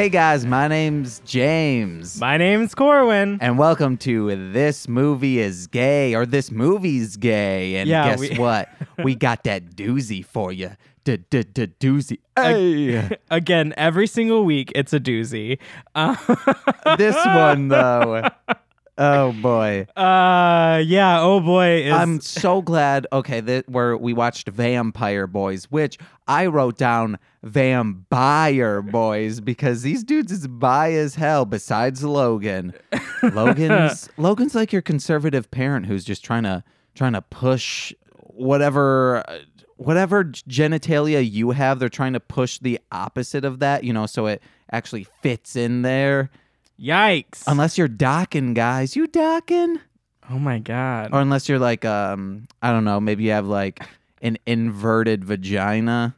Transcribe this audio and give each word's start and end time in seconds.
Hey 0.00 0.08
guys, 0.08 0.46
my 0.46 0.66
name's 0.66 1.20
James. 1.26 2.18
My 2.18 2.38
name's 2.38 2.74
Corwin. 2.74 3.36
and 3.42 3.58
welcome 3.58 3.98
to 3.98 4.50
This 4.50 4.88
Movie 4.88 5.40
is 5.40 5.66
Gay 5.66 6.14
or 6.14 6.24
This 6.24 6.48
Movie's 6.48 7.18
Gay. 7.18 7.76
And 7.76 7.86
Yeah, 7.86 8.08
guess 8.08 8.18
we- 8.18 8.30
what? 8.38 8.70
we 9.04 9.14
got 9.14 9.44
that 9.44 9.76
doozy 9.76 10.24
for 10.24 10.52
you. 10.52 10.70
Doozy. 11.04 12.16
Hey. 12.34 13.14
Again, 13.30 13.74
every 13.76 14.06
single 14.06 14.42
week 14.46 14.72
it's 14.74 14.94
a 14.94 15.00
doozy. 15.00 15.58
Uh, 15.94 16.16
this 16.96 17.16
one 17.16 17.68
though. 17.68 18.26
Oh 19.02 19.32
boy. 19.32 19.86
uh 19.96 20.82
yeah, 20.84 21.22
oh 21.22 21.40
boy. 21.40 21.84
Is, 21.84 21.92
I'm 21.94 22.20
so 22.20 22.60
glad. 22.60 23.06
Okay, 23.10 23.40
that 23.40 23.66
where 23.66 23.96
we 23.96 24.12
watched 24.12 24.48
Vampire 24.48 25.26
Boys, 25.26 25.64
which 25.70 25.98
I 26.28 26.46
wrote 26.46 26.76
down 26.76 27.18
Vampire 27.42 28.82
Boys 28.82 29.40
because 29.40 29.80
these 29.80 30.04
dudes 30.04 30.30
is 30.30 30.46
bi 30.46 30.92
as 30.92 31.14
hell. 31.14 31.46
Besides 31.46 32.04
Logan, 32.04 32.74
Logan's 33.22 34.10
Logan's 34.18 34.54
like 34.54 34.70
your 34.70 34.82
conservative 34.82 35.50
parent 35.50 35.86
who's 35.86 36.04
just 36.04 36.22
trying 36.22 36.42
to 36.42 36.62
trying 36.94 37.14
to 37.14 37.22
push 37.22 37.94
whatever 38.18 39.24
whatever 39.76 40.24
genitalia 40.24 41.26
you 41.28 41.52
have. 41.52 41.78
They're 41.78 41.88
trying 41.88 42.12
to 42.12 42.20
push 42.20 42.58
the 42.58 42.78
opposite 42.92 43.46
of 43.46 43.60
that, 43.60 43.82
you 43.82 43.94
know, 43.94 44.04
so 44.04 44.26
it 44.26 44.42
actually 44.70 45.06
fits 45.22 45.56
in 45.56 45.80
there. 45.80 46.30
Yikes. 46.80 47.42
Unless 47.46 47.76
you're 47.76 47.88
docking, 47.88 48.54
guys, 48.54 48.96
you 48.96 49.06
docking 49.06 49.78
oh 50.30 50.38
my 50.38 50.58
god. 50.58 51.10
or 51.12 51.20
unless 51.20 51.48
you're 51.48 51.58
like 51.58 51.84
um 51.84 52.46
i 52.62 52.70
don't 52.70 52.84
know 52.84 53.00
maybe 53.00 53.24
you 53.24 53.30
have 53.30 53.46
like 53.46 53.82
an 54.22 54.38
inverted 54.46 55.24
vagina 55.24 56.14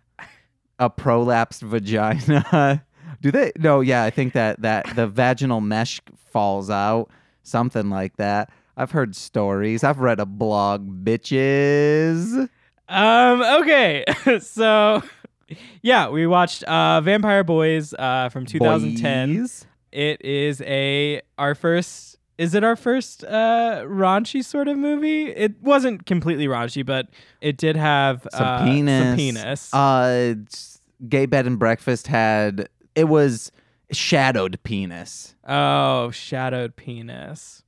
a 0.78 0.91
prolapsed 0.91 1.62
vagina 1.62 2.84
do 3.22 3.31
they 3.31 3.53
no 3.59 3.81
yeah 3.81 4.05
i 4.05 4.11
think 4.11 4.33
that 4.34 4.61
that 4.61 4.84
the 4.97 5.06
vaginal 5.06 5.61
mesh 5.61 6.00
falls 6.31 6.69
out 6.69 7.09
something 7.42 7.89
like 7.89 8.17
that 8.17 8.50
i've 8.77 8.91
heard 8.91 9.17
stories 9.17 9.83
i've 9.83 9.98
read 10.00 10.20
a 10.20 10.27
blog 10.27 11.05
bitches 11.05 12.48
Um 12.89 13.41
okay. 13.62 14.05
so 14.41 15.03
yeah, 15.81 16.11
we 16.11 16.27
watched 16.27 16.62
uh 16.65 17.00
Vampire 17.00 17.44
Boys 17.44 17.94
uh 17.94 18.28
from 18.28 18.44
2010. 18.44 19.37
Boys. 19.37 19.67
It 19.93 20.25
is 20.25 20.61
a 20.62 21.21
our 21.39 21.55
first 21.55 22.17
is 22.39 22.55
it 22.55 22.65
our 22.65 22.77
first 22.77 23.25
uh 23.25 23.83
raunchy 23.87 24.43
sort 24.45 24.69
of 24.69 24.79
movie? 24.79 25.27
It 25.31 25.61
wasn't 25.62 26.07
completely 26.07 26.47
raunchy, 26.47 26.84
but 26.84 27.09
it 27.41 27.57
did 27.59 27.77
have 27.77 28.27
some 28.33 28.47
uh, 28.47 28.65
penis 28.65 29.09
Some 29.09 29.17
penis. 29.17 29.75
uh 29.75 30.34
gay 31.09 31.27
bed 31.27 31.47
and 31.47 31.59
breakfast 31.59 32.07
had 32.07 32.69
it 32.95 33.05
was 33.05 33.53
shadowed 33.91 34.59
penis 34.62 35.34
oh, 35.47 36.11
shadowed 36.11 36.77
penis. 36.77 37.62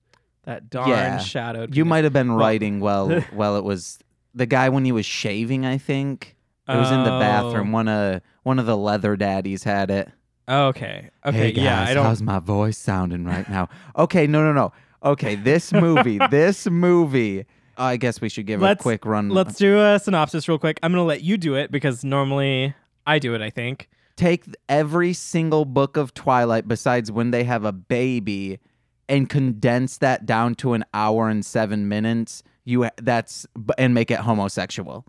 That 0.44 0.68
darn 0.70 0.88
Yeah. 0.90 1.18
shadowed. 1.18 1.74
You 1.76 1.84
might 1.86 2.04
have 2.04 2.12
been 2.12 2.30
writing 2.32 2.80
well 2.80 3.20
while 3.32 3.56
it 3.56 3.64
was 3.64 3.98
the 4.34 4.46
guy 4.46 4.68
when 4.68 4.84
he 4.84 4.92
was 4.92 5.06
shaving, 5.06 5.64
I 5.64 5.78
think. 5.78 6.36
It 6.68 6.76
was 6.76 6.90
in 6.90 7.02
the 7.04 7.12
Oh. 7.14 7.18
bathroom. 7.20 7.72
One 7.72 7.88
of 7.88 8.20
one 8.42 8.58
of 8.58 8.64
the 8.66 8.76
leather 8.76 9.16
daddies 9.16 9.64
had 9.64 9.90
it. 9.90 10.10
Okay. 10.48 11.10
Okay. 11.24 11.36
hey 11.36 11.52
guys, 11.52 11.64
yeah. 11.64 11.82
I 11.84 11.94
don't. 11.94 12.04
how's 12.04 12.22
my 12.22 12.38
voice 12.38 12.76
sounding 12.76 13.24
right 13.24 13.48
now? 13.48 13.68
Okay, 13.96 14.26
no, 14.26 14.42
no, 14.42 14.52
no. 14.52 14.72
Okay, 15.02 15.34
this 15.36 15.72
movie, 15.72 16.18
this 16.30 16.66
movie. 16.66 17.44
I 17.76 17.96
guess 17.96 18.20
we 18.20 18.28
should 18.28 18.46
give 18.46 18.60
Let's- 18.60 18.80
a 18.80 18.82
quick 18.82 19.04
run. 19.04 19.30
Let's 19.30 19.56
do 19.56 19.80
a 19.80 19.98
synopsis 19.98 20.48
real 20.48 20.58
quick. 20.58 20.78
I'm 20.82 20.92
gonna 20.92 21.04
let 21.04 21.22
you 21.22 21.36
do 21.36 21.54
it 21.54 21.70
because 21.70 22.04
normally 22.04 22.74
I 23.06 23.18
do 23.18 23.34
it. 23.34 23.40
I 23.42 23.50
think. 23.50 23.88
take 24.16 24.44
every 24.68 25.12
single 25.12 25.64
book 25.64 25.96
of 25.96 26.14
Twilight 26.14 26.68
besides 26.68 27.10
when 27.10 27.30
they 27.32 27.42
have 27.44 27.64
a 27.64 27.72
baby 27.72 28.60
and 29.08 29.28
condense 29.28 29.98
that 29.98 30.24
down 30.24 30.54
to 30.56 30.72
an 30.74 30.84
hour 30.94 31.28
and 31.28 31.44
7 31.44 31.88
minutes. 31.88 32.42
You 32.64 32.88
that's 32.96 33.46
and 33.76 33.92
make 33.92 34.10
it 34.10 34.20
homosexual. 34.20 35.04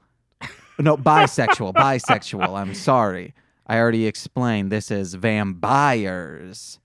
No, 0.79 0.97
bisexual, 1.11 1.73
bisexual. 1.73 2.57
I'm 2.59 2.73
sorry. 2.73 3.33
I 3.67 3.77
already 3.79 4.05
explained 4.05 4.71
this 4.71 4.91
is 4.91 5.13
vampires. 5.15 6.79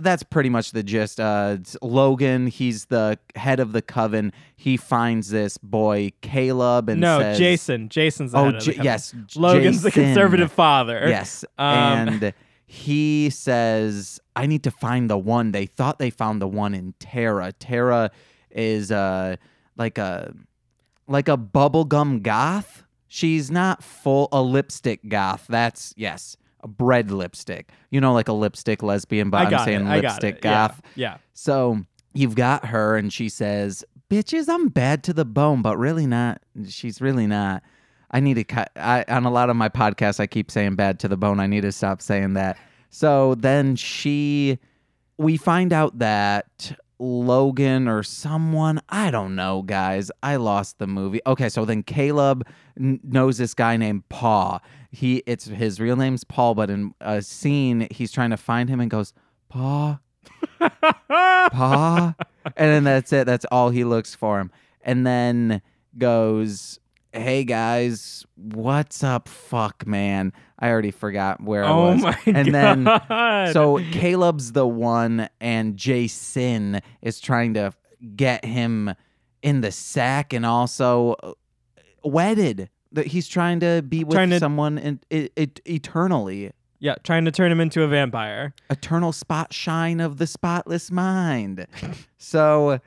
That's 0.00 0.22
pretty 0.22 0.48
much 0.48 0.70
the 0.72 0.82
gist. 0.82 1.20
Uh, 1.20 1.58
Logan, 1.82 2.46
he's 2.46 2.86
the 2.86 3.18
head 3.36 3.60
of 3.60 3.72
the 3.72 3.82
coven. 3.82 4.32
He 4.56 4.78
finds 4.78 5.28
this 5.28 5.58
boy 5.58 6.12
Caleb 6.22 6.88
and 6.88 7.00
no, 7.02 7.18
says, 7.18 7.38
Jason. 7.38 7.90
Jason's 7.90 8.32
the 8.32 8.38
Oh, 8.38 8.44
head 8.46 8.54
of 8.54 8.64
the 8.64 8.72
J- 8.72 8.80
yes, 8.82 9.14
Logan's 9.36 9.82
the 9.82 9.90
conservative 9.90 10.50
father. 10.50 11.04
Yes. 11.08 11.44
Um, 11.58 11.68
and 12.08 12.34
he 12.64 13.28
says, 13.28 14.18
I 14.34 14.46
need 14.46 14.62
to 14.62 14.70
find 14.70 15.10
the 15.10 15.18
one. 15.18 15.52
They 15.52 15.66
thought 15.66 15.98
they 15.98 16.08
found 16.08 16.40
the 16.40 16.48
one 16.48 16.72
in 16.72 16.94
Terra. 16.98 17.52
Terra 17.52 18.10
is 18.50 18.90
uh 18.90 19.36
like 19.76 19.98
a 19.98 20.32
like 21.06 21.28
a 21.28 21.36
bubblegum 21.36 22.22
goth. 22.22 22.84
She's 23.14 23.50
not 23.50 23.84
full 23.84 24.30
a 24.32 24.40
lipstick 24.40 25.06
goth. 25.06 25.44
That's 25.46 25.92
yes, 25.98 26.34
a 26.60 26.66
bread 26.66 27.10
lipstick. 27.10 27.70
You 27.90 28.00
know, 28.00 28.14
like 28.14 28.26
a 28.26 28.32
lipstick 28.32 28.82
lesbian, 28.82 29.28
but 29.28 29.52
I'm 29.52 29.64
saying 29.66 29.86
it. 29.86 30.02
Lipstick 30.02 30.36
it. 30.36 30.44
Yeah, 30.46 30.68
goth. 30.68 30.80
Yeah. 30.94 31.18
So 31.34 31.84
you've 32.14 32.36
got 32.36 32.64
her, 32.64 32.96
and 32.96 33.12
she 33.12 33.28
says, 33.28 33.84
"Bitches, 34.08 34.48
I'm 34.48 34.68
bad 34.68 35.04
to 35.04 35.12
the 35.12 35.26
bone, 35.26 35.60
but 35.60 35.76
really 35.76 36.06
not. 36.06 36.40
She's 36.66 37.02
really 37.02 37.26
not. 37.26 37.62
I 38.12 38.20
need 38.20 38.34
to 38.34 38.44
cut. 38.44 38.72
I, 38.76 39.04
on 39.06 39.26
a 39.26 39.30
lot 39.30 39.50
of 39.50 39.56
my 39.56 39.68
podcasts, 39.68 40.18
I 40.18 40.26
keep 40.26 40.50
saying 40.50 40.76
bad 40.76 40.98
to 41.00 41.08
the 41.08 41.18
bone. 41.18 41.38
I 41.38 41.46
need 41.46 41.62
to 41.62 41.72
stop 41.72 42.00
saying 42.00 42.32
that. 42.32 42.56
So 42.88 43.34
then 43.34 43.76
she, 43.76 44.58
we 45.18 45.36
find 45.36 45.74
out 45.74 45.98
that 45.98 46.78
Logan 47.02 47.88
or 47.88 48.04
someone, 48.04 48.80
I 48.88 49.10
don't 49.10 49.34
know, 49.34 49.62
guys. 49.62 50.10
I 50.22 50.36
lost 50.36 50.78
the 50.78 50.86
movie. 50.86 51.20
Okay, 51.26 51.48
so 51.48 51.64
then 51.64 51.82
Caleb 51.82 52.46
n- 52.78 53.00
knows 53.02 53.38
this 53.38 53.54
guy 53.54 53.76
named 53.76 54.08
Paw. 54.08 54.60
He, 54.92 55.22
it's 55.26 55.46
his 55.46 55.80
real 55.80 55.96
name's 55.96 56.22
Paul, 56.22 56.54
but 56.54 56.70
in 56.70 56.94
a 57.00 57.20
scene, 57.20 57.88
he's 57.90 58.12
trying 58.12 58.30
to 58.30 58.36
find 58.36 58.68
him 58.68 58.78
and 58.80 58.88
goes, 58.88 59.12
Paw, 59.48 59.98
Pa. 60.60 62.14
and 62.56 62.70
then 62.70 62.84
that's 62.84 63.12
it. 63.12 63.26
That's 63.26 63.44
all 63.50 63.70
he 63.70 63.82
looks 63.84 64.14
for 64.14 64.38
him. 64.40 64.52
And 64.82 65.04
then 65.06 65.60
goes, 65.98 66.78
Hey 67.14 67.44
guys, 67.44 68.24
what's 68.36 69.04
up? 69.04 69.28
Fuck, 69.28 69.86
man. 69.86 70.32
I 70.58 70.70
already 70.70 70.90
forgot 70.90 71.42
where 71.42 71.62
I 71.62 71.68
oh 71.68 71.92
was. 71.92 72.00
my 72.02 72.18
and 72.24 72.54
then, 72.54 72.84
god. 72.84 73.52
so 73.52 73.78
Caleb's 73.92 74.52
the 74.52 74.66
one, 74.66 75.28
and 75.38 75.76
Jason 75.76 76.80
is 77.02 77.20
trying 77.20 77.52
to 77.54 77.74
get 78.16 78.46
him 78.46 78.94
in 79.42 79.60
the 79.60 79.70
sack 79.72 80.32
and 80.32 80.46
also 80.46 81.16
uh, 81.22 81.32
wedded. 82.02 82.70
That 82.92 83.08
He's 83.08 83.28
trying 83.28 83.60
to 83.60 83.82
be 83.82 84.04
with 84.04 84.16
to- 84.30 84.38
someone 84.38 84.78
in, 84.78 85.00
it, 85.10 85.32
it, 85.36 85.60
eternally. 85.66 86.52
yeah, 86.78 86.94
trying 87.02 87.26
to 87.26 87.30
turn 87.30 87.52
him 87.52 87.60
into 87.60 87.82
a 87.82 87.88
vampire. 87.88 88.54
eternal 88.70 89.12
spot 89.12 89.52
shine 89.52 90.00
of 90.00 90.16
the 90.16 90.26
spotless 90.26 90.90
mind. 90.90 91.66
so 92.16 92.80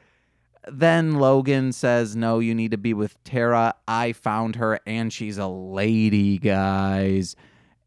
then 0.71 1.15
Logan 1.15 1.71
says, 1.71 2.15
No, 2.15 2.39
you 2.39 2.55
need 2.55 2.71
to 2.71 2.77
be 2.77 2.93
with 2.93 3.21
Tara. 3.23 3.75
I 3.87 4.13
found 4.13 4.55
her 4.55 4.79
and 4.85 5.11
she's 5.11 5.37
a 5.37 5.47
lady, 5.47 6.37
guys. 6.37 7.35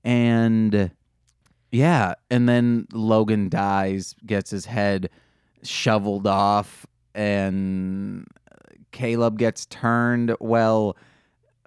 And 0.05 0.91
yeah, 1.71 2.15
and 2.31 2.49
then 2.49 2.87
Logan 2.93 3.49
dies, 3.49 4.15
gets 4.25 4.51
his 4.51 4.65
head 4.65 5.11
shoveled 5.63 6.27
off, 6.27 6.87
and 7.15 8.27
Caleb 8.93 9.39
gets 9.39 9.67
turned. 9.67 10.35
Well, 10.41 10.97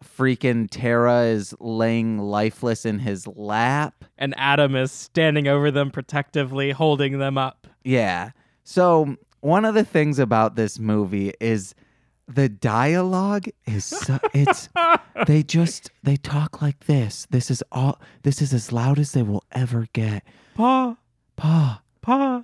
freaking 0.04 0.68
Tara 0.70 1.24
is 1.24 1.54
laying 1.60 2.18
lifeless 2.18 2.86
in 2.86 3.00
his 3.00 3.28
lap. 3.28 4.06
And 4.18 4.34
Adam 4.38 4.76
is 4.76 4.92
standing 4.92 5.48
over 5.48 5.72
them 5.72 5.92
protectively, 5.92 6.72
holding 6.72 7.20
them 7.20 7.38
up. 7.38 7.68
Yeah. 7.84 8.32
So 8.64 9.18
one 9.42 9.66
of 9.66 9.76
the 9.76 9.84
things 9.84 10.20
about 10.20 10.56
this 10.56 10.80
movie 10.80 11.34
is 11.40 11.76
the 12.28 12.48
dialogue 12.48 13.48
is 13.66 13.84
so, 13.86 14.20
it's 14.34 14.70
they 15.28 15.44
just 15.44 15.92
they 16.04 16.16
talk 16.16 16.62
like 16.62 16.86
this. 16.86 17.28
This 17.30 17.52
is 17.52 17.64
all 17.72 18.00
this 18.24 18.42
is 18.42 18.54
as 18.54 18.72
loud 18.72 19.00
as 19.00 19.12
they 19.12 19.24
will 19.24 19.44
ever 19.52 19.88
get. 19.94 20.24
Pa, 20.56 20.96
Pa, 21.36 21.82
pa, 22.02 22.44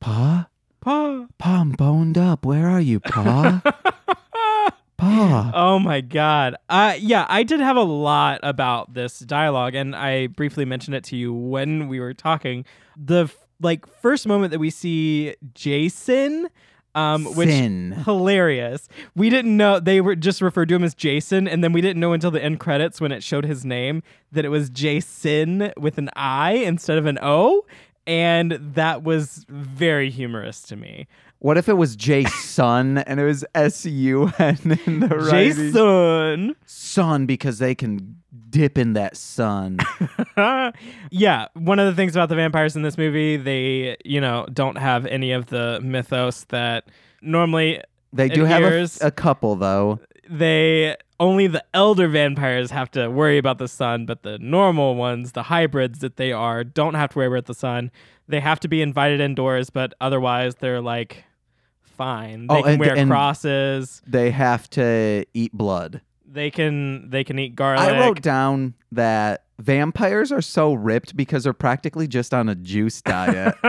pa, 0.00 0.48
pa. 0.80 1.26
pa, 1.38 1.60
I'm 1.60 1.72
boned 1.72 2.16
up. 2.16 2.46
Where 2.46 2.66
are 2.66 2.80
you, 2.80 2.98
pa? 2.98 3.60
pa. 4.96 5.52
Oh 5.54 5.78
my 5.78 6.00
god. 6.00 6.56
Uh 6.68 6.94
yeah, 6.98 7.26
I 7.28 7.42
did 7.42 7.60
have 7.60 7.76
a 7.76 7.82
lot 7.82 8.40
about 8.42 8.94
this 8.94 9.18
dialogue 9.18 9.74
and 9.74 9.94
I 9.94 10.28
briefly 10.28 10.64
mentioned 10.64 10.94
it 10.94 11.04
to 11.04 11.16
you 11.16 11.32
when 11.32 11.88
we 11.88 12.00
were 12.00 12.14
talking. 12.14 12.64
The 12.96 13.30
like 13.60 13.86
first 14.00 14.26
moment 14.26 14.52
that 14.52 14.58
we 14.58 14.70
see 14.70 15.34
Jason 15.54 16.48
um 16.94 17.26
which 17.36 17.48
Sin. 17.48 17.92
hilarious. 18.04 18.88
We 19.14 19.28
didn't 19.30 19.56
know 19.56 19.78
they 19.78 20.00
were 20.00 20.16
just 20.16 20.40
referred 20.40 20.68
to 20.70 20.74
him 20.74 20.84
as 20.84 20.94
Jason 20.94 21.46
and 21.46 21.62
then 21.62 21.72
we 21.72 21.80
didn't 21.80 22.00
know 22.00 22.12
until 22.12 22.30
the 22.30 22.42
end 22.42 22.60
credits 22.60 23.00
when 23.00 23.12
it 23.12 23.22
showed 23.22 23.44
his 23.44 23.64
name 23.64 24.02
that 24.32 24.44
it 24.44 24.48
was 24.48 24.70
Jason 24.70 25.72
with 25.76 25.98
an 25.98 26.08
I 26.16 26.52
instead 26.52 26.98
of 26.98 27.06
an 27.06 27.18
O 27.20 27.64
and 28.06 28.52
that 28.74 29.02
was 29.02 29.44
very 29.50 30.08
humorous 30.10 30.62
to 30.62 30.76
me. 30.76 31.06
What 31.40 31.56
if 31.56 31.68
it 31.68 31.74
was 31.74 31.94
Jason 31.96 32.98
and 33.06 33.20
it 33.20 33.24
was 33.24 33.44
S 33.54 33.86
U 33.86 34.32
N 34.38 34.58
in 34.86 35.00
the 35.00 35.08
writing? 35.08 35.72
Jason. 35.72 36.56
Sun 36.66 37.26
because 37.26 37.58
they 37.58 37.74
can 37.74 38.16
dip 38.50 38.76
in 38.78 38.94
that 38.94 39.16
sun. 39.16 39.78
yeah, 41.10 41.46
one 41.54 41.78
of 41.78 41.86
the 41.86 41.94
things 41.94 42.16
about 42.16 42.28
the 42.28 42.34
vampires 42.34 42.76
in 42.76 42.82
this 42.82 42.98
movie, 42.98 43.36
they, 43.36 43.96
you 44.04 44.20
know, 44.20 44.46
don't 44.52 44.76
have 44.78 45.06
any 45.06 45.32
of 45.32 45.46
the 45.46 45.80
mythos 45.82 46.44
that 46.48 46.88
normally 47.22 47.80
They 48.12 48.28
do 48.28 48.44
have 48.44 48.62
a, 48.62 48.88
a 49.02 49.10
couple 49.10 49.54
though. 49.56 50.00
they 50.28 50.96
only 51.20 51.46
the 51.46 51.64
elder 51.74 52.08
vampires 52.08 52.70
have 52.70 52.90
to 52.92 53.08
worry 53.10 53.38
about 53.38 53.58
the 53.58 53.68
sun, 53.68 54.06
but 54.06 54.22
the 54.22 54.38
normal 54.38 54.94
ones, 54.94 55.32
the 55.32 55.44
hybrids 55.44 55.98
that 56.00 56.16
they 56.16 56.32
are, 56.32 56.62
don't 56.64 56.94
have 56.94 57.10
to 57.10 57.18
worry 57.18 57.26
about 57.28 57.46
the 57.46 57.54
sun. 57.54 57.90
They 58.28 58.40
have 58.40 58.60
to 58.60 58.68
be 58.68 58.82
invited 58.82 59.20
indoors, 59.20 59.70
but 59.70 59.94
otherwise 60.00 60.56
they're 60.56 60.80
like 60.80 61.24
fine. 61.98 62.46
They 62.46 62.54
Oh, 62.54 62.62
can 62.62 62.70
and- 62.72 62.80
wear 62.80 62.96
and- 62.96 63.10
crosses. 63.10 64.00
They 64.06 64.30
have 64.30 64.70
to 64.70 65.24
eat 65.34 65.52
blood. 65.52 66.00
They 66.30 66.50
can 66.50 67.10
they 67.10 67.24
can 67.24 67.38
eat 67.38 67.54
garlic. 67.56 67.88
I 67.88 68.00
wrote 68.00 68.22
down 68.22 68.74
that 68.92 69.44
vampires 69.58 70.30
are 70.32 70.42
so 70.42 70.72
ripped 70.74 71.16
because 71.16 71.44
they're 71.44 71.52
practically 71.52 72.06
just 72.06 72.32
on 72.32 72.48
a 72.48 72.54
juice 72.54 73.00
diet. 73.02 73.54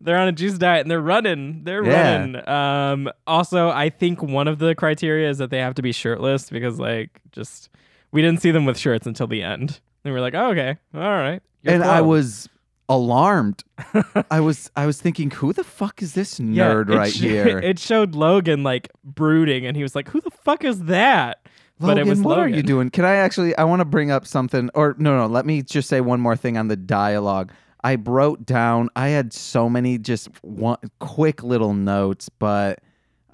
they're 0.00 0.18
on 0.18 0.28
a 0.28 0.32
juice 0.32 0.58
diet 0.58 0.82
and 0.82 0.90
they're 0.90 1.00
running. 1.00 1.64
They're 1.64 1.84
Yeah. 1.84 2.18
running. 2.18 2.48
Um, 2.48 3.10
also, 3.26 3.70
I 3.70 3.88
think 3.88 4.22
one 4.22 4.48
of 4.48 4.58
the 4.58 4.74
criteria 4.74 5.28
is 5.30 5.38
that 5.38 5.50
they 5.50 5.58
have 5.58 5.74
to 5.76 5.82
be 5.82 5.92
shirtless 5.92 6.50
because, 6.50 6.78
like, 6.78 7.20
just 7.32 7.70
we 8.12 8.22
didn't 8.22 8.40
see 8.42 8.50
them 8.50 8.64
with 8.66 8.78
shirts 8.78 9.06
until 9.06 9.26
the 9.26 9.42
end. 9.42 9.80
And 10.04 10.12
we're 10.14 10.20
like, 10.20 10.34
oh, 10.34 10.50
okay, 10.50 10.76
all 10.94 11.00
right. 11.00 11.42
And 11.64 11.82
I 11.82 12.00
was 12.00 12.48
alarmed. 12.88 13.62
I 14.30 14.40
was 14.40 14.70
I 14.76 14.86
was 14.86 15.00
thinking, 15.00 15.30
who 15.30 15.52
the 15.52 15.64
fuck 15.64 16.02
is 16.02 16.14
this 16.14 16.38
nerd 16.38 16.90
it 16.90 16.96
right 16.96 17.12
sh- 17.12 17.20
here? 17.20 17.58
It 17.58 17.78
showed 17.78 18.14
Logan 18.14 18.62
like 18.62 18.88
brooding, 19.04 19.66
and 19.66 19.76
he 19.76 19.82
was 19.82 19.94
like, 19.94 20.08
"Who 20.08 20.20
the 20.20 20.30
fuck 20.30 20.64
is 20.64 20.84
that?" 20.84 21.40
Logan, 21.78 21.96
but 21.96 21.98
it 21.98 22.08
was 22.08 22.20
what 22.20 22.38
are 22.38 22.48
you 22.48 22.62
doing? 22.62 22.88
Can 22.90 23.04
I 23.04 23.16
actually? 23.16 23.56
I 23.56 23.64
want 23.64 23.80
to 23.80 23.84
bring 23.84 24.10
up 24.10 24.26
something. 24.26 24.70
Or 24.74 24.94
no, 24.98 25.16
no. 25.18 25.26
Let 25.26 25.44
me 25.46 25.62
just 25.62 25.88
say 25.88 26.00
one 26.00 26.20
more 26.20 26.36
thing 26.36 26.56
on 26.56 26.68
the 26.68 26.76
dialogue. 26.76 27.52
I 27.84 27.96
wrote 27.96 28.46
down. 28.46 28.88
I 28.96 29.08
had 29.08 29.32
so 29.32 29.68
many 29.68 29.98
just 29.98 30.28
one 30.42 30.78
quick 30.98 31.42
little 31.42 31.74
notes, 31.74 32.28
but 32.28 32.80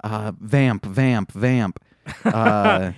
uh, 0.03 0.33
vamp, 0.39 0.85
vamp, 0.85 1.31
vamp. 1.31 1.79
Uh, 2.25 2.91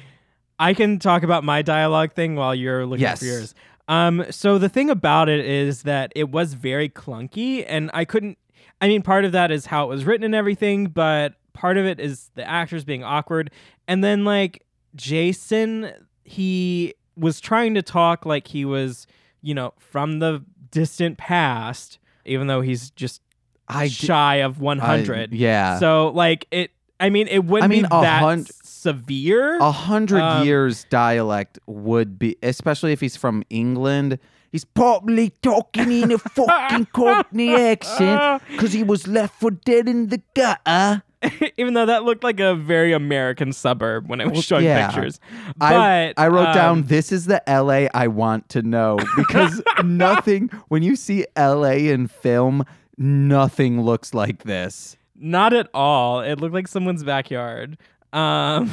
I 0.57 0.73
can 0.73 0.97
talk 0.99 1.21
about 1.23 1.43
my 1.43 1.61
dialogue 1.61 2.13
thing 2.13 2.35
while 2.35 2.55
you're 2.55 2.85
looking 2.85 3.01
Yes. 3.03 3.19
for 3.19 3.25
yours. 3.25 3.53
Um, 3.87 4.25
so 4.31 4.57
the 4.57 4.69
thing 4.69 4.89
about 4.89 5.29
it 5.29 5.45
is 5.45 5.83
that 5.83 6.11
it 6.15 6.29
was 6.29 6.53
very 6.55 6.89
clunky, 6.89 7.63
and 7.67 7.91
I 7.93 8.05
couldn't. 8.05 8.37
I 8.81 8.87
mean, 8.87 9.01
part 9.03 9.25
of 9.25 9.31
that 9.33 9.51
is 9.51 9.67
how 9.67 9.85
it 9.85 9.89
was 9.89 10.05
written 10.05 10.23
and 10.25 10.35
everything, 10.35 10.87
but 10.87 11.35
part 11.53 11.77
of 11.77 11.85
it 11.85 11.99
is 11.99 12.29
the 12.35 12.47
actors 12.47 12.83
being 12.83 13.03
awkward. 13.03 13.51
And 13.87 14.03
then 14.03 14.25
like 14.25 14.63
Jason, 14.95 15.91
he 16.23 16.93
was 17.15 17.39
trying 17.39 17.75
to 17.75 17.81
talk 17.81 18.25
like 18.25 18.47
he 18.47 18.65
was, 18.65 19.07
you 19.41 19.53
know, 19.53 19.73
from 19.77 20.19
the 20.19 20.43
distant 20.71 21.17
past, 21.17 21.99
even 22.25 22.47
though 22.47 22.61
he's 22.61 22.89
just 22.91 23.21
I 23.67 23.87
shy 23.87 24.37
of 24.37 24.57
I- 24.57 24.61
100. 24.61 25.33
yeah. 25.33 25.79
So 25.79 26.09
like 26.09 26.47
it. 26.51 26.71
I 26.99 27.09
mean, 27.09 27.27
it 27.27 27.43
wouldn't 27.43 27.65
I 27.65 27.67
mean, 27.67 27.83
be 27.83 27.89
that 27.89 28.21
hun- 28.21 28.45
severe. 28.85 29.57
A 29.59 29.71
hundred 29.71 30.21
Um, 30.21 30.45
years 30.45 30.85
dialect 30.89 31.57
would 31.65 32.19
be, 32.19 32.37
especially 32.43 32.91
if 32.93 33.01
he's 33.01 33.17
from 33.17 33.43
England. 33.49 34.19
He's 34.51 34.63
probably 34.65 35.31
talking 35.41 35.91
in 35.91 36.11
a 36.13 36.17
fucking 36.17 36.85
Cockney 36.93 37.53
accent 37.53 38.41
because 38.51 38.71
he 38.73 38.83
was 38.83 39.07
left 39.07 39.33
for 39.39 39.51
dead 39.51 39.89
in 39.89 40.07
the 40.07 40.21
gutter. 40.33 41.03
even 41.57 41.73
though 41.73 41.87
that 41.87 42.03
looked 42.03 42.23
like 42.23 42.39
a 42.39 42.53
very 42.55 42.93
American 42.93 43.51
suburb 43.51 44.07
when 44.07 44.21
it 44.21 44.31
was 44.31 44.45
showing 44.45 44.65
yeah. 44.65 44.87
pictures. 44.87 45.19
I, 45.59 46.13
But 46.15 46.21
I 46.21 46.27
wrote 46.27 46.53
down, 46.53 46.77
um, 46.79 46.83
this 46.87 47.11
is 47.11 47.25
the 47.25 47.41
LA 47.47 47.87
I 47.93 48.07
want 48.07 48.47
to 48.49 48.61
know 48.61 48.97
because 49.17 49.61
nothing, 49.83 50.49
when 50.67 50.83
you 50.83 50.95
see 50.95 51.25
LA 51.37 51.89
in 51.91 52.07
film, 52.07 52.63
nothing 52.97 53.81
looks 53.81 54.13
like 54.13 54.43
this. 54.43 54.95
not 55.17 55.53
at 55.53 55.67
all. 55.73 56.19
It 56.21 56.39
looked 56.39 56.53
like 56.53 56.67
someone's 56.67 57.03
backyard. 57.03 57.77
Um, 58.15 58.71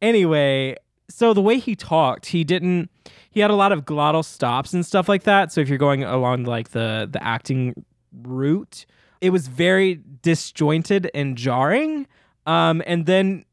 anyway, 0.00 0.76
so 1.08 1.34
the 1.34 1.42
way 1.42 1.58
he 1.58 1.74
talked, 1.74 2.26
he 2.26 2.44
didn't. 2.44 2.90
He 3.30 3.40
had 3.40 3.50
a 3.50 3.56
lot 3.56 3.72
of 3.72 3.84
glottal 3.84 4.24
stops 4.24 4.74
and 4.74 4.84
stuff 4.84 5.08
like 5.08 5.22
that. 5.22 5.52
So 5.52 5.60
if 5.60 5.68
you're 5.68 5.78
going 5.78 6.04
along 6.04 6.44
like 6.44 6.70
the 6.70 7.08
the 7.10 7.22
acting 7.22 7.84
route, 8.12 8.84
it 9.20 9.30
was 9.30 9.48
very 9.48 10.00
disjointed 10.22 11.10
and 11.14 11.36
jarring. 11.36 12.06
Um, 12.46 12.82
and 12.86 13.06
then 13.06 13.44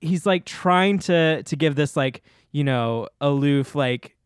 he's 0.00 0.24
like 0.26 0.44
trying 0.44 0.98
to 1.00 1.42
to 1.42 1.56
give 1.56 1.74
this 1.74 1.96
like 1.96 2.22
you 2.52 2.64
know 2.64 3.08
aloof 3.20 3.74
like 3.74 4.16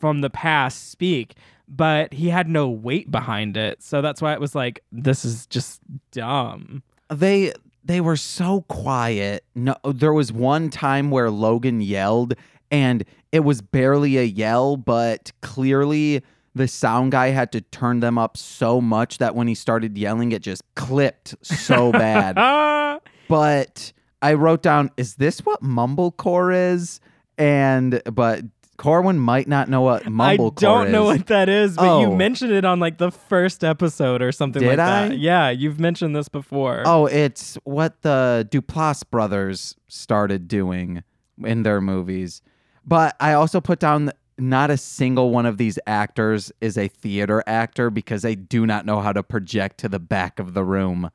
from 0.00 0.20
the 0.20 0.30
past 0.30 0.90
speak 0.90 1.34
but 1.68 2.12
he 2.14 2.30
had 2.30 2.48
no 2.48 2.68
weight 2.68 3.10
behind 3.10 3.56
it 3.56 3.82
so 3.82 4.00
that's 4.00 4.22
why 4.22 4.32
it 4.32 4.40
was 4.40 4.54
like 4.54 4.82
this 4.90 5.24
is 5.24 5.46
just 5.46 5.80
dumb 6.12 6.82
They 7.10 7.52
they 7.84 8.00
were 8.00 8.16
so 8.16 8.62
quiet. 8.62 9.44
No, 9.54 9.76
there 9.84 10.12
was 10.12 10.32
one 10.32 10.70
time 10.70 11.10
where 11.10 11.30
Logan 11.30 11.80
yelled, 11.80 12.34
and 12.70 13.04
it 13.32 13.40
was 13.40 13.60
barely 13.60 14.18
a 14.18 14.24
yell, 14.24 14.76
but 14.76 15.32
clearly 15.42 16.22
the 16.54 16.68
sound 16.68 17.12
guy 17.12 17.28
had 17.28 17.52
to 17.52 17.60
turn 17.60 18.00
them 18.00 18.18
up 18.18 18.36
so 18.36 18.80
much 18.80 19.18
that 19.18 19.34
when 19.34 19.46
he 19.46 19.54
started 19.54 19.96
yelling, 19.96 20.32
it 20.32 20.42
just 20.42 20.62
clipped 20.74 21.34
so 21.42 21.92
bad. 21.92 22.36
But 23.28 23.92
I 24.22 24.32
wrote 24.32 24.62
down, 24.62 24.90
is 24.96 25.16
this 25.16 25.40
what 25.40 25.62
mumblecore 25.62 26.72
is? 26.72 26.98
And 27.36 28.02
but 28.10 28.42
Corwin 28.78 29.18
might 29.18 29.46
not 29.48 29.68
know 29.68 29.82
what 29.82 30.04
mumblecore 30.04 30.56
is. 30.56 30.64
I 30.64 30.66
don't 30.84 30.92
know 30.92 31.10
is. 31.10 31.18
what 31.18 31.26
that 31.26 31.48
is, 31.50 31.76
but 31.76 32.00
you 32.00 32.06
Oh. 32.06 32.16
mentioned 32.16 32.52
it 32.52 32.64
on 32.64 32.80
like 32.80 32.96
the 32.98 33.10
first 33.10 33.62
episode 33.64 34.22
or 34.22 34.32
something 34.32 34.62
Did 34.62 34.68
like 34.70 34.78
I? 34.78 35.08
that. 35.08 35.18
Yeah, 35.18 35.50
you've 35.50 35.78
mentioned 35.80 36.14
this 36.16 36.28
before. 36.28 36.84
Oh, 36.86 37.06
it's 37.06 37.56
what 37.64 38.00
the 38.02 38.48
Duplass 38.50 39.02
brothers 39.10 39.74
started 39.88 40.48
doing 40.48 41.02
in 41.44 41.64
their 41.64 41.80
movies. 41.80 42.40
But 42.86 43.16
I 43.20 43.32
also 43.34 43.60
put 43.60 43.80
down 43.80 44.12
not 44.38 44.70
a 44.70 44.76
single 44.76 45.30
one 45.30 45.44
of 45.44 45.56
these 45.58 45.78
actors 45.86 46.52
is 46.60 46.78
a 46.78 46.86
theater 46.86 47.42
actor 47.48 47.90
because 47.90 48.22
they 48.22 48.36
do 48.36 48.64
not 48.64 48.86
know 48.86 49.00
how 49.00 49.12
to 49.12 49.22
project 49.24 49.78
to 49.78 49.88
the 49.88 49.98
back 49.98 50.38
of 50.38 50.54
the 50.54 50.62
room. 50.64 51.10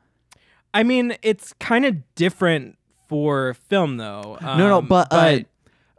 I 0.74 0.84
mean, 0.84 1.16
it's 1.22 1.54
kind 1.54 1.86
of 1.86 1.96
different 2.16 2.78
for 3.08 3.54
film 3.54 3.96
though. 3.98 4.38
no, 4.42 4.58
no, 4.58 4.78
Um, 4.80 4.88
but, 4.88 5.08
uh, 5.12 5.40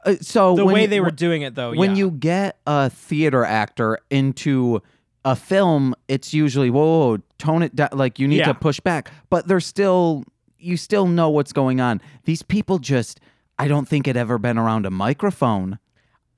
uh, 0.05 0.15
so 0.21 0.55
the 0.57 0.65
way 0.65 0.83
you- 0.83 0.87
they 0.89 1.01
were 1.01 1.11
doing 1.11 1.43
it 1.43 1.55
though, 1.55 1.75
when 1.75 1.91
yeah. 1.91 1.97
you 1.97 2.11
get 2.11 2.59
a 2.67 2.91
theater 2.91 3.45
actor 3.45 3.99
into 4.11 4.83
a 5.25 5.35
film, 5.35 5.95
it's 6.09 6.35
usually 6.35 6.71
whoa, 6.71 6.85
whoa, 7.15 7.19
tone 7.39 7.63
it 7.63 7.75
down. 7.75 7.89
Like 7.93 8.19
you 8.19 8.29
need 8.29 8.39
Yeah. 8.39 8.47
to 8.47 8.55
push 8.55 8.81
back, 8.81 9.11
but 9.31 9.47
they're 9.49 9.61
still 9.61 10.25
you 10.59 10.77
still 10.79 11.07
know 11.07 11.29
what's 11.29 11.53
going 11.53 11.79
on. 11.81 12.01
These 12.25 12.43
people 12.43 12.79
just, 12.79 13.21
I 13.59 13.69
don't 13.69 13.87
think 13.87 14.07
had 14.07 14.17
ever 14.17 14.39
been 14.39 14.57
around 14.57 14.87
a 14.87 14.91
microphone. 14.91 15.79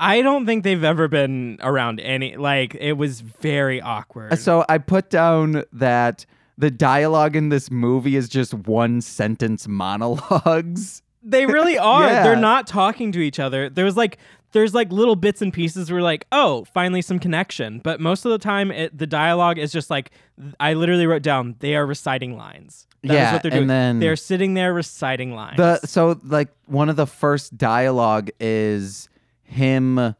I 0.01 0.21
don't 0.21 0.45
think 0.47 0.65
they've 0.65 0.83
ever 0.83 1.07
been 1.09 1.59
around 1.63 2.01
any 2.01 2.37
like 2.37 2.75
it 2.75 2.95
was 2.95 3.21
very 3.21 3.81
awkward. 3.81 4.37
So 4.39 4.65
I 4.69 4.79
put 4.79 5.11
down 5.11 5.63
that 5.73 6.27
the 6.59 6.71
dialogue 6.71 7.37
in 7.37 7.51
this 7.51 7.71
movie 7.71 8.17
is 8.17 8.29
just 8.29 8.53
one 8.53 9.01
sentence 9.01 9.67
monologues. 9.69 11.03
They 11.29 11.45
really 11.47 11.77
are. 11.95 12.05
Yeah. 12.07 12.23
They're 12.23 12.37
not 12.37 12.67
talking 12.67 13.13
to 13.13 13.21
each 13.21 13.39
other. 13.41 13.69
There 13.69 13.85
was 13.85 13.97
like 13.97 14.19
there's 14.53 14.73
like 14.75 14.91
little 14.91 15.17
bits 15.17 15.43
and 15.43 15.53
pieces 15.53 15.91
where 15.91 16.01
like, 16.01 16.27
oh, 16.33 16.65
finally 16.73 17.03
some 17.03 17.19
connection. 17.19 17.81
But 17.81 18.01
most 18.01 18.25
of 18.25 18.31
the 18.31 18.39
time, 18.39 18.71
it, 18.71 18.97
the 18.97 19.07
dialogue 19.07 19.59
is 19.59 19.73
just 19.73 19.91
like 19.91 20.13
I 20.61 20.75
literally 20.75 21.07
wrote 21.07 21.23
down 21.23 21.57
they 21.59 21.75
are 21.77 21.85
reciting 21.85 22.37
lines. 22.37 22.87
That 23.03 23.11
is 23.13 23.15
Yeah, 23.17 23.33
what 23.35 23.43
they're 23.43 23.53
and 23.53 23.69
then- 23.71 23.99
they're 23.99 24.17
sitting 24.17 24.55
there 24.55 24.73
reciting 24.73 25.35
lines. 25.35 25.57
The 25.59 25.81
so 25.87 26.19
like 26.25 26.49
one 26.67 26.89
of 26.89 26.97
the 26.97 27.07
first 27.07 27.57
dialogue 27.59 28.31
is 28.41 29.09
him 29.43 30.15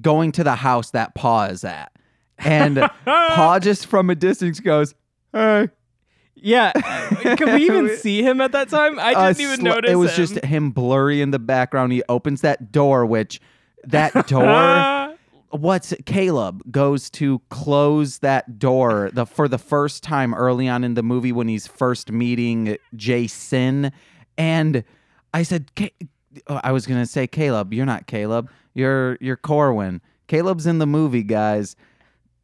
going 0.00 0.32
to 0.32 0.44
the 0.44 0.54
house 0.56 0.90
that 0.90 1.14
Paw 1.14 1.44
is 1.46 1.64
at, 1.64 1.90
and 2.38 2.76
Paw 3.06 3.58
just 3.60 3.86
from 3.86 4.10
a 4.10 4.14
distance 4.14 4.60
goes, 4.60 4.94
"Hey." 5.32 5.68
Yeah, 6.42 6.72
can 7.36 7.54
we 7.54 7.64
even 7.66 7.96
see 7.96 8.22
him 8.22 8.40
at 8.40 8.52
that 8.52 8.68
time? 8.68 8.98
I 8.98 9.12
Uh, 9.14 9.28
didn't 9.28 9.40
even 9.42 9.56
sl- 9.58 9.64
notice. 9.64 9.90
It 9.90 9.96
was 9.96 10.10
him. 10.12 10.16
just 10.16 10.44
him 10.44 10.70
blurry 10.70 11.20
in 11.20 11.30
the 11.30 11.38
background. 11.38 11.92
He 11.92 12.02
opens 12.08 12.40
that 12.42 12.72
door, 12.72 13.04
which 13.06 13.40
that 13.84 14.26
door. 14.28 15.14
What's 15.50 15.94
Caleb 16.04 16.62
goes 16.70 17.08
to 17.10 17.40
close 17.48 18.18
that 18.18 18.58
door 18.58 19.08
the 19.14 19.24
for 19.24 19.48
the 19.48 19.56
first 19.56 20.02
time 20.02 20.34
early 20.34 20.68
on 20.68 20.84
in 20.84 20.92
the 20.92 21.02
movie 21.02 21.32
when 21.32 21.48
he's 21.48 21.66
first 21.66 22.12
meeting 22.12 22.76
Jason, 22.94 23.90
and 24.36 24.84
I 25.32 25.42
said, 25.44 25.70
oh, 26.48 26.60
I 26.62 26.72
was 26.72 26.86
gonna 26.86 27.06
say 27.06 27.26
Caleb. 27.26 27.72
You're 27.72 27.86
not 27.86 28.06
Caleb. 28.06 28.50
You're 28.74 29.16
you're 29.22 29.36
Corwin. 29.38 30.02
Caleb's 30.26 30.66
in 30.66 30.78
the 30.80 30.86
movie, 30.86 31.22
guys. 31.22 31.76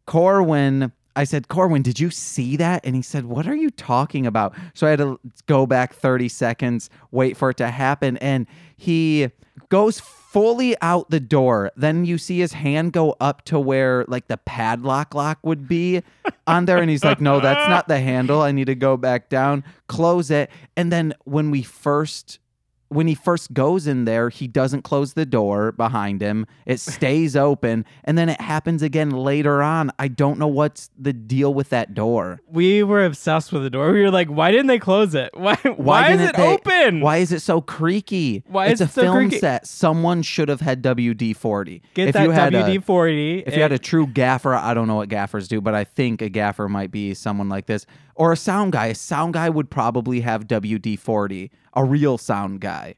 Corwin. 0.06 0.90
I 1.16 1.24
said, 1.24 1.48
Corwin, 1.48 1.82
did 1.82 2.00
you 2.00 2.10
see 2.10 2.56
that? 2.56 2.84
And 2.84 2.96
he 2.96 3.02
said, 3.02 3.26
What 3.26 3.46
are 3.46 3.54
you 3.54 3.70
talking 3.70 4.26
about? 4.26 4.54
So 4.74 4.86
I 4.86 4.90
had 4.90 4.98
to 4.98 5.20
go 5.46 5.66
back 5.66 5.94
30 5.94 6.28
seconds, 6.28 6.90
wait 7.10 7.36
for 7.36 7.50
it 7.50 7.56
to 7.58 7.70
happen. 7.70 8.16
And 8.18 8.46
he 8.76 9.30
goes 9.68 10.00
fully 10.00 10.76
out 10.82 11.10
the 11.10 11.20
door. 11.20 11.70
Then 11.76 12.04
you 12.04 12.18
see 12.18 12.40
his 12.40 12.52
hand 12.52 12.92
go 12.92 13.16
up 13.20 13.44
to 13.44 13.58
where 13.60 14.04
like 14.08 14.26
the 14.26 14.36
padlock 14.38 15.14
lock 15.14 15.38
would 15.42 15.68
be 15.68 16.02
on 16.46 16.64
there. 16.64 16.78
And 16.78 16.90
he's 16.90 17.04
like, 17.04 17.20
No, 17.20 17.40
that's 17.40 17.68
not 17.68 17.86
the 17.88 18.00
handle. 18.00 18.42
I 18.42 18.52
need 18.52 18.66
to 18.66 18.74
go 18.74 18.96
back 18.96 19.28
down, 19.28 19.64
close 19.86 20.30
it. 20.30 20.50
And 20.76 20.90
then 20.90 21.14
when 21.24 21.50
we 21.50 21.62
first 21.62 22.40
when 22.94 23.06
he 23.06 23.14
first 23.14 23.52
goes 23.52 23.86
in 23.86 24.04
there, 24.04 24.28
he 24.28 24.46
doesn't 24.46 24.82
close 24.82 25.14
the 25.14 25.26
door 25.26 25.72
behind 25.72 26.20
him. 26.20 26.46
It 26.64 26.78
stays 26.94 27.34
open, 27.36 27.84
and 28.04 28.16
then 28.16 28.28
it 28.28 28.40
happens 28.40 28.82
again 28.82 29.10
later 29.10 29.62
on. 29.62 29.90
I 29.98 30.08
don't 30.08 30.38
know 30.38 30.46
what's 30.46 30.90
the 30.98 31.12
deal 31.12 31.52
with 31.52 31.70
that 31.70 31.94
door. 31.94 32.40
We 32.48 32.82
were 32.82 33.04
obsessed 33.04 33.52
with 33.52 33.62
the 33.62 33.70
door. 33.70 33.92
We 33.92 34.02
were 34.02 34.10
like, 34.10 34.28
why 34.28 34.50
didn't 34.50 34.68
they 34.68 34.78
close 34.78 35.14
it? 35.14 35.30
Why? 35.34 35.56
Why, 35.76 36.12
is 36.12 36.20
it 36.20 36.36
they- 36.36 36.54
open? 36.54 37.00
Why 37.00 37.16
is 37.18 37.32
it 37.32 37.40
so 37.40 37.60
creaky? 37.60 38.42
Why 38.46 38.66
it's 38.66 38.80
is 38.80 38.82
a 38.82 38.84
it 38.84 38.92
so 38.94 39.02
film 39.02 39.16
creaky? 39.16 39.38
set. 39.38 39.66
Someone 39.66 40.22
should 40.22 40.48
have 40.48 40.60
had 40.60 40.82
WD 40.82 41.36
forty. 41.36 41.82
Get 41.94 42.08
if 42.08 42.12
that 42.14 42.22
you 42.24 42.30
had 42.30 42.52
WD 42.52 42.84
forty. 42.84 43.40
if 43.40 43.54
you 43.56 43.62
had 43.62 43.72
a 43.72 43.78
true 43.78 44.06
gaffer, 44.06 44.54
I 44.54 44.72
don't 44.74 44.86
know 44.86 44.96
what 44.96 45.08
gaffers 45.08 45.48
do, 45.48 45.60
but 45.60 45.74
I 45.74 45.84
think 45.84 46.22
a 46.22 46.28
gaffer 46.28 46.68
might 46.68 46.90
be 46.90 47.14
someone 47.14 47.48
like 47.48 47.66
this. 47.66 47.86
Or 48.16 48.32
a 48.32 48.36
sound 48.36 48.72
guy. 48.72 48.86
A 48.86 48.94
sound 48.94 49.34
guy 49.34 49.48
would 49.48 49.70
probably 49.70 50.20
have 50.20 50.46
WD 50.46 50.98
40, 50.98 51.50
a 51.74 51.84
real 51.84 52.16
sound 52.18 52.60
guy. 52.60 52.94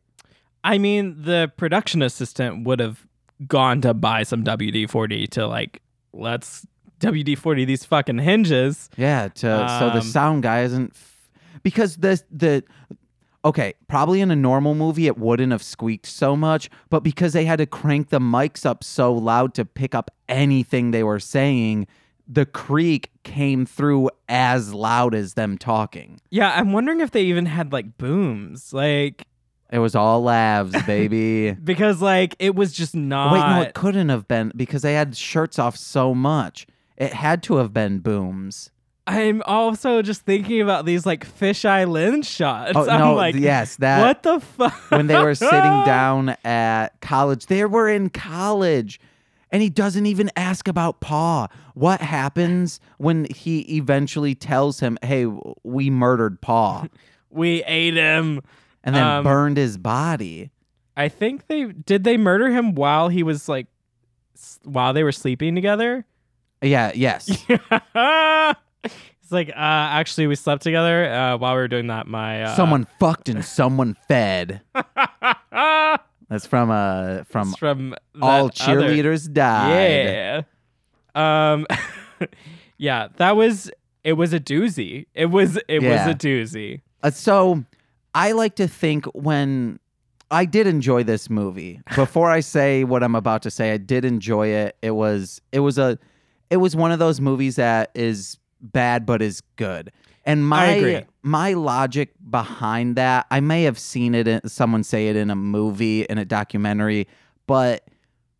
I 0.63 0.79
mean, 0.79 1.17
the 1.23 1.51
production 1.57 2.03
assistant 2.03 2.65
would 2.67 2.81
have 2.81 3.07
gone 3.47 3.81
to 3.83 3.95
buy 3.95 4.23
some 4.25 4.43
WD 4.45 4.91
forty 4.91 5.27
to 5.29 5.47
like, 5.47 5.81
let's 6.13 6.67
WD 7.01 7.39
forty 7.39 7.65
these 7.65 7.85
fucking 7.85 8.19
hinges. 8.19 8.91
Yeah, 8.97 9.29
to, 9.29 9.41
so 9.79 9.91
the 9.91 9.99
Um, 9.99 10.03
sound 10.03 10.43
guy 10.43 10.63
isn't. 10.63 10.93
F- 10.95 11.31
because 11.63 11.97
the, 11.99 12.21
the. 12.31 12.65
Okay, 13.45 13.75
probably 13.87 14.21
in 14.21 14.33
a 14.33 14.37
normal 14.37 14.75
movie 14.75 15.07
it 15.07 15.17
wouldn't 15.19 15.53
have 15.53 15.63
squeaked 15.63 16.07
so 16.07 16.35
much, 16.35 16.69
but 16.91 17.01
because 17.05 17.33
they 17.33 17.45
had 17.45 17.59
to 17.59 17.67
crank 17.67 18.09
the 18.09 18.19
mics 18.19 18.67
up 18.67 18.83
so 18.83 19.13
loud 19.15 19.55
to 19.55 19.65
pick 19.65 19.95
up 19.95 20.11
anything 20.29 20.91
they 20.91 21.05
were 21.05 21.21
saying, 21.21 21.87
the 22.29 22.47
creak 22.47 23.11
came 23.23 23.67
through 23.67 24.11
as 24.29 24.75
loud 24.75 25.15
as 25.15 25.35
them 25.35 25.57
talking. 25.59 26.21
Yeah, 26.31 26.53
I'm 26.55 26.73
wondering 26.73 27.01
if 27.01 27.11
they 27.13 27.23
even 27.23 27.47
had 27.47 27.73
like 27.73 27.99
booms, 27.99 28.73
like 28.73 29.27
It 29.71 29.79
was 29.79 29.95
all 29.95 30.23
lavs, 30.23 30.73
baby. 30.87 31.53
because 31.53 32.03
like 32.03 32.35
it 32.39 32.55
was 32.55 32.73
just 32.73 32.95
not. 32.95 33.33
Wait, 33.33 33.41
no, 33.41 33.63
it 33.63 33.75
couldn't 33.75 34.09
have 34.09 34.27
been 34.29 34.53
because 34.57 34.83
they 34.83 34.95
had 34.95 35.17
shirts 35.17 35.59
off 35.59 35.77
so 35.77 36.15
much. 36.15 36.67
It 36.97 37.13
had 37.13 37.43
to 37.45 37.57
have 37.57 37.73
been 37.73 37.99
booms. 38.01 38.71
I'm 39.09 39.41
also 39.47 40.03
just 40.03 40.23
thinking 40.23 40.61
about 40.61 40.85
these 40.85 41.07
like 41.07 41.25
fisheye 41.39 41.89
lens 41.89 42.29
shots. 42.29 42.73
Oh 42.75 42.89
I'm 42.91 42.99
no, 43.01 43.15
like, 43.15 43.37
yes, 43.37 43.77
that 43.77 44.01
what 44.01 44.25
the 44.25 44.41
fuck? 44.41 44.73
when 44.91 45.07
they 45.07 45.17
were 45.23 45.37
sitting 45.37 45.53
down 45.87 46.31
at 46.45 47.01
college. 47.01 47.47
They 47.47 47.65
were 47.67 47.89
in 47.89 48.11
college. 48.11 48.99
And 49.53 49.63
he 49.63 49.71
doesn't 49.71 50.07
even 50.07 50.31
ask 50.37 50.67
about 50.69 51.01
Paw. 51.01 51.47
What 51.75 52.01
happens 52.01 52.81
when 52.99 53.27
he 53.33 53.61
eventually 53.77 54.35
tells 54.35 54.81
him, 54.81 54.99
"Hey, 55.03 55.27
we 55.63 55.89
murdered 55.89 56.41
Paw," 56.41 56.87
we 57.31 57.63
ate 57.65 57.95
him. 57.95 58.43
and 58.83 58.95
then 58.97 59.03
Um, 59.07 59.25
burned 59.25 59.57
his 59.57 59.79
body? 59.79 60.51
I 60.97 61.09
think 61.09 61.47
they 61.47 61.67
did. 61.67 62.05
They 62.05 62.17
murder 62.17 62.51
him 62.51 62.75
while 62.75 63.09
he 63.09 63.23
was 63.23 63.49
like, 63.49 63.67
s- 64.35 64.59
while 64.65 64.93
they 64.93 65.03
were 65.05 65.13
sleeping 65.13 65.55
together. 65.55 66.05
Yeah, 66.63 66.91
yes. 66.95 67.29
it's 67.49 69.31
like, 69.31 69.51
uh, 69.51 69.53
actually, 69.55 70.27
we 70.27 70.35
slept 70.37 70.63
together 70.63 71.05
uh, 71.11 71.37
while 71.37 71.55
we 71.55 71.61
were 71.61 71.69
doing 71.69 71.89
that. 71.89 72.07
My 72.07 72.45
uh, 72.45 72.57
someone 72.57 72.87
fucked 72.99 73.29
and 73.29 73.45
someone 73.45 73.97
fed. 74.09 74.63
That's 76.29 76.47
from 76.47 76.71
uh 76.71 77.25
from 77.25 77.49
It's 77.51 77.59
from 77.59 77.95
All 78.21 78.49
that 78.49 78.61
other- 78.69 78.81
Cheerleaders 78.83 79.33
Died. 79.33 80.07
Yeah. 80.07 80.43
Um. 81.15 81.67
yeah, 82.79 83.09
that 83.17 83.37
was. 83.37 83.71
It 84.05 84.15
was 84.15 84.33
a 84.33 84.41
doozy. 84.41 85.07
It 85.15 85.27
was. 85.27 85.57
It 85.69 85.83
Yeah. 85.83 86.07
was 86.07 86.15
a 86.15 86.19
doozy. 86.19 86.81
Uh, 87.03 87.11
so 87.11 87.65
I 88.15 88.33
like 88.33 88.57
to 88.57 88.67
think 88.69 89.05
when 89.07 89.79
I 90.31 90.45
did 90.45 90.67
enjoy 90.67 91.03
this 91.05 91.31
movie. 91.31 91.81
Before 91.95 92.31
I 92.31 92.41
say 92.41 92.85
what 92.85 93.03
I'm 93.03 93.15
about 93.15 93.43
to 93.43 93.51
say, 93.51 93.73
I 93.73 93.77
did 93.77 94.05
enjoy 94.05 94.49
it. 94.49 94.77
It 94.83 94.93
was 94.93 95.41
it 95.53 95.61
was 95.61 95.79
a 95.79 95.99
it 96.51 96.57
was 96.59 96.75
one 96.77 96.93
of 96.93 96.99
those 96.99 97.21
movies 97.21 97.57
that 97.57 97.91
is 97.95 98.39
bad 98.61 99.07
but 99.07 99.23
is 99.23 99.43
good. 99.57 99.93
And 100.27 100.47
my 100.47 100.67
agree. 100.67 101.01
my 101.23 101.53
logic 101.53 102.11
behind 102.29 102.97
that, 102.97 103.27
I 103.31 103.39
may 103.39 103.63
have 103.63 103.79
seen 103.79 104.15
it 104.15 104.27
in 104.27 104.47
someone 104.49 104.83
say 104.83 105.09
it 105.09 105.17
in 105.17 105.31
a 105.31 105.37
movie 105.37 106.03
in 106.03 106.19
a 106.19 106.25
documentary, 106.25 107.07
but 107.47 107.89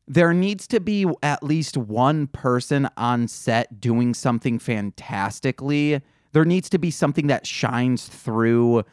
there 0.09 0.35
needs 0.35 0.67
to 0.69 0.81
be 0.81 1.07
at 1.23 1.43
least 1.45 1.77
one 1.77 2.27
person 2.27 2.89
on 2.97 3.29
set 3.29 3.81
doing 3.81 4.15
something 4.15 4.59
fantastically. 4.59 6.03
There 6.33 6.45
needs 6.45 6.69
to 6.71 6.79
be 6.79 6.91
something 6.91 7.29
that 7.29 7.47
shines 7.47 8.07
through 8.07 8.85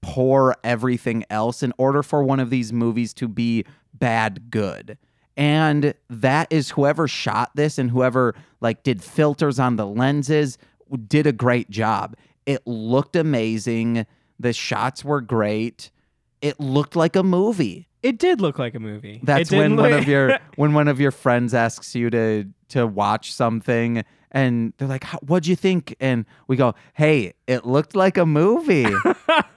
pour 0.00 0.54
everything 0.62 1.24
else 1.30 1.62
in 1.62 1.72
order 1.78 2.02
for 2.02 2.22
one 2.22 2.40
of 2.40 2.50
these 2.50 2.72
movies 2.72 3.12
to 3.14 3.26
be 3.26 3.64
bad 3.94 4.50
good. 4.50 4.98
And 5.36 5.94
that 6.10 6.48
is 6.50 6.70
whoever 6.70 7.08
shot 7.08 7.50
this 7.54 7.78
and 7.78 7.90
whoever 7.90 8.34
like 8.60 8.82
did 8.82 9.02
filters 9.02 9.58
on 9.58 9.76
the 9.76 9.86
lenses 9.86 10.58
did 10.96 11.26
a 11.26 11.32
great 11.32 11.70
job. 11.70 12.16
It 12.46 12.66
looked 12.66 13.16
amazing. 13.16 14.06
The 14.38 14.52
shots 14.52 15.04
were 15.04 15.20
great. 15.20 15.90
It 16.40 16.58
looked 16.60 16.96
like 16.96 17.16
a 17.16 17.22
movie. 17.22 17.88
It 18.02 18.18
did 18.18 18.40
look 18.40 18.58
like 18.58 18.74
a 18.74 18.80
movie. 18.80 19.20
That's 19.22 19.50
when 19.50 19.76
one 19.76 19.92
of 19.92 20.06
your 20.06 20.38
when 20.56 20.72
one 20.72 20.88
of 20.88 21.00
your 21.00 21.10
friends 21.10 21.52
asks 21.52 21.94
you 21.94 22.10
to 22.10 22.46
to 22.70 22.86
watch 22.86 23.32
something 23.32 24.04
and 24.30 24.72
they're 24.78 24.88
like, 24.88 25.04
"What'd 25.22 25.46
you 25.46 25.56
think?" 25.56 25.96
And 26.00 26.24
we 26.46 26.56
go, 26.56 26.74
"Hey, 26.94 27.34
it 27.46 27.66
looked 27.66 27.96
like 27.96 28.16
a 28.16 28.26
movie." 28.26 28.86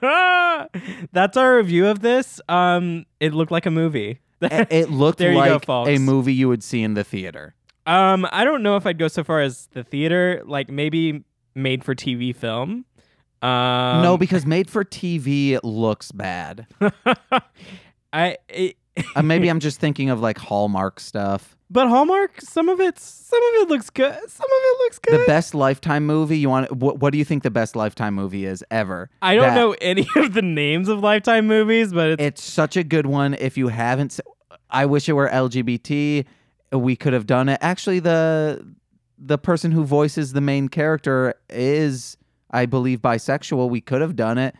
That's 1.12 1.36
our 1.36 1.56
review 1.56 1.86
of 1.86 2.00
this. 2.00 2.40
Um, 2.48 3.06
it 3.20 3.32
looked 3.34 3.52
like 3.52 3.66
a 3.66 3.70
movie. 3.70 4.20
it 4.40 4.68
it 4.70 4.90
looked 4.90 5.20
you 5.20 5.32
go, 5.32 5.38
like 5.38 5.68
a 5.68 5.98
movie 5.98 6.34
you 6.34 6.48
would 6.48 6.62
see 6.62 6.82
in 6.82 6.94
the 6.94 7.04
theater. 7.04 7.54
Um, 7.86 8.26
I 8.32 8.44
don't 8.44 8.62
know 8.62 8.76
if 8.76 8.86
I'd 8.86 8.98
go 8.98 9.08
so 9.08 9.24
far 9.24 9.40
as 9.40 9.68
the 9.72 9.82
theater, 9.84 10.42
like 10.46 10.70
maybe 10.70 11.24
made 11.54 11.84
for 11.84 11.94
TV 11.94 12.34
film. 12.34 12.84
Um, 13.42 14.02
no, 14.02 14.16
because 14.16 14.46
made 14.46 14.70
for 14.70 14.84
TV 14.84 15.58
looks 15.64 16.12
bad. 16.12 16.66
I. 18.12 18.36
It, 18.48 18.76
Uh, 19.16 19.22
maybe 19.22 19.48
I'm 19.48 19.58
just 19.68 19.80
thinking 19.80 20.10
of 20.10 20.20
like 20.20 20.36
Hallmark 20.36 21.00
stuff. 21.00 21.56
but 21.70 21.88
Hallmark, 21.88 22.42
some 22.42 22.68
of 22.68 22.78
it, 22.78 22.98
some 22.98 23.40
of 23.42 23.62
it 23.62 23.68
looks 23.70 23.88
good. 23.88 24.12
Some 24.28 24.44
of 24.44 24.50
it 24.62 24.78
looks 24.80 24.98
good. 24.98 25.20
The 25.20 25.24
best 25.26 25.54
Lifetime 25.54 26.04
movie 26.04 26.36
you 26.38 26.50
want? 26.50 26.70
What, 26.76 26.98
what 26.98 27.10
do 27.12 27.18
you 27.18 27.24
think 27.24 27.42
the 27.42 27.50
best 27.50 27.74
Lifetime 27.74 28.14
movie 28.14 28.44
is 28.44 28.62
ever? 28.70 29.08
I 29.22 29.34
don't 29.34 29.44
That- 29.44 29.54
know 29.54 29.74
any 29.80 30.06
of 30.16 30.34
the 30.34 30.42
names 30.42 30.88
of 30.88 31.00
Lifetime 31.00 31.46
movies, 31.46 31.90
but 31.94 32.10
it's 32.10 32.22
It's 32.22 32.44
such 32.44 32.76
a 32.76 32.84
good 32.84 33.06
one. 33.06 33.32
If 33.32 33.56
you 33.56 33.68
haven't, 33.68 34.20
I 34.68 34.84
wish 34.84 35.08
it 35.08 35.14
were 35.14 35.28
LGBT. 35.30 36.26
We 36.72 36.96
could 36.96 37.12
have 37.12 37.26
done 37.26 37.48
it. 37.48 37.58
Actually, 37.60 38.00
the 38.00 38.74
the 39.18 39.38
person 39.38 39.70
who 39.70 39.84
voices 39.84 40.32
the 40.32 40.40
main 40.40 40.68
character 40.68 41.34
is, 41.48 42.16
I 42.50 42.66
believe, 42.66 43.00
bisexual. 43.00 43.70
We 43.70 43.80
could 43.80 44.00
have 44.00 44.16
done 44.16 44.38
it. 44.38 44.54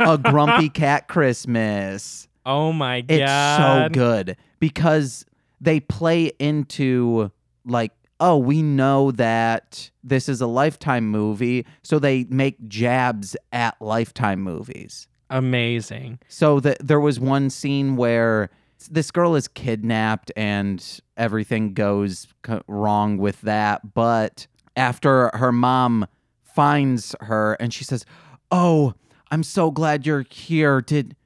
A 0.00 0.16
Grumpy 0.16 0.68
Cat 0.70 1.08
Christmas. 1.08 2.28
oh 2.46 2.72
my 2.72 3.00
god! 3.02 3.20
It's 3.20 3.56
so 3.58 3.88
good 3.92 4.36
because 4.60 5.24
they 5.60 5.80
play 5.80 6.32
into 6.38 7.30
like, 7.64 7.92
oh, 8.20 8.38
we 8.38 8.62
know 8.62 9.10
that 9.12 9.90
this 10.04 10.28
is 10.28 10.40
a 10.40 10.46
Lifetime 10.46 11.06
movie, 11.08 11.66
so 11.82 11.98
they 11.98 12.24
make 12.30 12.68
jabs 12.68 13.36
at 13.52 13.80
Lifetime 13.80 14.40
movies. 14.40 15.06
amazing. 15.30 16.18
So 16.28 16.60
the, 16.60 16.76
there 16.80 17.00
was 17.00 17.20
one 17.20 17.50
scene 17.50 17.96
where 17.96 18.48
this 18.86 19.10
girl 19.10 19.34
is 19.34 19.48
kidnapped 19.48 20.30
and 20.36 21.00
everything 21.16 21.74
goes 21.74 22.28
wrong 22.66 23.18
with 23.18 23.40
that. 23.42 23.94
But 23.94 24.46
after 24.76 25.30
her 25.34 25.52
mom 25.52 26.06
finds 26.42 27.14
her 27.20 27.54
and 27.54 27.74
she 27.74 27.84
says, 27.84 28.04
"Oh, 28.50 28.94
I'm 29.30 29.42
so 29.42 29.70
glad 29.70 30.06
you're 30.06 30.24
here. 30.30 30.80
Did 30.80 31.16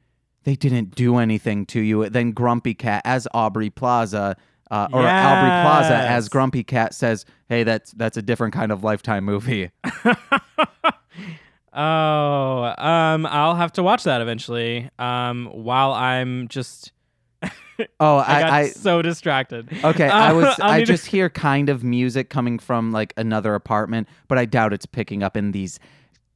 they 0.45 0.57
didn't 0.57 0.95
do 0.95 1.19
anything 1.19 1.67
to 1.67 1.81
you?" 1.81 2.09
Then 2.09 2.33
Grumpy 2.33 2.75
Cat 2.75 3.03
as 3.05 3.29
Aubrey 3.35 3.71
Plaza. 3.71 4.37
Uh, 4.71 4.89
or 4.91 5.03
Aubrey 5.07 5.51
Plaza 5.51 5.95
as 5.95 6.31
Grumpy 6.31 6.65
Cat 6.65 6.95
says, 6.95 7.27
"Hey, 7.51 7.63
that's 7.63 7.93
that's 7.93 8.17
a 8.17 8.23
different 8.23 8.55
kind 8.55 8.73
of 8.73 8.83
lifetime 8.83 9.25
movie." 9.25 9.71
Oh, 11.75 12.75
um, 12.77 13.25
I'll 13.25 13.55
have 13.55 13.73
to 13.75 13.83
watch 13.83 14.05
that 14.05 14.21
eventually. 14.21 14.91
Um, 14.99 15.49
while 15.53 15.93
I'm 15.93 16.49
just 16.49 16.93
Oh, 17.99 18.19
I 18.19 18.41
got 18.41 18.53
I, 18.53 18.61
I 18.61 18.69
so 18.69 19.03
distracted. 19.03 19.69
okay. 19.83 20.09
I 20.09 20.31
Uh, 20.31 20.35
was. 20.37 20.61
I'll 20.61 20.71
I 20.73 20.79
need 20.81 20.87
to- 20.87 20.93
just 20.93 21.07
hear 21.07 21.29
kind 21.31 21.69
of 21.69 21.83
music 21.83 22.29
coming 22.31 22.59
from 22.59 22.93
like 22.93 23.13
another 23.17 23.55
apartment, 23.55 24.09
but 24.29 24.39
I 24.39 24.45
doubt 24.45 24.73
it's 24.73 24.87
picking 24.87 25.23
up 25.23 25.37
in 25.37 25.53
these 25.53 25.81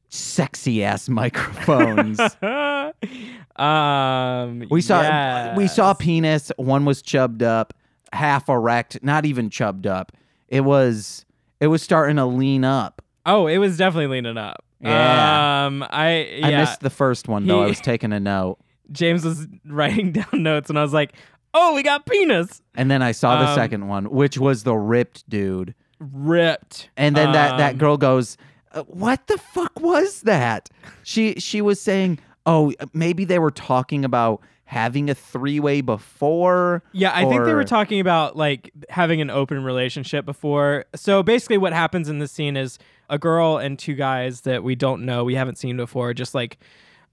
sexy 0.09 0.83
ass 0.83 1.07
microphones. 1.07 2.19
um, 3.55 4.63
we 4.69 4.81
saw. 4.81 5.55
We 5.55 5.67
saw 5.67 5.93
penis. 5.93 6.51
One 6.57 6.85
was 6.85 7.01
chubbed 7.01 7.43
up, 7.43 7.73
half 8.13 8.49
erect, 8.49 8.99
not 9.03 9.25
even 9.25 9.49
chubbed 9.49 9.87
up. 9.87 10.11
It 10.47 10.61
was. 10.61 11.25
It 11.59 11.67
was 11.67 11.81
starting 11.81 12.17
to 12.17 12.25
lean 12.25 12.63
up. 12.63 13.01
Oh, 13.25 13.47
it 13.47 13.57
was 13.57 13.77
definitely 13.77 14.07
leaning 14.07 14.37
up. 14.37 14.63
Yeah. 14.79 15.65
Um, 15.65 15.83
I 15.89 16.29
yeah. 16.39 16.47
I 16.47 16.51
missed 16.51 16.81
the 16.81 16.89
first 16.91 17.27
one 17.27 17.47
though. 17.47 17.63
I 17.63 17.67
was 17.67 17.81
taking 17.81 18.13
a 18.13 18.19
note, 18.19 18.59
James 18.91 19.23
was 19.25 19.47
writing 19.65 20.11
down 20.13 20.43
notes, 20.43 20.69
and 20.69 20.77
I 20.79 20.81
was 20.81 20.93
like, 20.93 21.13
"Oh, 21.53 21.73
we 21.75 21.83
got 21.83 22.05
penis 22.05 22.61
and 22.75 22.89
then 22.91 23.01
I 23.01 23.11
saw 23.11 23.41
the 23.41 23.49
Um, 23.49 23.55
second 23.55 23.87
one, 23.87 24.05
which 24.11 24.37
was 24.37 24.63
the 24.63 24.75
ripped 24.75 25.27
dude. 25.29 25.73
ripped." 25.99 26.89
And 26.97 27.15
then 27.15 27.31
that 27.31 27.57
that 27.57 27.71
Um, 27.73 27.77
girl 27.77 27.97
goes, 27.97 28.37
"Uh, 28.71 28.83
"What 28.83 29.27
the 29.27 29.37
fuck 29.37 29.79
was 29.79 30.21
that?" 30.21 30.69
She 31.03 31.35
she 31.39 31.61
was 31.61 31.81
saying, 31.81 32.19
"Oh, 32.45 32.73
maybe 32.93 33.25
they 33.25 33.39
were 33.39 33.51
talking 33.51 34.05
about 34.05 34.41
having 34.65 35.09
a 35.09 35.15
three-way 35.15 35.81
before." 35.81 36.83
Yeah, 36.91 37.11
I 37.13 37.25
think 37.25 37.45
they 37.45 37.53
were 37.53 37.63
talking 37.63 37.99
about 37.99 38.35
like 38.35 38.71
having 38.89 39.21
an 39.21 39.29
open 39.29 39.63
relationship 39.63 40.25
before. 40.25 40.85
So 40.95 41.23
basically, 41.23 41.57
what 41.57 41.73
happens 41.73 42.09
in 42.09 42.19
this 42.19 42.31
scene 42.31 42.55
is 42.57 42.77
a 43.09 43.17
girl 43.17 43.57
and 43.57 43.79
two 43.79 43.93
guys 43.95 44.41
that 44.41 44.63
we 44.63 44.75
don't 44.75 45.05
know, 45.05 45.23
we 45.23 45.35
haven't 45.35 45.57
seen 45.57 45.77
before, 45.77 46.13
just 46.13 46.35
like 46.35 46.57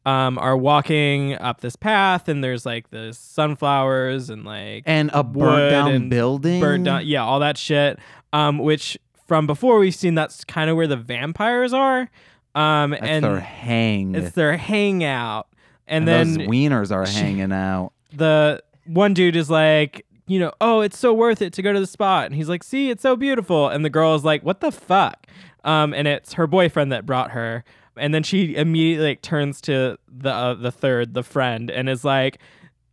um, 0.06 0.38
are 0.38 0.56
walking 0.56 1.34
up 1.38 1.60
this 1.60 1.76
path, 1.76 2.28
and 2.28 2.42
there's 2.44 2.66
like 2.66 2.90
the 2.90 3.12
sunflowers 3.12 4.30
and 4.30 4.44
like 4.44 4.82
And 4.86 5.10
a 5.12 5.22
burnt 5.22 5.70
down 5.70 6.08
building. 6.08 6.60
burnt 6.60 6.84
down, 6.84 7.06
yeah, 7.06 7.24
all 7.24 7.40
that 7.40 7.56
shit. 7.56 7.98
Um, 8.32 8.58
which 8.58 8.98
from 9.26 9.46
before 9.46 9.78
we've 9.78 9.94
seen 9.94 10.14
that's 10.14 10.44
kind 10.44 10.68
of 10.68 10.76
where 10.76 10.86
the 10.86 10.96
vampires 10.96 11.72
are. 11.72 12.10
Um, 12.54 12.90
That's 12.90 13.02
and 13.02 13.24
their 13.24 13.40
hang. 13.40 14.14
it's 14.14 14.32
their 14.36 14.56
hangout, 14.56 15.48
and, 15.88 16.08
and 16.08 16.28
then 16.28 16.38
those 16.38 16.48
wieners 16.48 16.92
are 16.92 17.04
hanging 17.04 17.50
out. 17.52 17.92
the 18.12 18.62
one 18.86 19.12
dude 19.12 19.34
is 19.34 19.50
like, 19.50 20.06
you 20.28 20.38
know, 20.38 20.52
oh, 20.60 20.80
it's 20.80 20.96
so 20.98 21.12
worth 21.12 21.42
it 21.42 21.52
to 21.54 21.62
go 21.62 21.72
to 21.72 21.80
the 21.80 21.86
spot, 21.86 22.26
and 22.26 22.34
he's 22.36 22.48
like, 22.48 22.62
see, 22.62 22.90
it's 22.90 23.02
so 23.02 23.16
beautiful, 23.16 23.68
and 23.68 23.84
the 23.84 23.90
girl 23.90 24.14
is 24.14 24.24
like, 24.24 24.44
what 24.44 24.60
the 24.60 24.70
fuck? 24.70 25.26
Um, 25.64 25.92
and 25.94 26.06
it's 26.06 26.34
her 26.34 26.46
boyfriend 26.46 26.92
that 26.92 27.06
brought 27.06 27.32
her, 27.32 27.64
and 27.96 28.14
then 28.14 28.22
she 28.22 28.56
immediately 28.56 29.08
like, 29.08 29.22
turns 29.22 29.60
to 29.62 29.98
the 30.08 30.30
uh, 30.30 30.54
the 30.54 30.72
third, 30.72 31.14
the 31.14 31.22
friend, 31.22 31.70
and 31.70 31.88
is 31.88 32.04
like, 32.04 32.38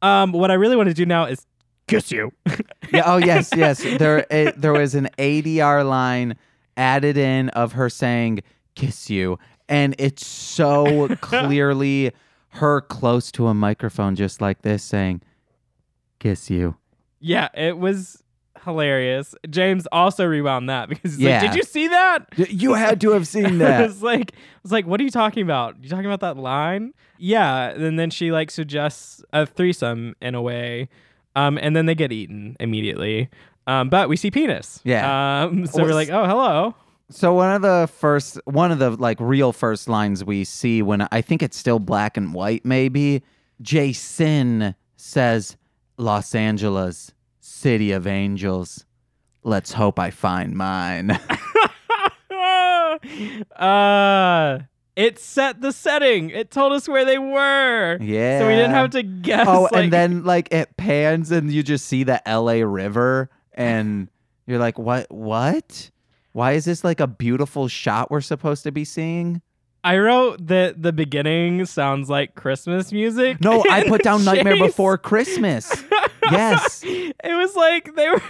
um, 0.02 0.32
what 0.32 0.52
I 0.52 0.56
really 0.56 0.76
want 0.76 0.90
to 0.90 0.94
do 0.94 1.06
now 1.06 1.26
is 1.26 1.46
kiss 1.88 2.12
you. 2.12 2.32
Yeah. 2.92 3.04
Oh 3.06 3.18
yes, 3.18 3.52
yes. 3.56 3.82
There 3.82 4.26
it, 4.30 4.60
there 4.60 4.74
was 4.74 4.96
an 4.96 5.08
ADR 5.18 5.88
line 5.88 6.36
added 6.76 7.16
in 7.16 7.48
of 7.50 7.72
her 7.72 7.90
saying 7.90 8.42
"kiss 8.76 9.10
you," 9.10 9.40
and 9.70 9.96
it's 9.98 10.28
so 10.28 11.08
clearly 11.22 12.12
her 12.50 12.82
close 12.82 13.32
to 13.32 13.48
a 13.48 13.54
microphone, 13.54 14.18
just 14.18 14.42
like 14.42 14.64
this, 14.64 14.84
saying 14.84 15.22
"kiss 16.20 16.50
you." 16.50 16.76
yeah, 17.22 17.48
it 17.54 17.78
was 17.78 18.21
hilarious. 18.64 19.34
James 19.50 19.88
also 19.92 20.26
rewound 20.26 20.70
that 20.70 20.90
because 20.90 21.14
he's 21.14 21.22
Yeah. 21.22 21.42
like, 21.42 21.52
did 21.52 21.58
you 21.58 21.64
see 21.64 21.88
that? 21.88 22.26
You 22.52 22.74
had 22.74 23.02
to 23.02 23.12
have 23.12 23.28
seen 23.28 23.58
that. 23.60 23.82
was 23.82 24.02
like, 24.04 24.34
I 24.36 24.38
was 24.64 24.72
like, 24.72 24.86
what 24.86 25.00
are 25.00 25.04
you 25.04 25.10
talking 25.12 25.44
about? 25.44 25.76
You 25.84 25.90
talking 25.90 26.06
about 26.06 26.20
that 26.22 26.38
line? 26.38 26.94
Yeah. 27.18 27.70
And 27.70 27.98
then 28.00 28.10
she 28.10 28.32
like 28.32 28.52
suggests 28.52 29.24
a 29.34 29.46
threesome 29.46 30.16
in 30.22 30.36
a 30.36 30.42
way, 30.42 30.90
um, 31.36 31.58
and 31.62 31.76
then 31.76 31.86
they 31.86 31.96
get 31.96 32.12
eaten 32.12 32.56
immediately. 32.60 33.30
Um, 33.68 33.90
but 33.90 34.10
we 34.10 34.16
see 34.18 34.32
penis. 34.32 34.80
Yeah. 34.84 35.44
Um, 35.44 35.66
so 35.68 35.78
Well, 35.80 35.88
we're 35.88 35.94
like, 35.94 36.10
oh, 36.10 36.26
hello. 36.26 36.76
So 37.10 37.34
one 37.34 37.54
of 37.54 37.62
the 37.62 37.90
first, 37.94 38.40
one 38.46 38.72
of 38.72 38.80
the 38.80 38.92
like 38.92 39.18
real 39.20 39.52
first 39.52 39.90
lines 39.90 40.24
we 40.24 40.44
see 40.46 40.82
when 40.82 41.08
I 41.12 41.22
think 41.22 41.44
it's 41.44 41.58
still 41.58 41.78
black 41.80 42.16
and 42.18 42.34
white, 42.34 42.66
maybe 42.66 43.22
Jason 43.62 44.76
says, 44.96 45.58
"Los 45.98 46.34
Angeles, 46.36 47.12
city 47.42 47.92
of 47.92 48.08
angels. 48.08 48.86
Let's 49.44 49.74
hope 49.74 50.00
I 50.00 50.12
find 50.12 50.56
mine." 50.56 51.20
uh, 53.56 54.60
it 54.96 55.20
set 55.20 55.62
the 55.62 55.72
setting. 55.72 56.30
It 56.30 56.52
told 56.52 56.74
us 56.74 56.88
where 56.88 57.06
they 57.06 57.18
were. 57.18 57.98
yeah. 58.02 58.40
So 58.40 58.48
we 58.48 58.54
didn't 58.56 58.72
have 58.72 58.92
to 58.92 59.04
guess. 59.04 59.48
Oh, 59.48 59.64
like- 59.72 59.74
and 59.86 59.94
then 59.94 60.24
like 60.24 60.52
it 60.52 60.76
pans 60.78 61.32
and 61.32 61.52
you 61.52 61.64
just 61.64 61.86
see 61.86 62.04
the 62.04 62.26
L.A. 62.28 62.64
River, 62.64 63.30
and 63.54 64.10
you're 64.48 64.60
like, 64.60 64.78
"What? 64.78 65.08
What? 65.12 65.92
Why 66.34 66.54
is 66.54 66.66
this 66.66 66.84
like 66.84 67.00
a 67.00 67.08
beautiful 67.08 67.68
shot 67.68 68.12
we're 68.12 68.22
supposed 68.22 68.64
to 68.64 68.72
be 68.72 68.86
seeing?" 68.86 69.42
I 69.84 69.98
wrote 69.98 70.46
that 70.48 70.84
the 70.84 70.94
beginning 70.94 71.66
sounds 71.66 72.08
like 72.08 72.36
Christmas 72.36 72.92
music. 72.92 73.42
No, 73.42 73.64
I 73.68 73.88
put 73.88 74.04
down 74.04 74.24
Nightmare 74.24 74.58
Before 74.58 74.96
Christmas. 75.00 75.84
Yes. 76.30 76.84
it 76.86 77.14
was 77.24 77.56
like 77.56 77.96
they 77.96 78.10
were 78.10 78.22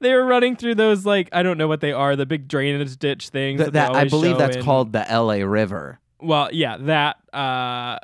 they 0.00 0.14
were 0.14 0.24
running 0.24 0.56
through 0.56 0.74
those 0.76 1.04
like 1.06 1.28
I 1.32 1.42
don't 1.42 1.58
know 1.58 1.68
what 1.68 1.80
they 1.80 1.92
are 1.92 2.16
the 2.16 2.26
big 2.26 2.48
drainage 2.48 2.96
ditch 2.98 3.28
things. 3.30 3.60
Th- 3.60 3.72
that, 3.72 3.92
that 3.92 3.96
I 3.96 4.04
believe 4.08 4.38
that's 4.38 4.56
in- 4.56 4.62
called 4.62 4.92
the 4.92 5.08
L.A. 5.10 5.42
River. 5.44 5.98
Well, 6.20 6.48
yeah, 6.52 6.76
that 6.78 7.16
uh, 7.34 7.98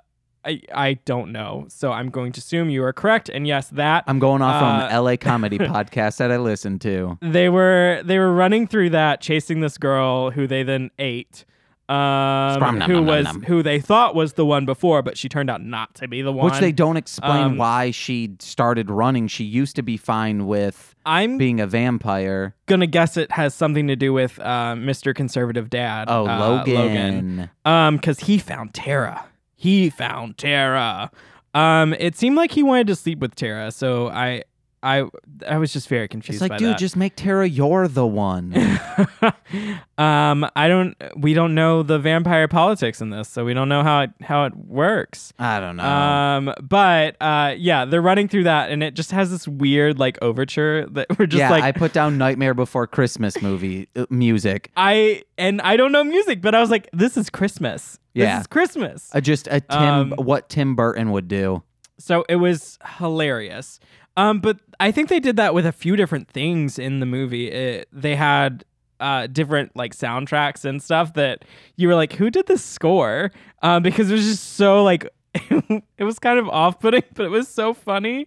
I 0.45 0.61
I 0.75 0.99
don't 1.05 1.33
know, 1.33 1.67
so 1.69 1.93
I'm 1.93 2.11
going 2.11 2.33
to 2.33 2.39
assume 2.41 2.69
you 2.69 2.85
are 2.85 2.93
correct. 2.93 3.29
And 3.31 3.47
yes, 3.47 3.69
that 3.69 4.05
I'm 4.07 4.19
going 4.19 4.43
off 4.43 4.63
Uh, 4.63 4.67
on 4.67 4.79
the 4.81 4.93
L.A. 4.93 5.17
comedy 5.17 5.59
podcast 5.77 6.19
that 6.19 6.31
I 6.31 6.37
listened 6.37 6.81
to. 6.83 7.17
they 7.23 7.49
were 7.49 8.03
they 8.05 8.19
were 8.19 8.33
running 8.35 8.67
through 8.67 8.91
that, 8.91 9.21
chasing 9.21 9.61
this 9.61 9.79
girl 9.79 10.31
who 10.33 10.47
they 10.47 10.63
then 10.63 10.91
ate. 10.99 11.45
Um, 11.93 12.79
nom 12.79 12.81
who 12.83 12.95
nom 12.95 13.07
was 13.07 13.25
nom. 13.25 13.43
who 13.43 13.63
they 13.63 13.81
thought 13.81 14.15
was 14.15 14.33
the 14.35 14.47
one 14.47 14.65
before, 14.67 15.03
but 15.03 15.19
she 15.19 15.29
turned 15.29 15.51
out 15.51 15.63
not 15.63 15.95
to 15.97 16.09
be 16.09 16.23
the 16.23 16.33
one. 16.33 16.47
Which 16.47 16.59
they 16.61 16.73
don't 16.73 16.97
explain 16.97 17.43
Um, 17.45 17.57
why 17.59 17.91
she 17.91 18.37
started 18.39 18.91
running. 18.91 19.29
She 19.29 19.45
used 19.45 19.77
to 19.77 19.83
be 19.83 19.97
fine 19.97 20.47
with 20.47 20.95
I'm 21.05 21.37
being 21.39 21.61
a 21.61 21.67
vampire. 21.67 22.55
gonna 22.67 22.87
guess 22.87 23.17
it 23.17 23.31
has 23.33 23.55
something 23.55 23.87
to 23.89 23.97
do 23.97 24.13
with 24.13 24.39
uh, 24.41 24.75
Mr. 24.77 25.15
Conservative 25.15 25.69
Dad. 25.71 26.07
Oh, 26.09 26.27
uh, 26.27 26.39
Logan. 26.65 27.51
Um, 27.65 27.97
because 27.97 28.21
he 28.21 28.39
found 28.39 28.75
Tara. 28.75 29.25
He 29.55 29.91
found 29.91 30.39
Tara. 30.39 31.11
Um, 31.55 31.93
it 31.99 32.17
seemed 32.17 32.37
like 32.37 32.53
he 32.53 32.63
wanted 32.63 32.87
to 32.87 32.97
sleep 32.97 33.19
with 33.19 33.35
Tara, 33.35 33.71
so 33.71 34.09
I, 34.09 34.45
I, 34.83 35.05
I 35.47 35.59
was 35.59 35.73
just 35.73 35.89
very 35.89 36.09
confused. 36.09 36.43
It's 36.43 36.51
like, 36.51 36.59
dude, 36.59 36.71
that. 36.71 36.79
just 36.79 36.97
make 36.97 37.15
Tara 37.15 37.49
you're 37.49 37.87
the 37.87 38.07
one. 38.07 38.53
um, 39.99 40.51
I 40.57 40.69
don't. 40.69 40.97
We 41.17 41.35
don't 41.35 41.55
know 41.55 41.83
the 41.83 41.99
vampire 41.99 42.49
politics 42.49 43.01
in 43.01 43.11
this, 43.11 43.29
so 43.29 43.45
we 43.45 43.55
don't 43.55 43.69
know 43.69 43.83
how 43.83 44.03
it 44.03 44.11
how 44.21 44.45
it 44.45 44.57
works. 44.57 45.33
I 45.39 45.61
don't 45.61 45.77
know. 45.77 45.85
Um, 45.85 46.55
but 46.63 47.17
uh, 47.21 47.55
yeah, 47.57 47.85
they're 47.85 48.03
running 48.03 48.29
through 48.29 48.45
that, 48.45 48.71
and 48.71 48.83
it 48.83 48.95
just 48.95 49.13
has 49.13 49.31
this 49.31 49.47
weird 49.47 49.99
like 49.99 50.19
overture 50.21 50.87
that 50.87 51.07
we're 51.19 51.27
just 51.27 51.39
yeah, 51.39 51.51
like 51.51 51.63
I 51.63 51.73
put 51.73 51.93
down 51.93 52.19
Nightmare 52.19 52.55
Before 52.55 52.87
Christmas 52.87 53.41
movie 53.41 53.89
uh, 53.95 54.07
music. 54.11 54.71
I 54.77 55.23
and 55.39 55.61
I 55.63 55.77
don't 55.77 55.93
know 55.93 56.03
music, 56.03 56.43
but 56.43 56.55
I 56.55 56.61
was 56.61 56.71
like, 56.71 56.89
this 56.93 57.17
is 57.17 57.31
Christmas. 57.31 57.99
Yeah. 58.15 58.37
This 58.37 58.41
is 58.43 58.47
Christmas. 58.49 59.11
Uh, 59.15 59.21
just 59.21 59.47
a 59.47 59.61
Tim, 59.61 59.79
Um, 59.79 60.11
what 60.13 60.49
Tim 60.49 60.75
Burton 60.75 61.13
would 61.13 61.29
do. 61.29 61.63
So 61.99 62.25
it 62.29 62.37
was 62.37 62.79
hilarious. 62.99 63.79
Um, 64.17 64.41
but 64.41 64.59
I 64.79 64.91
think 64.91 65.09
they 65.09 65.21
did 65.21 65.37
that 65.37 65.55
with 65.55 65.67
a 65.67 65.73
few 65.73 65.97
different 65.97 66.29
things 66.29 66.79
in 66.79 67.01
the 67.01 67.07
movie. 67.07 67.51
It, 67.51 67.89
they 67.93 68.17
had 68.17 68.65
uh, 69.01 69.27
different 69.27 69.75
like 69.75 69.95
soundtracks 69.95 70.65
and 70.65 70.83
stuff 70.83 71.15
that 71.15 71.45
you 71.77 71.89
were 71.89 71.95
like, 71.95 72.13
who 72.15 72.31
did 72.31 72.47
this 72.47 72.65
score? 72.65 73.33
Um, 73.63 73.83
because 73.83 74.11
it 74.11 74.15
was 74.15 74.25
just 74.25 74.55
so 74.55 74.83
like 74.83 75.09
it 75.35 76.05
was 76.05 76.19
kind 76.19 76.39
of 76.39 76.49
off-putting, 76.49 77.03
but 77.15 77.25
it 77.25 77.31
was 77.31 77.49
so 77.49 77.75
funny. 77.75 78.27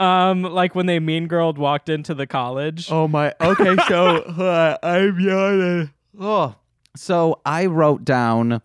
Um, 0.00 0.42
like 0.42 0.74
when 0.74 0.86
they 0.86 0.98
mean 0.98 1.26
girl 1.26 1.52
walked 1.52 1.88
into 1.88 2.14
the 2.14 2.26
college. 2.26 2.90
Oh 2.90 3.06
my. 3.06 3.34
Okay, 3.40 3.76
so 3.88 4.16
uh, 4.16 4.76
I'm 4.82 5.20
yawning. 5.20 5.90
Oh, 6.18 6.54
so 6.96 7.40
I 7.44 7.66
wrote 7.66 8.04
down. 8.04 8.62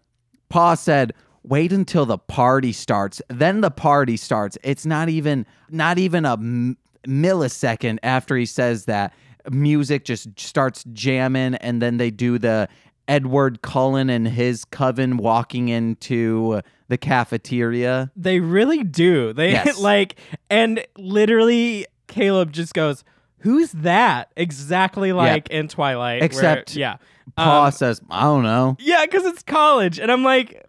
Pa 0.50 0.76
said, 0.76 1.14
"Wait 1.48 1.72
until 1.72 2.06
the 2.06 2.18
party 2.18 2.72
starts. 2.72 3.22
Then 3.30 3.62
the 3.62 3.72
party 3.72 4.18
starts. 4.18 4.58
It's 4.64 4.86
not 4.86 5.10
even 5.10 5.46
not 5.70 5.98
even 5.98 6.26
a 6.26 6.34
m- 6.34 6.78
millisecond 7.08 8.00
after 8.04 8.36
he 8.36 8.46
says 8.46 8.86
that. 8.86 9.14
Music 9.52 10.06
just 10.06 10.28
starts 10.40 10.84
jamming, 10.94 11.56
and 11.56 11.82
then 11.82 11.98
they 11.98 12.12
do 12.12 12.38
the." 12.38 12.68
Edward 13.08 13.62
Cullen 13.62 14.10
and 14.10 14.28
his 14.28 14.66
coven 14.66 15.18
walking 15.18 15.70
into 15.70 16.60
the 16.88 16.98
cafeteria. 16.98 18.10
They 18.16 18.40
really 18.40 18.84
do. 18.84 19.32
They 19.32 19.52
Yes. 19.52 19.80
like, 19.80 20.16
and 20.50 20.84
literally, 20.98 21.86
Caleb 22.08 22.52
just 22.52 22.74
goes, 22.74 23.04
"Who's 23.42 23.72
that?" 23.74 24.32
Exactly 24.36 25.14
like 25.14 25.48
in 25.50 25.68
Twilight. 25.68 26.22
where- 26.22 26.26
Except 26.26 26.76
yeah, 26.76 26.98
Pa 27.38 27.66
Um, 27.66 27.72
says, 27.72 28.02
"I 28.10 28.24
don't 28.24 28.42
know." 28.42 28.76
yeah, 28.80 29.06
because 29.06 29.24
it's 29.26 29.44
college, 29.44 30.00
and 30.00 30.12
I'm 30.12 30.24
like, 30.24 30.65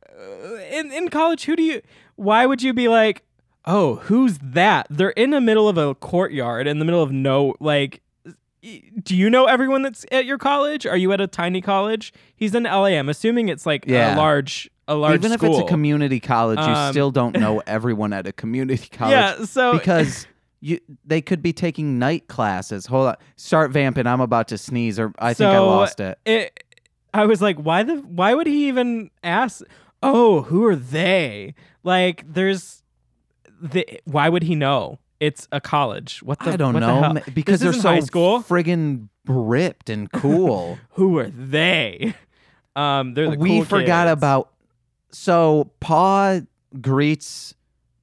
in 0.73 0.93
in 0.93 1.09
college, 1.09 1.45
who 1.45 1.57
do 1.57 1.63
you? 1.63 1.83
Why 2.17 2.47
would 2.47 2.63
you 2.63 2.73
be 2.73 2.89
like? 2.89 3.23
oh, 3.69 3.97
who's 3.97 4.39
that? 4.39 4.87
They're 4.89 5.11
in 5.11 5.31
the 5.31 5.41
middle 5.41 5.69
of 5.69 5.77
a 5.77 5.93
courtyard 5.97 6.69
in 6.69 6.79
the 6.79 6.85
middle 6.85 7.03
of 7.03 7.11
no 7.11 7.57
like 7.59 8.01
do 9.03 9.17
you 9.17 9.29
know 9.29 9.47
everyone 9.47 9.83
that's 9.83 10.07
at 10.13 10.25
your 10.25 10.39
college? 10.39 10.87
Are 10.87 10.97
you 10.97 11.11
at 11.13 11.21
a 11.21 11.27
tiny 11.27 11.61
college? 11.61 12.13
He's 12.37 12.55
in 12.55 12.63
LA. 12.63 12.87
I'm 12.97 13.09
assuming 13.09 13.49
it's 13.49 13.67
like 13.67 13.85
Yeah. 13.87 14.15
a 14.15 14.17
large 14.17 14.71
a 14.89 14.95
large 14.95 15.15
Even 15.15 15.33
if 15.33 15.41
school. 15.41 15.59
it's 15.59 15.67
a 15.67 15.69
community 15.69 16.21
college, 16.21 16.59
you 16.61 16.65
Um, 16.65 16.93
still 16.93 17.11
don't 17.11 17.37
know 17.39 17.61
everyone 17.67 18.13
at 18.13 18.27
a 18.29 18.33
community 18.33 18.89
college. 18.89 19.13
Yeah, 19.13 19.45
so 19.45 19.73
because 19.79 20.29
you 20.61 20.79
they 21.05 21.21
could 21.21 21.43
be 21.43 21.53
taking 21.53 21.99
night 21.99 22.29
classes. 22.29 22.87
Hold 22.87 23.09
on, 23.09 23.17
start 23.35 23.73
vamping. 23.73 24.07
I'm 24.07 24.21
about 24.21 24.47
to 24.49 24.59
sneeze, 24.59 24.99
or 25.01 25.13
I 25.19 25.35
think 25.35 25.51
I 25.51 25.59
lost 25.59 25.99
it. 26.01 26.19
it 26.25 26.65
I 27.13 27.27
was 27.27 27.43
like, 27.43 27.57
why 27.59 27.83
the 27.83 27.97
why 27.97 28.33
would 28.35 28.47
he 28.47 28.69
even 28.69 29.11
ask 29.25 29.63
oh, 30.03 30.43
who 30.43 30.65
are 30.67 30.77
they? 30.77 31.55
Like 31.83 32.25
there's 32.33 32.83
the 33.61 33.87
why 34.05 34.29
would 34.29 34.43
he 34.45 34.55
know? 34.55 34.99
It's 35.19 35.49
a 35.51 35.61
college. 35.61 36.23
What 36.23 36.39
the 36.41 36.51
I 36.53 36.57
don't 36.57 36.75
what 36.75 36.81
the 36.81 36.87
know 36.87 37.01
hell? 37.03 37.15
ma- 37.15 37.21
because 37.35 37.61
This 37.61 37.73
they're 37.75 37.83
so 37.83 37.89
high 37.93 38.01
school. 38.01 38.43
friggin' 38.43 39.09
ripped 39.27 39.89
and 39.89 40.11
cool. 40.13 40.79
Who 40.91 41.19
are 41.19 41.29
they? 41.31 42.15
Um 42.75 43.15
they're 43.15 43.31
the 43.31 43.39
we 43.39 43.49
cool 43.51 43.65
forgot 43.65 44.07
kids. 44.09 44.13
about. 44.13 44.53
So 45.11 45.71
Pa 45.81 46.41
greets 46.81 47.55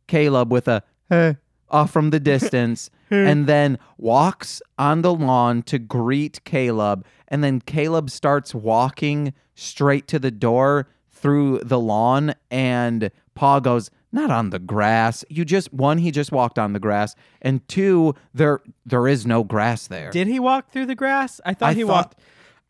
Caleb 0.08 0.52
with 0.52 0.68
a 0.68 0.82
hey 1.10 1.38
off 1.70 1.92
from 1.92 2.10
the 2.12 2.20
distance, 2.34 2.90
and 3.10 3.48
then 3.48 3.78
walks 3.98 4.62
on 4.78 5.02
the 5.02 5.14
lawn 5.14 5.62
to 5.64 5.78
greet 5.80 6.44
Caleb, 6.46 7.06
and 7.28 7.44
then 7.44 7.60
Caleb 7.62 8.10
starts 8.10 8.54
walking 8.56 9.34
straight 9.56 10.08
to 10.08 10.20
the 10.20 10.30
door 10.32 10.88
through 11.24 11.60
the 11.64 11.80
lawn, 11.80 12.36
and 12.52 13.10
Pa 13.34 13.60
goes. 13.60 13.90
Not 14.16 14.30
on 14.30 14.52
the 14.52 14.60
grass. 14.60 15.26
You 15.28 15.44
just 15.44 15.74
one, 15.74 15.98
he 15.98 16.12
just 16.12 16.32
walked 16.32 16.60
on 16.60 16.74
the 16.74 16.80
grass, 16.80 17.16
and 17.42 17.68
two, 17.68 18.14
there 18.32 18.60
there 18.86 19.08
is 19.08 19.26
no 19.26 19.44
grass 19.44 19.88
there. 19.88 20.12
Did 20.12 20.28
he 20.28 20.40
walk 20.40 20.70
through 20.70 20.86
the 20.86 20.94
grass? 20.94 21.42
I 21.44 21.56
thought 21.56 21.72
I 21.72 21.74
he 21.74 21.82
thought- 21.82 21.88
walked 21.90 22.20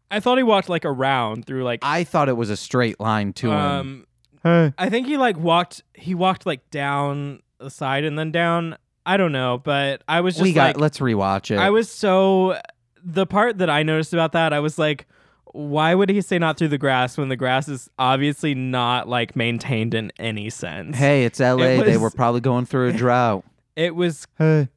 I 0.09 0.21
thought 0.21 0.37
he 0.37 0.43
walked 0.45 0.69
like 0.69 0.85
around 0.85 1.45
through 1.45 1.65
like 1.65 1.79
I 1.83 2.05
thought 2.05 2.29
it 2.29 2.37
was 2.37 2.49
a 2.49 2.55
straight 2.55 2.97
line 3.01 3.33
to 3.33 3.47
him. 3.51 3.57
um 3.57 4.05
Hey. 4.41 4.73
I 4.77 4.89
think 4.89 5.07
he 5.07 5.17
like 5.17 5.37
walked 5.37 5.83
he 5.95 6.15
walked 6.15 6.45
like 6.45 6.69
down 6.71 7.41
the 7.59 7.69
side 7.69 8.05
and 8.05 8.17
then 8.17 8.31
down. 8.31 8.77
I 9.05 9.17
don't 9.17 9.33
know, 9.33 9.57
but 9.57 10.01
I 10.07 10.21
was 10.21 10.35
just 10.35 10.43
we 10.43 10.53
got. 10.53 10.67
like 10.67 10.79
let's 10.79 10.99
rewatch 10.99 11.51
it. 11.51 11.57
I 11.59 11.71
was 11.71 11.91
so 11.91 12.57
the 13.03 13.25
part 13.25 13.57
that 13.57 13.69
I 13.69 13.83
noticed 13.83 14.13
about 14.13 14.31
that, 14.31 14.53
I 14.53 14.61
was 14.61 14.79
like, 14.79 15.07
why 15.51 15.93
would 15.93 16.09
he 16.09 16.21
say 16.21 16.39
not 16.39 16.57
through 16.57 16.69
the 16.69 16.77
grass 16.77 17.17
when 17.17 17.29
the 17.29 17.35
grass 17.35 17.67
is 17.67 17.89
obviously 17.99 18.55
not 18.55 19.07
like 19.07 19.35
maintained 19.35 19.93
in 19.93 20.11
any 20.17 20.49
sense? 20.49 20.97
hey, 20.97 21.25
it's 21.25 21.39
L.A. 21.39 21.81
they 21.81 21.91
was- 21.97 21.99
were 22.01 22.09
probably 22.11 22.41
going 22.41 22.65
through 22.65 22.89
a 22.89 22.93
drought. 22.97 23.43
It 23.75 23.95
was 23.95 24.27
hey, 24.37 24.67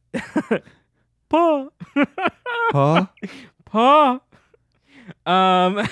paw. 1.29 1.69
huh? 2.73 3.07
paw. 3.67 4.21
Um 5.25 5.77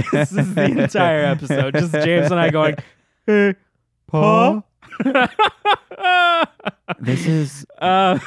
this 0.00 0.32
is 0.32 0.54
the 0.54 0.64
entire 0.64 1.24
episode. 1.24 1.74
Just 1.74 1.92
James 1.92 2.30
and 2.30 2.38
I 2.40 2.50
going, 2.50 2.76
hey, 3.26 3.54
paw. 4.06 4.62
This 7.00 7.26
is 7.26 7.66
uh, 7.80 8.18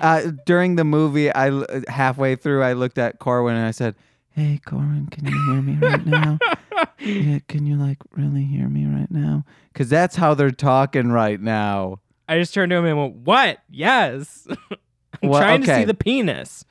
uh, 0.00 0.30
during 0.46 0.76
the 0.76 0.84
movie. 0.84 1.34
I 1.34 1.64
halfway 1.88 2.36
through, 2.36 2.62
I 2.62 2.74
looked 2.74 2.98
at 2.98 3.18
Corwin 3.18 3.56
and 3.56 3.66
I 3.66 3.70
said, 3.70 3.94
"Hey, 4.34 4.60
Corwin, 4.64 5.08
can 5.10 5.24
you 5.26 5.52
hear 5.52 5.62
me 5.62 5.76
right 5.80 6.04
now? 6.06 6.38
yeah, 6.98 7.38
can 7.48 7.66
you 7.66 7.76
like 7.76 7.98
really 8.12 8.44
hear 8.44 8.68
me 8.68 8.84
right 8.86 9.10
now? 9.10 9.44
Because 9.72 9.88
that's 9.88 10.16
how 10.16 10.34
they're 10.34 10.50
talking 10.50 11.10
right 11.12 11.40
now." 11.40 12.00
I 12.28 12.38
just 12.38 12.54
turned 12.54 12.70
to 12.70 12.76
him 12.76 12.84
and 12.86 12.98
went, 12.98 13.14
"What? 13.16 13.58
Yes." 13.70 14.46
I'm 15.22 15.28
Well, 15.30 15.40
trying 15.40 15.62
to 15.62 15.74
see 15.74 15.84
the 15.84 15.94
penis. 15.94 16.64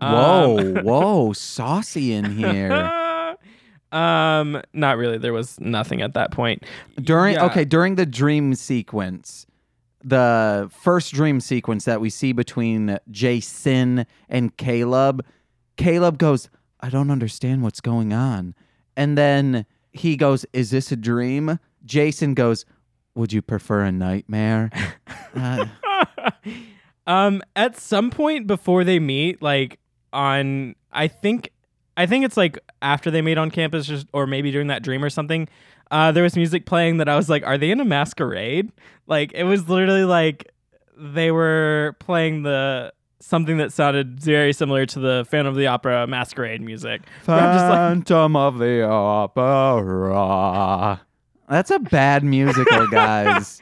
Whoa, 0.00 0.58
Um, 0.58 0.74
whoa, 0.84 1.32
saucy 1.32 2.12
in 2.12 2.24
here. 2.36 2.92
um, 3.92 4.60
not 4.72 4.98
really. 4.98 5.16
There 5.18 5.32
was 5.32 5.58
nothing 5.60 6.02
at 6.02 6.14
that 6.14 6.30
point. 6.32 6.64
During 7.00 7.34
Yeah. 7.34 7.46
okay, 7.46 7.64
during 7.64 7.94
the 7.94 8.04
dream 8.06 8.54
sequence, 8.54 9.46
the 10.04 10.68
first 10.72 11.14
dream 11.14 11.40
sequence 11.40 11.84
that 11.86 12.00
we 12.00 12.10
see 12.10 12.32
between 12.32 12.98
Jason 13.10 14.06
and 14.28 14.54
Caleb, 14.56 15.24
Caleb 15.76 16.18
goes, 16.18 16.48
"I 16.80 16.88
don't 16.90 17.10
understand 17.10 17.62
what's 17.62 17.80
going 17.80 18.12
on." 18.12 18.54
And 18.96 19.16
then 19.16 19.66
he 19.92 20.16
goes, 20.16 20.44
"Is 20.52 20.70
this 20.70 20.92
a 20.92 20.96
dream?" 20.96 21.58
Jason 21.84 22.34
goes, 22.34 22.64
"Would 23.14 23.32
you 23.32 23.42
prefer 23.42 23.82
a 23.82 23.92
nightmare?" 23.92 24.70
Uh, 25.36 25.66
um, 27.06 27.42
at 27.54 27.76
some 27.76 28.10
point 28.10 28.46
before 28.46 28.84
they 28.84 28.98
meet, 28.98 29.42
like 29.42 29.78
on, 30.14 30.74
I 30.92 31.08
think, 31.08 31.50
I 31.94 32.06
think 32.06 32.24
it's 32.24 32.38
like 32.38 32.58
after 32.80 33.10
they 33.10 33.20
meet 33.20 33.36
on 33.36 33.50
campus, 33.50 33.86
just, 33.86 34.06
or 34.14 34.26
maybe 34.26 34.50
during 34.50 34.68
that 34.68 34.82
dream 34.82 35.04
or 35.04 35.10
something. 35.10 35.46
Uh, 35.90 36.10
there 36.10 36.22
was 36.22 36.36
music 36.36 36.64
playing 36.64 36.96
that 36.96 37.08
I 37.08 37.16
was 37.16 37.28
like, 37.28 37.46
"Are 37.46 37.58
they 37.58 37.70
in 37.70 37.80
a 37.80 37.84
masquerade?" 37.84 38.72
Like 39.06 39.32
it 39.34 39.44
was 39.44 39.68
literally 39.68 40.04
like 40.04 40.50
they 40.96 41.30
were 41.30 41.96
playing 42.00 42.42
the 42.42 42.92
something 43.20 43.56
that 43.58 43.72
sounded 43.72 44.20
very 44.20 44.52
similar 44.52 44.86
to 44.86 44.98
the 44.98 45.26
Phantom 45.28 45.52
of 45.52 45.56
the 45.56 45.66
Opera 45.66 46.06
masquerade 46.06 46.60
music. 46.60 47.02
Where 47.24 47.36
like, 47.38 47.70
Phantom 47.70 48.36
of 48.36 48.58
the 48.58 48.82
Opera. 48.86 51.00
That's 51.48 51.70
a 51.70 51.78
bad 51.78 52.24
musical, 52.24 52.86
guys. 52.90 53.60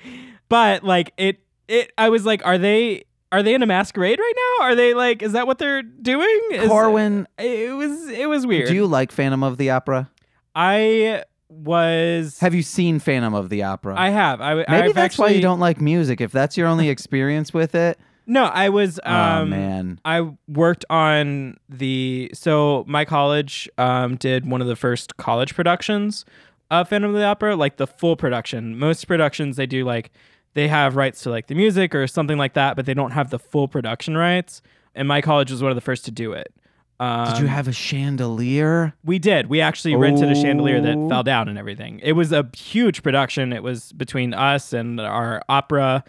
but 0.48 0.84
like 0.84 1.12
it 1.16 1.40
it 1.68 1.92
i 1.96 2.08
was 2.10 2.26
like 2.26 2.44
are 2.44 2.58
they 2.58 3.04
are 3.32 3.42
they 3.42 3.54
in 3.54 3.62
a 3.62 3.66
masquerade 3.66 4.18
right 4.18 4.32
now 4.58 4.64
are 4.66 4.74
they 4.74 4.92
like 4.94 5.22
is 5.22 5.32
that 5.32 5.46
what 5.46 5.58
they're 5.58 5.82
doing 5.82 6.40
Is- 6.52 6.68
Corwin, 6.68 7.26
it 7.38 7.74
was 7.74 8.08
it 8.08 8.28
was 8.28 8.46
weird 8.46 8.68
do 8.68 8.74
you 8.74 8.86
like 8.86 9.12
Phantom 9.12 9.42
of 9.42 9.56
the 9.56 9.70
Opera? 9.70 10.10
i 10.54 11.22
was 11.48 12.38
Have 12.40 12.54
you 12.54 12.62
seen 12.62 12.98
Phantom 12.98 13.34
of 13.34 13.48
the 13.48 13.62
Opera? 13.62 13.94
i 13.98 14.10
have 14.10 14.40
i 14.40 14.54
Maybe 14.54 14.66
I've 14.68 14.94
that's 14.94 15.18
why 15.18 15.28
you 15.28 15.40
don't 15.40 15.60
like 15.60 15.80
music. 15.80 16.20
If 16.20 16.32
that's 16.32 16.56
your 16.56 16.68
only 16.68 16.88
experience 16.88 17.52
with 17.54 17.74
it, 17.74 17.98
no 18.26 18.44
i 18.44 18.68
was 18.68 18.98
um 19.04 19.14
oh 19.14 19.44
man, 19.46 20.00
I 20.04 20.30
worked 20.48 20.84
on 20.90 21.56
the 21.68 22.30
so 22.34 22.84
my 22.86 23.04
college 23.04 23.68
um, 23.78 24.16
did 24.16 24.46
one 24.48 24.60
of 24.60 24.66
the 24.66 24.76
first 24.76 25.16
college 25.16 25.54
productions 25.54 26.24
of 26.70 26.88
Phantom 26.88 27.10
of 27.10 27.16
the 27.16 27.24
Opera, 27.24 27.54
like 27.56 27.76
the 27.76 27.86
full 27.86 28.16
production. 28.16 28.78
Most 28.78 29.06
productions 29.06 29.56
they 29.56 29.66
do 29.66 29.84
like 29.84 30.10
they 30.54 30.66
have 30.68 30.96
rights 30.96 31.22
to 31.22 31.30
like 31.30 31.46
the 31.48 31.54
music 31.54 31.94
or 31.94 32.06
something 32.06 32.38
like 32.38 32.54
that, 32.54 32.74
but 32.74 32.86
they 32.86 32.94
don't 32.94 33.10
have 33.12 33.30
the 33.30 33.38
full 33.38 33.68
production 33.68 34.16
rights. 34.16 34.62
And 34.94 35.06
my 35.06 35.20
college 35.20 35.50
was 35.50 35.62
one 35.62 35.70
of 35.70 35.76
the 35.76 35.80
first 35.82 36.04
to 36.06 36.10
do 36.10 36.32
it. 36.32 36.52
Um, 37.00 37.28
did 37.32 37.40
you 37.42 37.46
have 37.48 37.68
a 37.68 37.72
chandelier? 37.72 38.94
we 39.04 39.18
did. 39.18 39.48
We 39.48 39.60
actually 39.60 39.94
rented 39.96 40.30
a 40.30 40.34
chandelier 40.34 40.80
that 40.80 40.96
Oh. 40.96 41.08
fell 41.08 41.22
down 41.22 41.48
and 41.48 41.58
everything. 41.58 42.00
It 42.02 42.12
was 42.12 42.32
a 42.32 42.48
huge 42.56 43.02
production. 43.02 43.52
It 43.52 43.62
was 43.62 43.92
between 43.92 44.32
us 44.32 44.72
and 44.72 45.00
our 45.00 45.42
opera, 45.48 46.04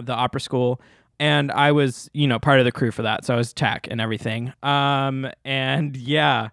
the 0.00 0.12
opera 0.14 0.40
school. 0.40 0.80
And 1.20 1.50
I 1.52 1.72
was, 1.72 2.08
you 2.14 2.26
know, 2.28 2.38
part 2.38 2.58
of 2.60 2.64
the 2.64 2.72
crew 2.72 2.90
for 2.92 3.02
that. 3.02 3.24
So 3.24 3.34
I 3.34 3.36
was 3.36 3.52
tech 3.52 3.88
and 3.90 4.00
everything. 4.00 4.52
Um, 4.62 5.28
and 5.44 5.96
yeah, 5.96 6.50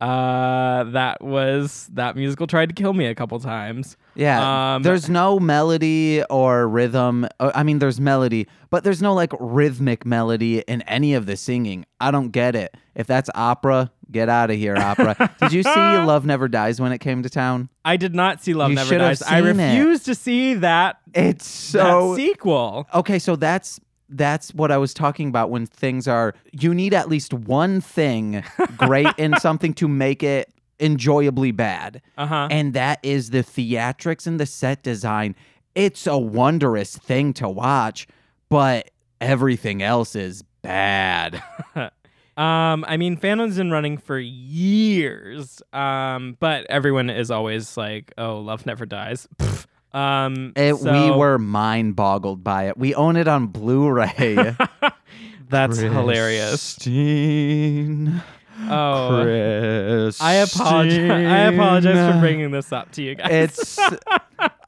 uh, 0.00 0.84
that 0.84 1.22
was 1.22 1.88
that 1.94 2.14
musical 2.16 2.46
tried 2.46 2.68
to 2.68 2.74
kill 2.74 2.92
me 2.92 3.06
a 3.06 3.14
couple 3.14 3.38
times. 3.40 3.96
Yeah, 4.14 4.74
Um, 4.74 4.82
there's 4.82 5.08
no 5.08 5.38
melody 5.40 6.22
or 6.30 6.68
rhythm. 6.68 7.26
uh, 7.40 7.52
I 7.54 7.62
mean, 7.62 7.78
there's 7.78 8.00
melody, 8.00 8.46
but 8.70 8.84
there's 8.84 9.02
no 9.02 9.14
like 9.14 9.32
rhythmic 9.38 10.04
melody 10.06 10.60
in 10.60 10.82
any 10.82 11.14
of 11.14 11.26
the 11.26 11.36
singing. 11.36 11.84
I 12.00 12.10
don't 12.10 12.30
get 12.30 12.54
it. 12.56 12.76
If 12.94 13.06
that's 13.06 13.30
opera, 13.34 13.90
get 14.10 14.28
out 14.28 14.50
of 14.50 14.56
here, 14.56 14.76
opera. 14.76 15.32
Did 15.40 15.52
you 15.52 15.62
see 15.62 15.70
Love 15.74 16.24
Never 16.26 16.48
Dies 16.48 16.80
when 16.80 16.90
it 16.92 16.98
came 16.98 17.22
to 17.22 17.30
town? 17.30 17.68
I 17.84 17.96
did 17.96 18.14
not 18.14 18.42
see 18.42 18.54
Love 18.54 18.70
You 18.70 18.76
Never 18.76 18.98
Dies. 18.98 19.22
I 19.22 19.38
it. 19.38 19.42
refused 19.42 20.04
to 20.06 20.14
see 20.16 20.54
that, 20.54 20.98
It's 21.14 21.46
so 21.46 22.10
that 22.10 22.16
sequel. 22.16 22.86
Okay, 22.94 23.18
so 23.20 23.36
that's 23.36 23.78
that's 24.08 24.54
what 24.54 24.70
I 24.70 24.78
was 24.78 24.94
talking 24.94 25.28
about 25.28 25.50
when 25.50 25.66
things 25.66 26.08
are 26.08 26.34
you 26.52 26.74
need 26.74 26.94
at 26.94 27.08
least 27.08 27.34
one 27.34 27.80
thing 27.80 28.42
great 28.76 29.08
in 29.18 29.34
something 29.40 29.74
to 29.74 29.88
make 29.88 30.22
it 30.22 30.52
enjoyably 30.80 31.50
bad. 31.52 32.00
Uh 32.16 32.26
huh. 32.26 32.48
And 32.50 32.74
that 32.74 33.00
is 33.02 33.30
the 33.30 33.42
theatrics 33.42 34.26
and 34.26 34.38
the 34.38 34.46
set 34.46 34.82
design. 34.82 35.34
It's 35.74 36.06
a 36.06 36.18
wondrous 36.18 36.96
thing 36.96 37.32
to 37.34 37.48
watch, 37.48 38.06
but 38.48 38.90
everything 39.20 39.82
else 39.82 40.14
is 40.16 40.42
bad. 40.62 41.42
Um, 42.38 42.84
I 42.86 42.96
mean, 42.98 43.16
Phantom's 43.16 43.56
been 43.56 43.72
running 43.72 43.98
for 43.98 44.16
years. 44.16 45.60
Um, 45.72 46.36
but 46.38 46.66
everyone 46.66 47.10
is 47.10 47.32
always 47.32 47.76
like, 47.76 48.12
"Oh, 48.16 48.38
love 48.38 48.64
never 48.64 48.86
dies." 48.86 49.26
Pfft. 49.38 49.66
Um, 49.92 50.52
It, 50.56 50.78
we 50.78 51.10
were 51.10 51.38
mind 51.38 51.96
boggled 51.96 52.44
by 52.44 52.64
it. 52.68 52.76
We 52.78 52.94
own 52.94 53.16
it 53.16 53.28
on 53.28 53.46
Blu 53.48 53.90
ray. 53.90 54.56
That's 55.48 55.78
hilarious. 55.78 56.74
Christine, 56.74 58.22
Oh, 58.68 59.20
Chris. 59.22 60.20
I 60.20 60.34
apologize. 60.34 61.10
I 61.10 61.38
apologize 61.44 62.14
for 62.14 62.20
bringing 62.20 62.50
this 62.50 62.72
up 62.72 62.90
to 62.92 63.02
you 63.02 63.14
guys. 63.14 63.30
It's. 63.30 63.78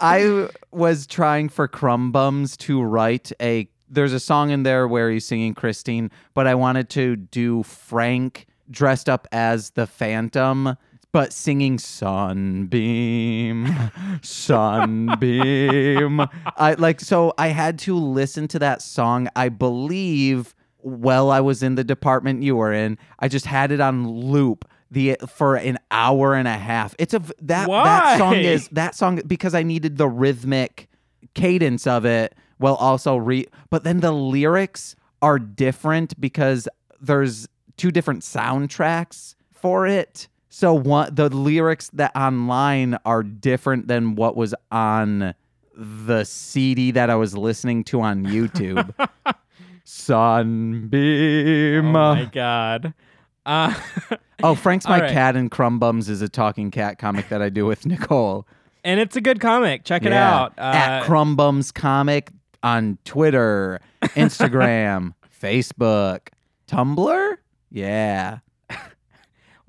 I 0.00 0.48
was 0.70 1.06
trying 1.06 1.48
for 1.48 1.66
Crumb 1.68 2.12
Bums 2.12 2.56
to 2.58 2.82
write 2.82 3.32
a. 3.42 3.68
There's 3.88 4.12
a 4.12 4.20
song 4.20 4.50
in 4.50 4.62
there 4.62 4.86
where 4.86 5.10
he's 5.10 5.26
singing 5.26 5.54
Christine, 5.54 6.10
but 6.34 6.46
I 6.46 6.54
wanted 6.54 6.88
to 6.90 7.16
do 7.16 7.64
Frank 7.64 8.46
dressed 8.70 9.08
up 9.08 9.26
as 9.32 9.70
the 9.70 9.86
Phantom, 9.88 10.76
but 11.12 11.32
singing 11.32 11.78
Sunbeam, 11.78 13.68
Sunbeam. 14.22 16.20
I 16.56 16.74
like 16.78 17.00
so 17.00 17.32
I 17.38 17.48
had 17.48 17.78
to 17.80 17.96
listen 17.96 18.48
to 18.48 18.58
that 18.60 18.82
song. 18.82 19.28
I 19.34 19.48
believe 19.48 20.54
while 20.78 21.30
I 21.30 21.40
was 21.40 21.62
in 21.62 21.74
the 21.74 21.84
department 21.84 22.42
you 22.42 22.56
were 22.56 22.72
in. 22.72 22.98
I 23.18 23.28
just 23.28 23.46
had 23.46 23.72
it 23.72 23.80
on 23.80 24.08
loop 24.08 24.64
the 24.90 25.16
for 25.28 25.56
an 25.56 25.78
hour 25.90 26.34
and 26.34 26.48
a 26.48 26.56
half. 26.56 26.94
It's 26.98 27.14
a 27.14 27.20
that 27.42 27.68
that 27.68 28.18
song 28.18 28.34
is 28.34 28.68
that 28.68 28.94
song 28.94 29.20
because 29.26 29.54
I 29.54 29.62
needed 29.62 29.98
the 29.98 30.08
rhythmic 30.08 30.88
cadence 31.34 31.86
of 31.86 32.04
it 32.04 32.34
while 32.58 32.74
also 32.74 33.16
re 33.16 33.46
but 33.70 33.84
then 33.84 34.00
the 34.00 34.12
lyrics 34.12 34.96
are 35.22 35.38
different 35.38 36.20
because 36.20 36.68
there's 37.00 37.46
two 37.76 37.90
different 37.90 38.22
soundtracks 38.22 39.34
for 39.52 39.86
it. 39.86 40.28
So 40.52 40.74
one 40.74 41.14
the 41.14 41.28
lyrics 41.28 41.90
that 41.94 42.10
online 42.16 42.98
are 43.04 43.22
different 43.22 43.86
than 43.88 44.14
what 44.16 44.36
was 44.36 44.52
on 44.72 45.34
the 45.76 46.24
CD 46.24 46.90
that 46.90 47.08
I 47.08 47.14
was 47.14 47.36
listening 47.36 47.84
to 47.84 48.00
on 48.02 48.26
YouTube. 48.26 48.92
Sunbeam. 49.84 51.96
oh 51.96 52.14
my 52.14 52.24
god. 52.26 52.94
Uh, 53.46 53.74
Oh, 54.42 54.54
Frank's 54.54 54.88
my 54.88 55.00
right. 55.02 55.12
cat 55.12 55.36
and 55.36 55.50
Crumbums 55.50 56.08
is 56.08 56.22
a 56.22 56.28
talking 56.28 56.70
cat 56.70 56.98
comic 56.98 57.28
that 57.28 57.42
I 57.42 57.50
do 57.50 57.66
with 57.66 57.84
Nicole. 57.84 58.46
and 58.84 58.98
it's 58.98 59.14
a 59.14 59.20
good 59.20 59.38
comic. 59.38 59.84
Check 59.84 60.02
it 60.06 60.12
Yeah. 60.12 60.34
out. 60.34 60.52
Uh, 60.58 60.62
At 60.62 61.02
Crumbums 61.04 61.72
Comic 61.74 62.30
on 62.62 62.96
Twitter, 63.04 63.80
Instagram, 64.02 65.12
Facebook, 65.42 66.28
Tumblr. 66.68 67.36
Yeah. 67.70 68.38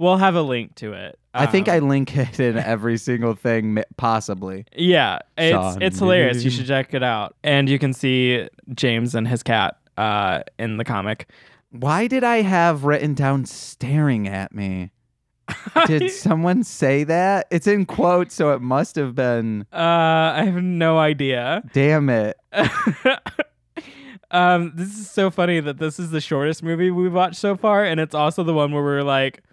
We'll 0.02 0.18
have 0.18 0.36
a 0.36 0.42
link 0.42 0.76
to 0.76 0.94
it. 0.94 1.18
I 1.34 1.46
think 1.46 1.70
Um, 1.70 1.76
I 1.76 1.80
link 1.80 2.18
it 2.18 2.40
in 2.40 2.58
every 2.58 2.98
single 2.98 3.36
thing, 3.36 3.76
mi- 3.76 3.84
possibly. 3.96 4.66
Yeah, 4.76 5.20
it's 5.38 5.78
it's 5.80 6.00
hilarious. 6.00 6.44
You 6.44 6.50
should 6.50 6.68
check 6.68 6.94
it 6.94 7.04
out, 7.04 7.36
and 7.44 7.70
you 7.70 7.80
can 7.80 7.94
see 7.94 8.50
James 8.74 9.16
and 9.16 9.28
his 9.28 9.42
cat 9.44 9.78
uh, 9.98 10.42
in 10.60 10.76
the 10.78 10.84
comic. 10.84 11.30
Why 11.70 12.08
did 12.08 12.26
I 12.26 12.42
have 12.42 12.84
written 12.84 13.14
down 13.14 13.46
staring 13.46 14.28
at 14.28 14.54
me? 14.54 14.92
Did 15.86 16.12
someone 16.12 16.64
say 16.64 17.04
that? 17.06 17.48
It's 17.52 17.68
in 17.68 17.86
quotes, 17.86 18.34
so 18.36 18.54
it 18.54 18.62
must 18.62 18.96
have 18.96 19.16
been. 19.16 19.66
Uh, 19.74 19.78
I 20.36 20.44
have 20.46 20.64
no 20.64 20.98
idea. 20.98 21.62
Damn 21.74 22.10
it. 22.10 22.38
um, 24.32 24.72
this 24.76 24.98
is 24.98 25.10
so 25.10 25.30
funny 25.30 25.60
that 25.60 25.78
this 25.78 26.00
is 26.00 26.12
the 26.12 26.22
shortest 26.22 26.64
movie 26.64 26.90
we've 26.92 27.14
watched 27.14 27.36
so 27.36 27.56
far, 27.58 27.84
and 27.84 28.00
it's 28.00 28.16
also 28.16 28.44
the 28.44 28.54
one 28.54 28.72
where 28.72 28.84
we're 28.84 29.04
like, 29.04 29.44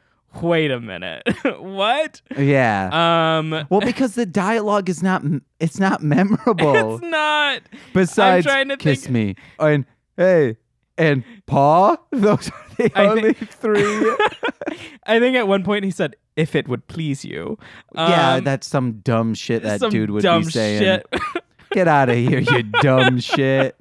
"Wait 0.42 0.70
a 0.70 0.80
minute, 0.80 1.22
what?" 1.60 2.20
Yeah. 2.36 3.38
Um, 3.38 3.66
well, 3.70 3.80
because 3.80 4.14
the 4.14 4.26
dialogue 4.26 4.88
is 4.88 5.02
not 5.02 5.22
it's 5.60 5.78
not 5.80 6.02
memorable. 6.02 6.94
it's 6.96 7.02
not. 7.04 7.62
Besides 7.94 8.46
trying 8.46 8.68
to 8.68 8.76
kiss 8.76 9.02
think- 9.02 9.12
me 9.12 9.34
and 9.58 9.84
hey 10.16 10.56
and 10.96 11.22
paw. 11.46 11.96
Those 12.10 12.48
are 12.50 12.66
the 12.76 12.92
I 12.94 13.06
only 13.06 13.32
think- 13.32 13.50
three. 13.50 14.16
I 15.06 15.18
think 15.18 15.36
at 15.36 15.48
one 15.48 15.64
point 15.64 15.84
he 15.84 15.90
said, 15.90 16.16
"If 16.36 16.54
it 16.54 16.68
would 16.68 16.86
please 16.88 17.24
you." 17.24 17.58
yeah, 17.94 18.34
Um, 18.34 18.44
that's 18.44 18.66
some 18.66 19.00
dumb 19.00 19.34
shit 19.34 19.62
that 19.62 19.80
dude 19.90 20.10
would 20.10 20.22
be 20.22 20.42
saying. 20.44 20.80
shit. 20.82 21.06
Get 21.72 21.86
out 21.88 22.08
of 22.08 22.16
here, 22.16 22.38
you 22.40 22.62
dumb 22.62 23.20
shit. 23.20 23.76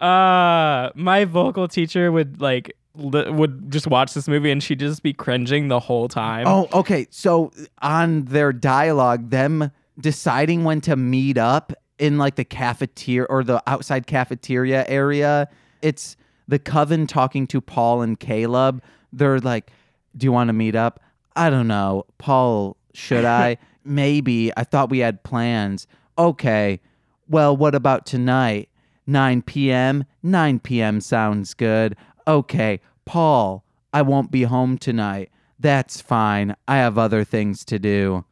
uh 0.00 0.90
my 0.94 1.24
vocal 1.24 1.68
teacher 1.68 2.10
would 2.10 2.40
like 2.40 2.76
li- 2.96 3.30
would 3.30 3.70
just 3.70 3.86
watch 3.86 4.14
this 4.14 4.28
movie 4.28 4.50
and 4.50 4.62
she'd 4.62 4.78
just 4.80 5.02
be 5.02 5.12
cringing 5.12 5.68
the 5.68 5.80
whole 5.80 6.08
time. 6.08 6.46
Oh, 6.46 6.68
okay. 6.72 7.06
So 7.10 7.52
on 7.82 8.24
their 8.24 8.52
dialogue, 8.52 9.30
them 9.30 9.70
deciding 10.00 10.64
when 10.64 10.80
to 10.82 10.96
meet 10.96 11.38
up 11.38 11.72
in 11.98 12.18
like 12.18 12.34
the 12.36 12.44
cafeteria 12.44 13.26
or 13.30 13.42
the 13.44 13.62
outside 13.66 14.06
cafeteria 14.06 14.84
area, 14.88 15.48
it's 15.82 16.16
the 16.48 16.58
coven 16.58 17.06
talking 17.06 17.46
to 17.48 17.60
Paul 17.60 18.02
and 18.02 18.18
Caleb. 18.20 18.82
They're 19.12 19.38
like, 19.40 19.72
Do 20.16 20.24
you 20.26 20.32
want 20.32 20.48
to 20.48 20.52
meet 20.52 20.74
up? 20.74 21.00
I 21.34 21.50
don't 21.50 21.68
know. 21.68 22.04
Paul, 22.18 22.76
should 22.94 23.24
I? 23.26 23.58
Maybe. 23.84 24.52
I 24.56 24.64
thought 24.64 24.90
we 24.90 24.98
had 24.98 25.22
plans. 25.22 25.86
Okay. 26.18 26.80
Well, 27.28 27.56
what 27.56 27.74
about 27.74 28.06
tonight? 28.06 28.68
9 29.06 29.42
p.m. 29.42 30.04
9 30.22 30.58
p.m. 30.60 31.00
sounds 31.00 31.54
good. 31.54 31.96
Okay. 32.26 32.80
Paul, 33.04 33.64
I 33.92 34.02
won't 34.02 34.30
be 34.30 34.44
home 34.44 34.78
tonight. 34.78 35.30
That's 35.58 36.00
fine. 36.00 36.54
I 36.68 36.76
have 36.76 36.98
other 36.98 37.24
things 37.24 37.64
to 37.66 37.78
do. 37.78 38.24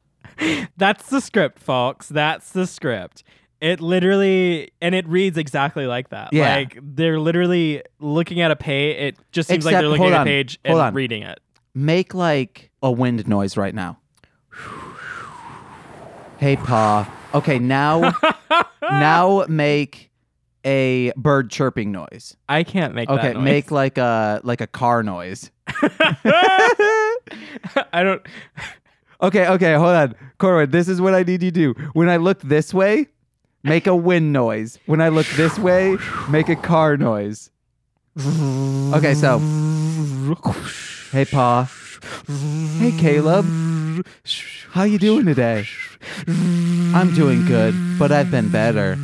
That's 0.76 1.08
the 1.08 1.20
script, 1.20 1.58
folks. 1.58 2.08
That's 2.08 2.52
the 2.52 2.66
script. 2.66 3.24
It 3.60 3.80
literally 3.80 4.70
and 4.80 4.94
it 4.94 5.08
reads 5.08 5.36
exactly 5.36 5.86
like 5.86 6.10
that. 6.10 6.32
Yeah. 6.32 6.54
Like 6.54 6.78
they're 6.80 7.18
literally 7.18 7.82
looking 7.98 8.40
at 8.40 8.50
a 8.50 8.56
page. 8.56 8.96
It 8.96 9.16
just 9.32 9.48
seems 9.48 9.64
like 9.64 9.74
they're 9.74 9.88
looking 9.88 10.12
at 10.12 10.22
a 10.22 10.24
page 10.24 10.60
and 10.64 10.78
on. 10.78 10.94
reading 10.94 11.22
it. 11.22 11.40
Make 11.74 12.14
like 12.14 12.70
a 12.82 12.92
wind 12.92 13.26
noise 13.26 13.56
right 13.56 13.74
now. 13.74 13.98
Hey, 16.38 16.54
Pa. 16.54 17.12
Okay, 17.34 17.58
now, 17.58 18.12
now 18.82 19.44
make 19.48 20.07
a 20.68 21.12
bird 21.16 21.50
chirping 21.50 21.90
noise. 21.90 22.36
I 22.48 22.62
can't 22.62 22.94
make 22.94 23.08
Okay, 23.08 23.28
that 23.28 23.34
noise. 23.36 23.44
make 23.44 23.70
like 23.70 23.96
a 23.98 24.40
like 24.44 24.60
a 24.60 24.66
car 24.66 25.02
noise. 25.02 25.50
I 27.92 28.02
don't 28.02 28.22
Okay, 29.20 29.48
okay, 29.48 29.74
hold 29.74 29.96
on. 29.96 30.14
Corwin, 30.38 30.70
this 30.70 30.86
is 30.88 31.00
what 31.00 31.12
I 31.12 31.24
need 31.24 31.42
you 31.42 31.50
to 31.50 31.72
do. 31.72 31.74
When 31.92 32.08
I 32.08 32.18
look 32.18 32.40
this 32.42 32.72
way, 32.72 33.08
make 33.64 33.88
a 33.88 33.96
wind 33.96 34.32
noise. 34.32 34.78
When 34.86 35.00
I 35.00 35.08
look 35.08 35.26
this 35.34 35.58
way, 35.58 35.96
make 36.30 36.48
a 36.48 36.54
car 36.54 36.96
noise. 36.96 37.50
Okay, 38.94 39.14
so 39.14 39.38
Hey 41.10 41.24
Pa. 41.24 41.68
Hey 42.78 42.92
Caleb. 42.98 43.44
How 44.70 44.84
you 44.84 44.98
doing 44.98 45.26
today? 45.26 45.66
I'm 46.94 47.12
doing 47.14 47.44
good, 47.46 47.74
but 47.98 48.12
I've 48.12 48.30
been 48.30 48.50
better. 48.50 48.96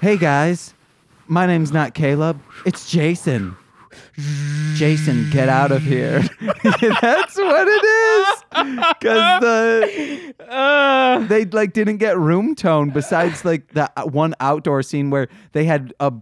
Hey 0.00 0.16
guys. 0.16 0.74
My 1.26 1.46
name's 1.46 1.72
not 1.72 1.92
Caleb. 1.94 2.40
It's 2.64 2.88
Jason. 2.90 3.56
Jason, 4.74 5.28
get 5.30 5.48
out 5.48 5.72
of 5.72 5.82
here. 5.82 6.20
That's 6.40 7.36
what 7.36 7.66
it 7.68 7.84
is. 7.84 8.42
Cuz 9.00 9.40
the 9.40 10.34
uh, 10.48 11.18
they 11.26 11.44
like 11.46 11.72
didn't 11.72 11.96
get 11.96 12.16
room 12.18 12.54
tone 12.54 12.90
besides 12.90 13.44
like 13.44 13.72
the 13.74 13.90
one 14.04 14.34
outdoor 14.40 14.82
scene 14.82 15.10
where 15.10 15.28
they 15.52 15.64
had 15.64 15.92
a 16.00 16.12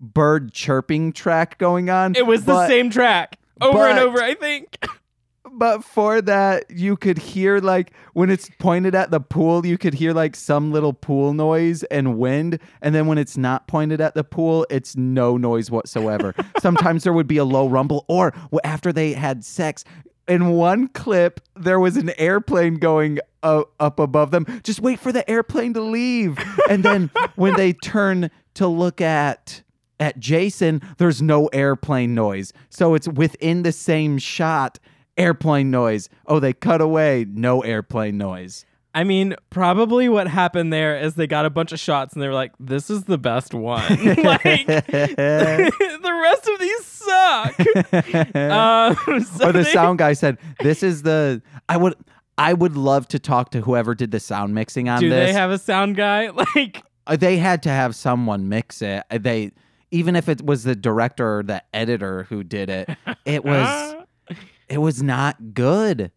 bird 0.00 0.52
chirping 0.52 1.12
track 1.12 1.56
going 1.58 1.88
on. 1.88 2.14
it 2.16 2.26
was 2.26 2.44
the 2.44 2.66
same 2.66 2.90
track 2.90 3.38
over 3.60 3.86
and 3.86 3.98
over, 3.98 4.22
I 4.22 4.34
think. 4.34 4.76
But 5.56 5.84
for 5.84 6.20
that, 6.20 6.64
you 6.68 6.96
could 6.96 7.16
hear 7.16 7.60
like 7.60 7.92
when 8.12 8.28
it's 8.28 8.50
pointed 8.58 8.94
at 8.94 9.12
the 9.12 9.20
pool, 9.20 9.64
you 9.64 9.78
could 9.78 9.94
hear 9.94 10.12
like 10.12 10.34
some 10.34 10.72
little 10.72 10.92
pool 10.92 11.32
noise 11.32 11.84
and 11.84 12.18
wind. 12.18 12.58
And 12.82 12.94
then 12.94 13.06
when 13.06 13.18
it's 13.18 13.36
not 13.36 13.68
pointed 13.68 14.00
at 14.00 14.14
the 14.14 14.24
pool, 14.24 14.66
it's 14.68 14.96
no 14.96 15.36
noise 15.36 15.70
whatsoever. 15.70 16.34
Sometimes 16.58 17.04
there 17.04 17.12
would 17.12 17.28
be 17.28 17.36
a 17.36 17.44
low 17.44 17.68
rumble, 17.68 18.04
or 18.08 18.34
after 18.64 18.92
they 18.92 19.12
had 19.12 19.44
sex. 19.44 19.84
In 20.26 20.50
one 20.50 20.88
clip, 20.88 21.40
there 21.54 21.78
was 21.78 21.96
an 21.96 22.10
airplane 22.18 22.76
going 22.76 23.20
uh, 23.42 23.62
up 23.78 24.00
above 24.00 24.32
them. 24.32 24.46
Just 24.64 24.80
wait 24.80 24.98
for 24.98 25.12
the 25.12 25.28
airplane 25.30 25.74
to 25.74 25.82
leave. 25.82 26.38
And 26.68 26.82
then 26.82 27.10
when 27.36 27.54
they 27.54 27.72
turn 27.84 28.30
to 28.54 28.66
look 28.66 29.00
at 29.00 29.62
at 30.00 30.18
Jason, 30.18 30.82
there's 30.98 31.22
no 31.22 31.46
airplane 31.48 32.14
noise. 32.14 32.52
So 32.68 32.94
it's 32.94 33.06
within 33.06 33.62
the 33.62 33.72
same 33.72 34.18
shot, 34.18 34.78
airplane 35.16 35.70
noise. 35.70 36.08
Oh, 36.26 36.40
they 36.40 36.52
cut 36.52 36.80
away, 36.80 37.26
no 37.28 37.60
airplane 37.62 38.18
noise. 38.18 38.64
I 38.96 39.02
mean, 39.02 39.34
probably 39.50 40.08
what 40.08 40.28
happened 40.28 40.72
there 40.72 40.96
is 40.96 41.14
they 41.16 41.26
got 41.26 41.44
a 41.46 41.50
bunch 41.50 41.72
of 41.72 41.80
shots 41.80 42.14
and 42.14 42.22
they 42.22 42.28
were 42.28 42.34
like, 42.34 42.52
"This 42.60 42.90
is 42.90 43.04
the 43.04 43.18
best 43.18 43.52
one." 43.52 43.82
like 43.98 44.66
the 44.66 46.20
rest 46.22 46.48
of 46.48 46.60
these 46.60 46.84
suck. 46.84 47.60
um, 48.36 49.24
so 49.24 49.48
or 49.48 49.52
the 49.52 49.62
they- 49.64 49.72
sound 49.72 49.98
guy 49.98 50.12
said, 50.12 50.38
"This 50.60 50.82
is 50.82 51.02
the 51.02 51.42
I 51.68 51.76
would 51.76 51.94
I 52.38 52.52
would 52.52 52.76
love 52.76 53.08
to 53.08 53.18
talk 53.18 53.50
to 53.50 53.60
whoever 53.62 53.94
did 53.94 54.10
the 54.12 54.20
sound 54.20 54.54
mixing 54.54 54.88
on 54.88 55.00
Do 55.00 55.10
this. 55.10 55.28
they 55.30 55.32
have 55.32 55.50
a 55.50 55.58
sound 55.58 55.96
guy? 55.96 56.30
Like, 56.30 56.82
Uh, 57.06 57.16
they 57.16 57.36
had 57.36 57.62
to 57.64 57.68
have 57.70 57.94
someone 57.94 58.48
mix 58.48 58.80
it. 58.80 59.02
Uh, 59.10 59.18
They 59.18 59.50
even 59.90 60.16
if 60.16 60.28
it 60.28 60.44
was 60.44 60.64
the 60.64 60.74
director 60.74 61.38
or 61.38 61.42
the 61.42 61.62
editor 61.74 62.24
who 62.24 62.42
did 62.44 62.68
it, 62.70 62.88
it 63.24 63.44
was 63.44 63.93
it 64.74 64.78
was 64.78 65.02
not 65.02 65.54
good. 65.54 66.10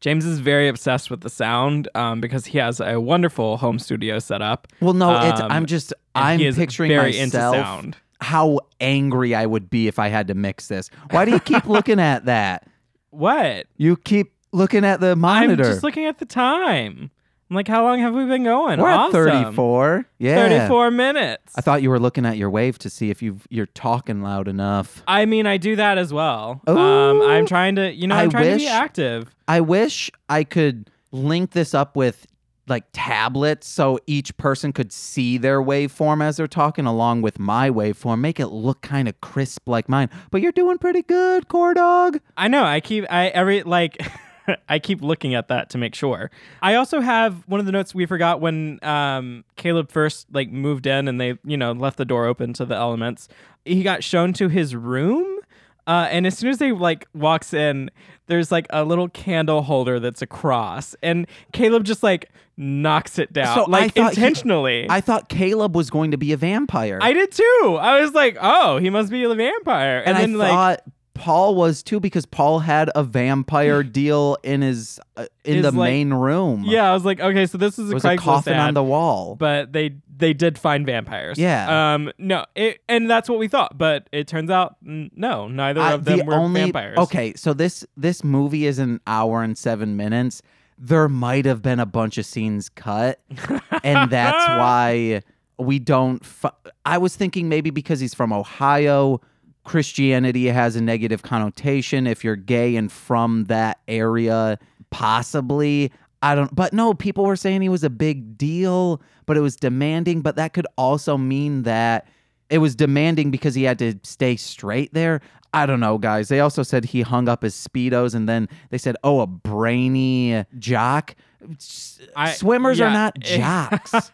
James 0.00 0.26
is 0.26 0.40
very 0.40 0.68
obsessed 0.68 1.10
with 1.10 1.22
the 1.22 1.30
sound 1.30 1.88
um, 1.94 2.20
because 2.20 2.46
he 2.46 2.58
has 2.58 2.78
a 2.80 3.00
wonderful 3.00 3.56
home 3.56 3.78
studio 3.78 4.18
set 4.18 4.42
up. 4.42 4.68
Well, 4.80 4.92
no, 4.92 5.18
it's 5.28 5.40
Um, 5.40 5.50
I'm 5.50 5.64
just 5.64 5.94
I'm 6.14 6.38
picturing 6.38 6.90
very 6.90 7.18
myself 7.18 7.86
how 8.20 8.60
angry 8.80 9.34
I 9.34 9.46
would 9.46 9.70
be 9.70 9.88
if 9.88 9.98
I 9.98 10.08
had 10.08 10.28
to 10.28 10.34
mix 10.34 10.68
this. 10.68 10.90
Why 11.10 11.24
do 11.24 11.30
you 11.30 11.40
keep 11.40 11.64
looking 11.76 12.00
at 12.00 12.26
that? 12.26 12.68
What? 13.10 13.66
You 13.76 13.96
keep 13.96 14.32
looking 14.52 14.84
at 14.84 15.00
the 15.00 15.16
monitor. 15.16 15.62
I'm 15.64 15.70
just 15.70 15.82
looking 15.82 16.04
at 16.04 16.18
the 16.18 16.26
time. 16.26 17.10
I'm 17.52 17.56
like, 17.56 17.68
how 17.68 17.84
long 17.84 17.98
have 17.98 18.14
we 18.14 18.24
been 18.24 18.44
going? 18.44 18.80
We're 18.80 18.88
awesome. 18.88 19.28
at 19.28 19.44
34. 19.44 20.06
Yeah. 20.16 20.48
34 20.48 20.90
minutes. 20.90 21.52
I 21.54 21.60
thought 21.60 21.82
you 21.82 21.90
were 21.90 21.98
looking 21.98 22.24
at 22.24 22.38
your 22.38 22.48
wave 22.48 22.78
to 22.78 22.88
see 22.88 23.10
if 23.10 23.20
you 23.20 23.40
you're 23.50 23.66
talking 23.66 24.22
loud 24.22 24.48
enough. 24.48 25.02
I 25.06 25.26
mean, 25.26 25.46
I 25.46 25.58
do 25.58 25.76
that 25.76 25.98
as 25.98 26.14
well. 26.14 26.62
Um, 26.66 27.20
I'm 27.20 27.44
trying 27.44 27.76
to, 27.76 27.92
you 27.92 28.06
know, 28.06 28.14
I'm 28.14 28.28
I 28.28 28.30
trying 28.30 28.52
to 28.52 28.56
be 28.56 28.66
active. 28.68 29.36
I 29.46 29.60
wish 29.60 30.10
I 30.30 30.44
could 30.44 30.90
link 31.10 31.50
this 31.50 31.74
up 31.74 31.94
with 31.94 32.26
like 32.68 32.84
tablets 32.94 33.68
so 33.68 33.98
each 34.06 34.34
person 34.38 34.72
could 34.72 34.90
see 34.90 35.36
their 35.36 35.60
waveform 35.60 36.22
as 36.22 36.38
they're 36.38 36.46
talking 36.46 36.86
along 36.86 37.20
with 37.20 37.38
my 37.38 37.68
waveform 37.68 38.20
make 38.20 38.40
it 38.40 38.46
look 38.46 38.80
kind 38.80 39.08
of 39.08 39.20
crisp 39.20 39.68
like 39.68 39.88
mine 39.88 40.08
but 40.30 40.40
you're 40.40 40.52
doing 40.52 40.78
pretty 40.78 41.02
good 41.02 41.48
core 41.48 41.74
dog 41.74 42.18
I 42.36 42.48
know. 42.48 42.64
I 42.64 42.80
keep 42.80 43.04
I 43.10 43.26
every 43.28 43.62
like 43.64 43.98
I 44.68 44.78
keep 44.78 45.02
looking 45.02 45.34
at 45.34 45.48
that 45.48 45.70
to 45.70 45.78
make 45.78 45.94
sure. 45.94 46.30
I 46.60 46.74
also 46.74 47.00
have 47.00 47.46
one 47.48 47.60
of 47.60 47.66
the 47.66 47.72
notes 47.72 47.94
we 47.94 48.06
forgot 48.06 48.40
when 48.40 48.78
um 48.82 49.44
Caleb 49.56 49.90
first 49.90 50.26
like 50.32 50.50
moved 50.50 50.86
in 50.86 51.08
and 51.08 51.20
they, 51.20 51.38
you 51.44 51.56
know, 51.56 51.72
left 51.72 51.96
the 51.98 52.04
door 52.04 52.26
open 52.26 52.52
to 52.54 52.64
the 52.64 52.74
elements. 52.74 53.28
He 53.64 53.82
got 53.82 54.02
shown 54.02 54.32
to 54.34 54.48
his 54.48 54.74
room. 54.74 55.38
Uh, 55.84 56.06
and 56.12 56.28
as 56.28 56.38
soon 56.38 56.48
as 56.48 56.58
they 56.58 56.70
like 56.70 57.08
walks 57.12 57.52
in, 57.52 57.90
there's 58.28 58.52
like 58.52 58.66
a 58.70 58.84
little 58.84 59.08
candle 59.08 59.62
holder 59.62 59.98
that's 59.98 60.22
a 60.22 60.28
cross, 60.28 60.94
and 61.02 61.26
Caleb 61.52 61.82
just 61.82 62.04
like 62.04 62.30
knocks 62.56 63.18
it 63.18 63.32
down, 63.32 63.56
So 63.56 63.62
I 63.64 63.66
like 63.66 63.94
thought 63.94 64.14
he- 64.14 64.20
intentionally. 64.20 64.86
i 64.88 65.00
thought 65.00 65.28
caleb 65.28 65.74
was 65.74 65.90
going 65.90 66.12
to 66.12 66.16
be 66.18 66.32
a 66.32 66.36
vampire 66.36 66.98
I 67.02 67.12
did 67.14 67.32
too. 67.32 67.78
I 67.80 68.00
was 68.00 68.12
like, 68.12 68.36
oh, 68.40 68.78
he 68.78 68.90
must 68.90 69.10
be 69.10 69.24
a 69.24 69.34
vampire. 69.34 69.98
and, 70.06 70.16
And, 70.16 70.34
then 70.34 70.40
i 70.40 70.44
like 70.44 70.50
thought 70.50 70.92
paul 71.14 71.54
was 71.54 71.82
too 71.82 72.00
because 72.00 72.24
paul 72.26 72.60
had 72.60 72.90
a 72.94 73.02
vampire 73.04 73.82
deal 74.00 74.36
in 74.42 74.62
his 74.62 74.98
uh, 75.16 75.26
in 75.44 75.62
the 75.62 75.70
like- 75.70 75.90
main 75.90 76.12
room 76.14 76.64
yeah, 76.66 76.90
I 76.90 76.94
was 76.94 77.04
like, 77.04 77.20
okay, 77.20 77.46
so 77.46 77.58
this 77.58 77.78
is 77.78 77.86
a 77.86 77.88
there 77.88 77.94
was 77.94 78.04
a 78.04 78.08
Craigslist 78.16 78.18
coffin 78.22 78.56
on 78.56 78.74
the 78.74 78.82
wall 78.82 79.36
but 79.36 79.72
they 79.72 79.96
they 80.14 80.32
did 80.34 80.56
find 80.56 80.86
vampires. 80.86 81.36
Yeah. 81.36 81.94
Um. 81.94 82.12
No. 82.16 82.44
It 82.54 82.78
and 82.88 83.10
that's 83.10 83.28
what 83.28 83.40
we 83.40 83.48
thought, 83.48 83.76
but 83.76 84.08
it 84.12 84.28
turns 84.28 84.50
out 84.50 84.76
n- 84.86 85.10
no, 85.16 85.48
neither 85.48 85.80
I- 85.80 85.94
of 85.94 86.04
them 86.04 86.18
the 86.18 86.24
were 86.24 86.34
only 86.34 86.60
vampires. 86.62 86.96
okay 86.98 87.32
so 87.34 87.52
this 87.52 87.84
this 87.96 88.22
movie 88.22 88.66
is 88.66 88.78
an 88.78 89.00
hour 89.06 89.42
and 89.42 89.58
seven 89.58 89.96
minutes 89.96 90.40
there 90.78 91.08
might 91.08 91.44
have 91.44 91.60
been 91.62 91.80
a 91.80 91.86
bunch 91.86 92.18
of 92.18 92.26
scenes 92.26 92.68
cut 92.68 93.20
and 93.84 94.10
that's 94.10 94.46
why 94.48 95.22
we 95.58 95.78
don't 95.78 96.24
fu- 96.24 96.48
i 96.84 96.98
was 96.98 97.14
thinking 97.14 97.48
maybe 97.48 97.70
because 97.70 98.00
he's 98.00 98.14
from 98.14 98.32
ohio 98.32 99.20
christianity 99.64 100.46
has 100.46 100.76
a 100.76 100.80
negative 100.80 101.22
connotation 101.22 102.06
if 102.06 102.24
you're 102.24 102.36
gay 102.36 102.74
and 102.76 102.90
from 102.90 103.44
that 103.44 103.78
area 103.88 104.58
possibly 104.90 105.90
i 106.22 106.34
don't 106.34 106.54
but 106.54 106.72
no 106.72 106.94
people 106.94 107.24
were 107.24 107.36
saying 107.36 107.60
he 107.62 107.68
was 107.68 107.82
a 107.84 107.90
big 107.90 108.36
deal 108.38 109.00
but 109.26 109.36
it 109.36 109.40
was 109.40 109.56
demanding 109.56 110.20
but 110.20 110.36
that 110.36 110.52
could 110.52 110.66
also 110.76 111.16
mean 111.16 111.62
that 111.62 112.06
it 112.50 112.58
was 112.58 112.74
demanding 112.74 113.30
because 113.30 113.54
he 113.54 113.62
had 113.62 113.78
to 113.78 113.94
stay 114.02 114.36
straight 114.36 114.92
there. 114.92 115.22
I 115.54 115.64
don't 115.64 115.80
know, 115.80 115.96
guys. 115.96 116.28
They 116.28 116.40
also 116.40 116.62
said 116.62 116.84
he 116.84 117.00
hung 117.00 117.26
up 117.26 117.42
his 117.42 117.54
speedos, 117.54 118.14
and 118.14 118.28
then 118.28 118.46
they 118.68 118.76
said, 118.76 118.94
"Oh, 119.02 119.20
a 119.20 119.26
brainy 119.26 120.44
jock." 120.58 121.14
S- 121.56 121.98
I- 122.14 122.32
Swimmers 122.32 122.78
are 122.78 122.90
not 122.90 123.18
jocks. 123.20 124.10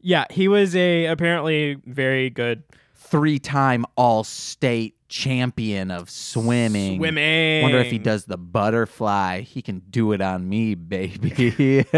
yeah, 0.00 0.24
he 0.30 0.46
was 0.46 0.76
a 0.76 1.06
apparently 1.06 1.78
very 1.84 2.30
good 2.30 2.62
Three-time 3.04 3.84
All-State 3.96 4.96
champion 5.08 5.90
of 5.90 6.10
swimming. 6.10 6.98
swimming. 6.98 7.62
Wonder 7.62 7.78
if 7.78 7.90
he 7.90 7.98
does 7.98 8.24
the 8.24 8.36
butterfly. 8.36 9.42
He 9.42 9.62
can 9.62 9.82
do 9.90 10.12
it 10.12 10.20
on 10.20 10.48
me, 10.48 10.74
baby. 10.74 11.84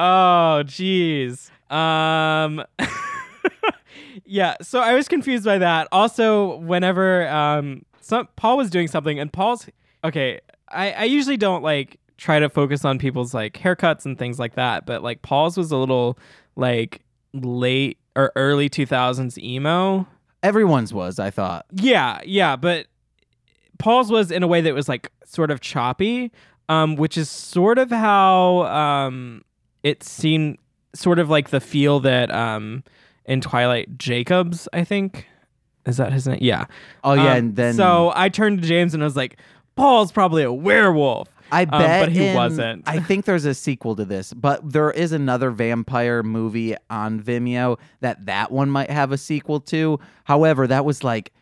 Oh, 0.00 0.62
jeez. 0.64 1.50
Um. 1.72 2.64
yeah. 4.24 4.54
So 4.62 4.78
I 4.80 4.94
was 4.94 5.08
confused 5.08 5.44
by 5.44 5.58
that. 5.58 5.88
Also, 5.90 6.58
whenever 6.58 7.26
um, 7.28 7.84
some 8.00 8.28
Paul 8.36 8.56
was 8.56 8.70
doing 8.70 8.86
something, 8.86 9.18
and 9.18 9.32
Paul's 9.32 9.68
okay. 10.04 10.40
I 10.68 10.92
I 10.92 11.04
usually 11.04 11.36
don't 11.36 11.64
like 11.64 11.98
try 12.16 12.38
to 12.38 12.48
focus 12.48 12.84
on 12.84 12.98
people's 13.00 13.34
like 13.34 13.54
haircuts 13.54 14.04
and 14.04 14.16
things 14.16 14.38
like 14.38 14.54
that, 14.54 14.86
but 14.86 15.02
like 15.02 15.22
Paul's 15.22 15.56
was 15.56 15.72
a 15.72 15.76
little 15.76 16.16
like 16.54 17.02
late 17.32 17.98
or 18.16 18.32
early 18.36 18.68
two 18.68 18.86
thousands 18.86 19.38
emo. 19.38 20.06
Everyone's 20.42 20.92
was, 20.94 21.18
I 21.18 21.30
thought. 21.30 21.66
Yeah, 21.72 22.20
yeah, 22.24 22.56
but 22.56 22.86
Paul's 23.78 24.10
was 24.10 24.30
in 24.30 24.42
a 24.42 24.46
way 24.46 24.60
that 24.60 24.74
was 24.74 24.88
like 24.88 25.10
sort 25.24 25.50
of 25.50 25.60
choppy, 25.60 26.30
um, 26.68 26.96
which 26.96 27.16
is 27.16 27.28
sort 27.28 27.78
of 27.78 27.90
how 27.90 28.62
um, 28.64 29.44
it 29.82 30.02
seemed, 30.02 30.58
sort 30.94 31.18
of 31.18 31.28
like 31.28 31.50
the 31.50 31.60
feel 31.60 32.00
that 32.00 32.30
um, 32.30 32.84
in 33.24 33.40
Twilight 33.40 33.98
Jacobs, 33.98 34.68
I 34.72 34.84
think. 34.84 35.26
Is 35.86 35.96
that 35.96 36.12
his 36.12 36.28
name? 36.28 36.38
Yeah. 36.40 36.66
Oh 37.02 37.14
yeah, 37.14 37.32
Um, 37.32 37.36
and 37.36 37.56
then 37.56 37.74
so 37.74 38.12
I 38.14 38.28
turned 38.28 38.60
to 38.62 38.68
James 38.68 38.94
and 38.94 39.02
I 39.02 39.06
was 39.06 39.16
like, 39.16 39.38
Paul's 39.74 40.12
probably 40.12 40.42
a 40.42 40.52
werewolf. 40.52 41.28
I 41.50 41.62
Um, 41.62 41.68
bet, 41.70 42.06
but 42.06 42.12
he 42.12 42.26
in- 42.26 42.34
wasn't. 42.36 42.82
I 42.86 43.00
think 43.00 43.24
there's 43.24 43.44
a 43.44 43.54
sequel 43.54 43.96
to 43.96 44.04
this, 44.04 44.32
but 44.34 44.72
there 44.72 44.90
is 44.90 45.12
another 45.12 45.50
vampire 45.50 46.22
movie 46.22 46.74
on 46.90 47.20
Vimeo 47.20 47.78
that 48.00 48.26
that 48.26 48.50
one 48.52 48.70
might 48.70 48.90
have 48.90 49.12
a 49.12 49.18
sequel 49.18 49.60
to. 49.60 49.98
However, 50.24 50.66
that 50.66 50.84
was 50.84 51.02
like 51.04 51.32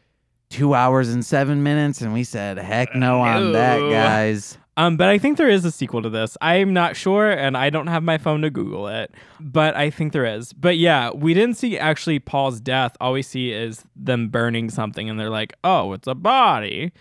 two 0.50 0.74
hours 0.74 1.08
and 1.08 1.24
seven 1.24 1.62
minutes, 1.62 2.00
and 2.00 2.12
we 2.12 2.22
said 2.24 2.56
heck 2.58 2.94
no 2.94 3.20
on 3.20 3.52
that, 3.52 3.78
guys. 3.90 4.58
Um, 4.78 4.98
but 4.98 5.08
I 5.08 5.16
think 5.16 5.38
there 5.38 5.48
is 5.48 5.64
a 5.64 5.70
sequel 5.70 6.02
to 6.02 6.10
this. 6.10 6.36
I'm 6.42 6.74
not 6.74 6.96
sure, 6.96 7.30
and 7.30 7.56
I 7.56 7.70
don't 7.70 7.86
have 7.86 8.02
my 8.02 8.18
phone 8.18 8.42
to 8.42 8.50
Google 8.50 8.88
it, 8.88 9.10
but 9.40 9.74
I 9.74 9.88
think 9.88 10.12
there 10.12 10.26
is. 10.26 10.52
But 10.52 10.76
yeah, 10.76 11.10
we 11.14 11.32
didn't 11.32 11.56
see 11.56 11.78
actually 11.78 12.18
Paul's 12.18 12.60
death. 12.60 12.94
All 13.00 13.14
we 13.14 13.22
see 13.22 13.52
is 13.52 13.82
them 13.96 14.28
burning 14.28 14.68
something, 14.68 15.08
and 15.08 15.18
they're 15.18 15.30
like, 15.30 15.54
"Oh, 15.64 15.94
it's 15.94 16.06
a 16.06 16.14
body." 16.14 16.92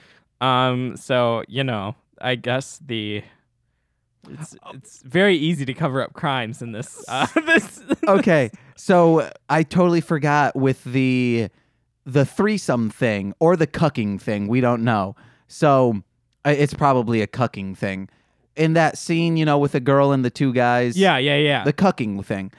Um, 0.42 0.96
so 0.96 1.44
you 1.50 1.64
know, 1.66 1.96
I 2.26 2.34
guess 2.36 2.80
the 2.84 3.24
it's 4.28 4.56
it's 4.74 5.04
very 5.04 5.38
easy 5.38 5.64
to 5.66 5.74
cover 5.76 6.02
up 6.02 6.14
crimes 6.14 6.62
in 6.64 6.72
this. 6.72 7.06
Uh, 7.08 7.28
this 7.46 7.84
Okay, 8.08 8.50
so 8.76 9.30
I 9.48 9.62
totally 9.62 10.02
forgot 10.02 10.56
with 10.56 10.84
the 10.84 11.50
the 12.06 12.26
threesome 12.26 12.90
thing 12.90 13.34
or 13.40 13.56
the 13.56 13.68
cucking 13.68 14.20
thing. 14.20 14.48
We 14.48 14.60
don't 14.60 14.84
know. 14.84 15.16
So 15.48 16.02
uh, 16.46 16.56
it's 16.58 16.74
probably 16.74 17.22
a 17.22 17.28
cucking 17.28 17.78
thing. 17.78 18.10
In 18.56 18.74
that 18.74 18.98
scene, 18.98 19.38
you 19.38 19.46
know, 19.46 19.60
with 19.60 19.74
the 19.74 19.80
girl 19.80 20.12
and 20.12 20.26
the 20.26 20.30
two 20.32 20.52
guys. 20.52 20.98
yeah, 20.98 21.18
yeah, 21.18 21.38
yeah. 21.38 21.64
the 21.64 21.74
cucking 21.74 22.26
thing. 22.26 22.52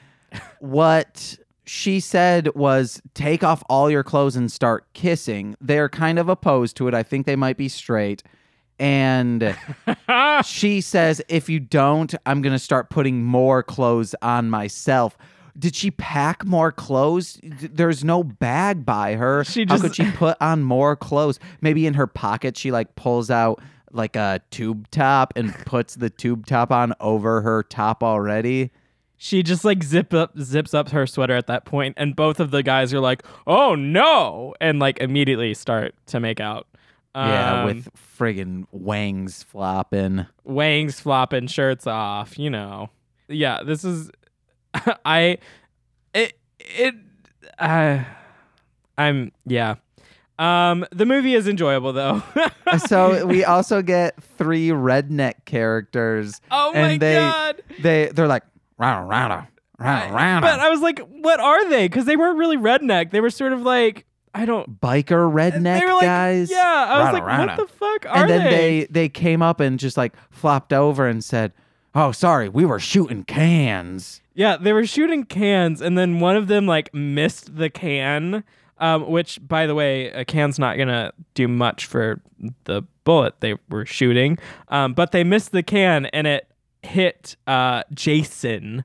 what 0.61 1.39
she 1.65 1.99
said 1.99 2.55
was 2.55 3.03
take 3.15 3.43
off 3.43 3.65
all 3.69 3.91
your 3.91 4.05
clothes 4.05 4.37
and 4.37 4.53
start 4.53 4.93
kissing. 4.93 5.57
They're 5.61 5.89
kind 5.89 6.21
of 6.21 6.29
opposed 6.29 6.77
to 6.77 6.87
it. 6.87 6.95
I 6.95 7.03
think 7.03 7.27
they 7.27 7.35
might 7.35 7.57
be 7.57 7.69
straight. 7.69 8.23
And 8.79 9.57
she 10.45 10.81
says, 10.81 11.23
if 11.29 11.49
you 11.49 11.61
don't, 11.61 12.15
I'm 12.27 12.43
going 12.43 12.53
to 12.53 12.59
start 12.59 12.91
putting 12.91 13.25
more 13.25 13.63
clothes 13.63 14.15
on 14.23 14.51
myself. 14.51 15.17
Did 15.59 15.75
she 15.75 15.91
pack 15.91 16.45
more 16.45 16.71
clothes? 16.71 17.41
There's 17.43 18.05
no 18.05 18.23
bag 18.23 18.85
by 18.85 19.15
her. 19.15 19.43
She 19.45 19.65
How 19.67 19.79
could 19.79 19.97
she 19.97 20.11
put 20.11 20.37
on 20.41 20.63
more 20.63 20.97
clothes? 20.97 21.39
Maybe 21.63 21.87
in 21.87 21.95
her 21.95 22.07
pocket, 22.07 22.59
she 22.59 22.71
like 22.71 22.95
pulls 22.97 23.31
out 23.31 23.63
like 23.91 24.17
a 24.17 24.43
tube 24.51 24.91
top 24.91 25.33
and 25.37 25.55
puts 25.65 25.95
the 25.95 26.11
tube 26.11 26.45
top 26.45 26.71
on 26.71 26.93
over 27.01 27.41
her 27.41 27.63
top 27.63 28.03
already. 28.03 28.71
she 29.17 29.43
just 29.43 29.65
like 29.65 29.83
zip 29.83 30.13
up 30.13 30.39
zips 30.39 30.75
up 30.75 30.91
her 30.91 31.07
sweater 31.07 31.35
at 31.35 31.47
that 31.47 31.65
point 31.65 31.95
and 31.97 32.15
both 32.15 32.39
of 32.39 32.51
the 32.51 32.63
guys 32.63 32.93
are 32.93 33.01
like 33.01 33.23
oh 33.47 33.75
no 33.75 34.55
and 34.61 34.79
like 34.79 34.99
immediately 34.99 35.55
start 35.55 35.95
to 36.05 36.21
make 36.21 36.39
out 36.41 36.67
yeah, 37.17 37.61
Um, 37.63 37.65
with 37.67 37.89
friggin' 38.19 38.67
wangs 38.73 39.43
flopping. 39.43 40.27
wangs 40.45 41.01
flopping 41.01 41.47
shirts 41.47 41.87
off 41.87 42.39
you 42.39 42.51
know 42.51 42.91
yeah 43.29 43.63
this 43.65 43.85
is 43.85 44.11
i 45.05 45.39
it 46.15 46.35
it 46.61 46.95
uh, 47.59 48.05
i'm 48.99 49.33
yeah 49.47 49.77
um 50.39 50.85
the 50.93 51.07
movie 51.07 51.35
is 51.35 51.49
enjoyable 51.49 51.93
though 51.95 52.23
so 52.87 53.25
we 53.27 53.43
also 53.45 53.81
get 53.83 54.23
three 54.37 54.69
redneck 54.69 55.45
characters. 55.47 56.41
oh 56.51 56.73
my 56.75 56.99
they- 56.99 57.15
god 57.15 57.63
They 57.81 58.11
they're 58.15 58.29
like 58.29 58.43
rah 58.79 58.99
rah 58.99 59.47
Rah, 59.79 60.09
I- 60.11 60.41
but. 60.41 60.59
I 60.61 60.71
was 60.71 60.81
like, 60.81 61.01
what 61.01 61.39
are 61.39 61.69
they? 61.69 61.87
Because 61.87 62.07
they 62.07 62.17
weren't 62.17 62.39
really 62.39 62.57
redneck. 62.57 63.11
They 63.11 63.21
were 63.21 63.29
sort 63.29 63.53
of 63.53 63.61
like 63.61 64.07
I 64.37 64.45
don't. 64.45 64.81
biker 64.81 65.33
redneck 65.33 65.81
like, 65.81 66.03
guys. 66.03 66.51
Yeah, 66.51 66.59
I 66.89 67.05
was 67.05 67.21
like, 67.21 67.49
what 67.49 67.57
the 67.57 67.73
fuck 67.73 68.07
are 68.07 68.23
and 68.23 68.31
then 68.31 68.45
they? 68.45 68.51
they 68.51 68.87
they 68.87 69.09
came 69.09 69.41
up 69.41 69.61
and 69.61 69.79
just 69.79 69.97
like 69.97 70.15
flopped 70.31 70.73
over 70.73 71.07
and 71.07 71.25
said, 71.25 71.53
"Oh, 71.95 72.13
sorry, 72.13 72.49
we 72.49 72.65
were 72.67 72.79
shooting 72.79 73.25
cans." 73.25 74.21
Yeah, 74.35 74.59
they 74.59 74.75
were 74.75 74.85
shooting 74.85 75.25
cans, 75.25 75.81
and 75.81 75.97
then 75.97 76.21
one 76.21 76.37
of 76.37 76.49
them 76.49 76.67
like 76.67 76.93
missed 76.93 77.57
the 77.57 77.71
can. 77.71 78.45
Um, 78.79 79.09
which, 79.09 79.39
by 79.41 79.67
the 79.67 79.75
way, 79.75 80.09
a 80.09 80.27
can's 80.27 80.59
not 80.59 80.77
gonna 80.77 81.13
do 81.33 81.49
much 81.49 81.87
for 81.87 82.21
the 82.65 82.83
bullet 83.05 83.41
they 83.41 83.55
were 83.71 83.87
shooting. 83.87 84.39
Um, 84.69 84.93
but 84.93 85.13
they 85.13 85.25
missed 85.25 85.53
the 85.53 85.63
can, 85.63 86.05
and 86.07 86.27
it 86.27 86.47
hit 86.83 87.37
uh 87.47 87.85
Jason. 87.95 88.85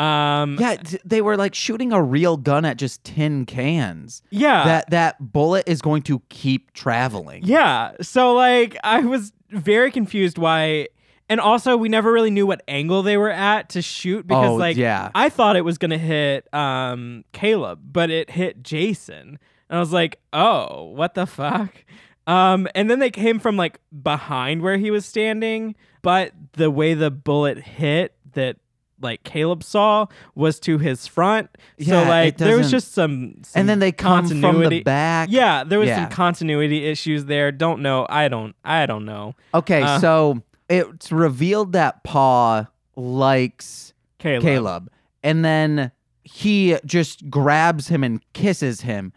Um, 0.00 0.56
Yeah, 0.58 0.76
they 1.04 1.20
were 1.20 1.36
like 1.36 1.54
shooting 1.54 1.92
a 1.92 2.02
real 2.02 2.36
gun 2.36 2.64
at 2.64 2.76
just 2.78 3.04
tin 3.04 3.44
cans. 3.46 4.22
yeah, 4.30 4.64
that 4.64 4.90
that 4.90 5.32
bullet 5.32 5.68
is 5.68 5.82
going 5.82 6.02
to 6.02 6.20
keep 6.28 6.72
traveling. 6.72 7.42
Yeah. 7.44 7.92
So 8.00 8.34
like 8.34 8.76
I 8.82 9.00
was 9.00 9.32
very 9.50 9.90
confused 9.90 10.38
why 10.38 10.88
and 11.28 11.40
also 11.40 11.76
we 11.76 11.88
never 11.88 12.12
really 12.12 12.30
knew 12.30 12.46
what 12.46 12.62
angle 12.68 13.02
they 13.02 13.16
were 13.16 13.30
at 13.30 13.68
to 13.70 13.82
shoot 13.82 14.26
because 14.26 14.50
Oh, 14.50 14.54
like 14.54 14.76
yeah. 14.76 15.10
I 15.14 15.28
thought 15.28 15.56
it 15.56 15.64
was 15.64 15.76
going 15.78 15.90
to 15.90 15.98
hit 15.98 16.52
um 16.54 17.24
Caleb, 17.32 17.80
but 17.92 18.10
it 18.10 18.30
hit 18.30 18.62
Jason. 18.62 19.38
And 19.68 19.76
I 19.76 19.80
was 19.80 19.92
like, 19.92 20.18
"Oh, 20.32 20.84
what 20.96 21.14
the 21.14 21.26
fuck?" 21.26 21.84
Um 22.26 22.68
and 22.74 22.88
then 22.90 23.00
they 23.00 23.10
came 23.10 23.38
from 23.38 23.56
like 23.56 23.78
behind 24.02 24.62
where 24.62 24.76
he 24.78 24.90
was 24.90 25.04
standing, 25.04 25.74
but 26.02 26.32
the 26.54 26.70
way 26.70 26.94
the 26.94 27.10
bullet 27.10 27.58
hit 27.58 28.14
that 28.32 28.56
like 29.00 29.22
Caleb 29.24 29.62
saw 29.64 30.06
was 30.34 30.60
to 30.60 30.78
his 30.78 31.06
front. 31.06 31.48
Yeah, 31.78 32.02
so 32.04 32.08
like 32.08 32.36
there 32.38 32.56
was 32.56 32.70
just 32.70 32.92
some, 32.92 33.36
some 33.42 33.60
and 33.60 33.68
then 33.68 33.78
they 33.78 33.92
come 33.92 34.26
from 34.28 34.68
the 34.68 34.82
back. 34.82 35.28
yeah, 35.30 35.64
there 35.64 35.78
was 35.78 35.88
Yeah. 35.88 36.02
some 36.04 36.10
continuity 36.10 36.86
issues 36.86 37.24
there. 37.26 37.50
Don't 37.52 37.80
know. 37.82 38.06
I 38.08 38.28
don't. 38.28 38.54
I 38.64 38.86
don't 38.86 39.04
know. 39.04 39.34
Okay, 39.54 39.82
Uh, 39.82 39.98
so 39.98 40.42
it's 40.68 41.10
revealed 41.10 41.72
that 41.72 42.04
Paul 42.04 42.66
likes 42.96 43.92
Caleb. 44.18 44.42
Caleb. 44.42 44.90
And 45.22 45.44
then 45.44 45.90
he 46.22 46.76
just 46.84 47.28
grabs 47.30 47.88
him 47.88 48.04
and 48.04 48.20
kisses 48.32 48.82
him. 48.82 49.12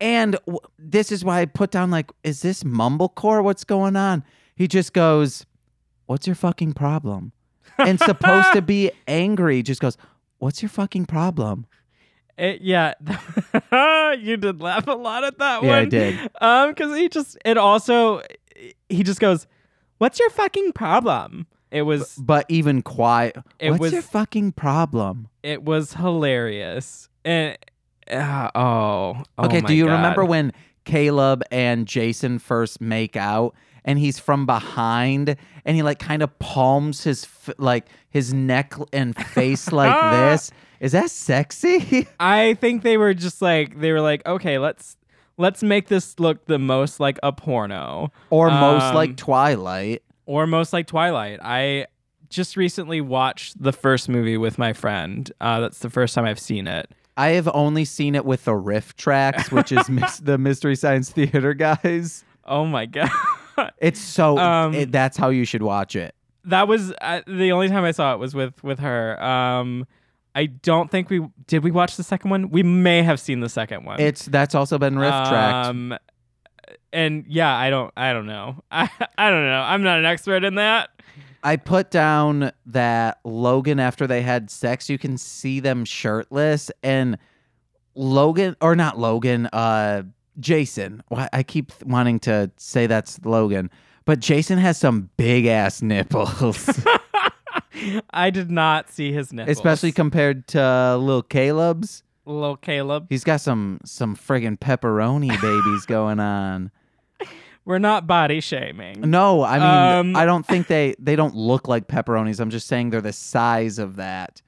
And 0.00 0.32
w- 0.46 0.58
this 0.78 1.10
is 1.10 1.24
why 1.24 1.40
I 1.40 1.46
put 1.46 1.70
down 1.70 1.90
like, 1.90 2.10
is 2.22 2.42
this 2.42 2.62
mumblecore? 2.62 3.42
What's 3.42 3.64
going 3.64 3.96
on? 3.96 4.22
He 4.54 4.68
just 4.68 4.92
goes, 4.92 5.46
"What's 6.06 6.26
your 6.26 6.36
fucking 6.36 6.74
problem?" 6.74 7.32
And 7.78 7.98
supposed 8.00 8.52
to 8.52 8.62
be 8.74 8.90
angry, 9.06 9.62
just 9.62 9.80
goes, 9.80 9.96
"What's 10.38 10.62
your 10.62 10.68
fucking 10.68 11.06
problem?" 11.06 11.66
It- 12.36 12.60
yeah, 12.60 12.94
you 14.18 14.36
did 14.36 14.60
laugh 14.60 14.86
a 14.86 14.92
lot 14.92 15.24
at 15.24 15.38
that 15.38 15.62
Yeah, 15.62 15.68
one. 15.68 15.78
I 15.78 15.84
did. 15.86 16.30
Um, 16.40 16.70
because 16.70 16.96
he 16.96 17.08
just 17.08 17.36
it 17.44 17.56
also 17.58 18.22
he 18.88 19.02
just 19.02 19.20
goes, 19.20 19.46
"What's 19.98 20.18
your 20.18 20.30
fucking 20.30 20.72
problem?" 20.72 21.46
It 21.70 21.82
was 21.82 22.14
But 22.16 22.46
even 22.48 22.80
quiet, 22.80 23.36
It 23.58 23.70
what's 23.72 23.80
was- 23.80 23.92
your 23.92 24.02
fucking 24.02 24.52
problem? 24.52 25.28
it 25.42 25.62
was 25.64 25.92
hilarious. 25.94 27.08
And 27.24 27.58
uh, 28.10 28.50
oh, 28.54 29.22
oh 29.36 29.44
Okay, 29.44 29.60
do 29.60 29.74
you 29.74 29.84
God. 29.86 29.92
remember 29.92 30.24
when 30.24 30.52
Caleb 30.84 31.42
and 31.50 31.86
Jason 31.86 32.38
first 32.38 32.80
make 32.80 33.16
out 33.16 33.54
and 33.84 33.98
he's 33.98 34.18
from 34.18 34.46
behind 34.46 35.36
and 35.68 35.76
he 35.76 35.82
like 35.84 36.00
kind 36.00 36.22
of 36.22 36.36
palms 36.40 37.04
his 37.04 37.22
f- 37.24 37.54
like 37.58 37.86
his 38.10 38.34
neck 38.34 38.74
and 38.92 39.14
face 39.14 39.70
like 39.72 40.10
this? 40.12 40.50
Is 40.80 40.92
that 40.92 41.10
sexy? 41.10 42.08
I 42.20 42.54
think 42.54 42.82
they 42.82 42.96
were 42.96 43.14
just 43.14 43.40
like 43.40 43.78
they 43.78 43.92
were 43.92 44.00
like, 44.00 44.26
okay, 44.26 44.58
let's 44.58 44.96
let's 45.36 45.62
make 45.62 45.86
this 45.86 46.18
look 46.18 46.46
the 46.46 46.58
most 46.58 46.98
like 46.98 47.18
a 47.22 47.32
porno. 47.32 48.10
or 48.30 48.50
most 48.50 48.82
Um, 48.82 48.94
like 48.96 49.16
Twilight? 49.16 50.02
or 50.26 50.46
most 50.46 50.72
like 50.72 50.86
Twilight. 50.88 51.38
I 51.42 51.86
just 52.28 52.56
recently 52.56 53.00
watched 53.00 53.62
the 53.62 53.72
first 53.72 54.08
movie 54.08 54.36
with 54.36 54.58
my 54.58 54.72
friend. 54.72 55.30
Uh, 55.40 55.60
that's 55.60 55.78
the 55.78 55.88
first 55.90 56.14
time 56.14 56.24
I've 56.26 56.38
seen 56.40 56.66
it. 56.66 56.90
I 57.16 57.28
have 57.30 57.48
only 57.54 57.84
seen 57.84 58.14
it 58.14 58.24
with 58.24 58.44
the 58.44 58.52
RiffTrax, 58.52 59.50
which 59.50 59.72
is 59.72 59.88
mis- 59.90 60.18
the 60.18 60.38
Mystery 60.38 60.76
Science 60.76 61.10
Theater 61.10 61.54
guys. 61.54 62.24
Oh 62.44 62.64
my 62.66 62.86
god, 62.86 63.10
It's 63.78 64.00
so 64.00 64.38
Um, 64.38 64.74
it, 64.74 64.92
that's 64.92 65.16
how 65.16 65.28
you 65.30 65.44
should 65.44 65.62
watch 65.62 65.96
it. 65.96 66.14
that 66.44 66.68
was 66.68 66.92
uh, 67.00 67.20
the 67.26 67.52
only 67.52 67.68
time 67.68 67.84
I 67.84 67.90
saw 67.92 68.14
it 68.14 68.18
was 68.18 68.34
with 68.34 68.62
with 68.64 68.78
her. 68.78 69.22
Um, 69.22 69.86
I 70.34 70.46
don't 70.46 70.90
think 70.90 71.10
we 71.10 71.26
did. 71.46 71.64
We 71.64 71.70
watch 71.70 71.96
the 71.96 72.02
second 72.02 72.30
one. 72.30 72.50
We 72.50 72.62
may 72.62 73.02
have 73.02 73.18
seen 73.18 73.40
the 73.40 73.48
second 73.48 73.84
one. 73.84 74.00
It's 74.00 74.24
that's 74.26 74.54
also 74.54 74.78
been 74.78 74.98
riff 74.98 75.10
tracked. 75.10 75.68
Um, 75.68 75.96
and 76.92 77.24
yeah, 77.28 77.54
I 77.54 77.70
don't. 77.70 77.92
I 77.96 78.12
don't 78.12 78.26
know. 78.26 78.62
I 78.70 78.88
I 79.16 79.30
don't 79.30 79.44
know. 79.44 79.60
I'm 79.60 79.82
not 79.82 79.98
an 79.98 80.04
expert 80.04 80.44
in 80.44 80.54
that. 80.56 80.90
I 81.42 81.56
put 81.56 81.90
down 81.90 82.50
that 82.66 83.18
Logan 83.24 83.78
after 83.78 84.06
they 84.06 84.22
had 84.22 84.50
sex, 84.50 84.88
you 84.90 84.98
can 84.98 85.16
see 85.16 85.60
them 85.60 85.84
shirtless 85.84 86.70
and 86.82 87.16
Logan 87.94 88.56
or 88.60 88.74
not 88.74 88.98
Logan, 88.98 89.46
uh 89.52 90.02
Jason. 90.40 91.02
Why 91.08 91.28
I 91.32 91.42
keep 91.42 91.72
wanting 91.84 92.18
to 92.20 92.50
say 92.56 92.86
that's 92.86 93.18
Logan, 93.24 93.70
but 94.04 94.20
Jason 94.20 94.58
has 94.58 94.78
some 94.78 95.10
big 95.16 95.46
ass 95.46 95.82
nipples, 95.82 96.68
I 98.10 98.30
did 98.30 98.50
not 98.50 98.90
see 98.90 99.12
his 99.12 99.32
nipples, 99.32 99.56
especially 99.56 99.92
compared 99.92 100.46
to 100.48 100.96
little 100.96 101.22
Caleb's. 101.22 102.02
little 102.26 102.56
Caleb. 102.56 103.06
He's 103.08 103.24
got 103.24 103.40
some 103.40 103.80
some 103.84 104.16
friggin' 104.16 104.58
pepperoni 104.58 105.28
babies 105.40 105.86
going 105.86 106.20
on. 106.20 106.70
We're 107.64 107.78
not 107.78 108.06
body 108.06 108.40
shaming. 108.40 109.02
No, 109.02 109.42
I 109.42 109.58
mean 109.58 109.98
Um, 109.98 110.16
I 110.16 110.24
don't 110.24 110.46
think 110.46 110.68
they 110.68 110.94
they 110.98 111.16
don't 111.16 111.34
look 111.34 111.68
like 111.68 111.86
pepperonis. 111.86 112.40
I'm 112.40 112.50
just 112.50 112.66
saying 112.66 112.90
they're 112.90 113.00
the 113.02 113.12
size 113.12 113.78
of 113.78 113.96
that. 113.96 114.40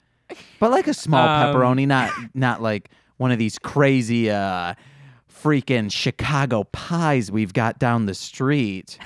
But 0.59 0.71
like 0.71 0.87
a 0.87 0.93
small 0.93 1.27
Um, 1.27 1.53
pepperoni, 1.55 1.85
not 1.87 2.11
not 2.33 2.61
like 2.61 2.89
one 3.17 3.31
of 3.31 3.37
these 3.37 3.59
crazy 3.59 4.29
uh 4.31 4.73
freaking 5.41 5.91
Chicago 5.91 6.63
pies 6.65 7.31
we've 7.31 7.53
got 7.53 7.79
down 7.79 8.05
the 8.05 8.13
street. 8.13 8.97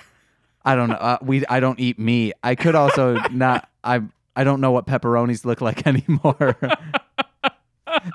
I 0.64 0.76
don't 0.76 0.90
know. 0.90 0.96
Uh, 0.96 1.18
we 1.22 1.46
I 1.48 1.60
don't 1.60 1.80
eat 1.80 2.00
meat. 2.00 2.34
I 2.44 2.56
could 2.56 2.76
also 2.76 3.16
not 3.32 3.70
I 3.84 4.02
I 4.36 4.44
don't 4.44 4.62
know 4.62 4.72
what 4.72 4.86
pepperonis 4.88 5.46
look 5.46 5.62
like 5.62 5.86
anymore. 5.88 6.58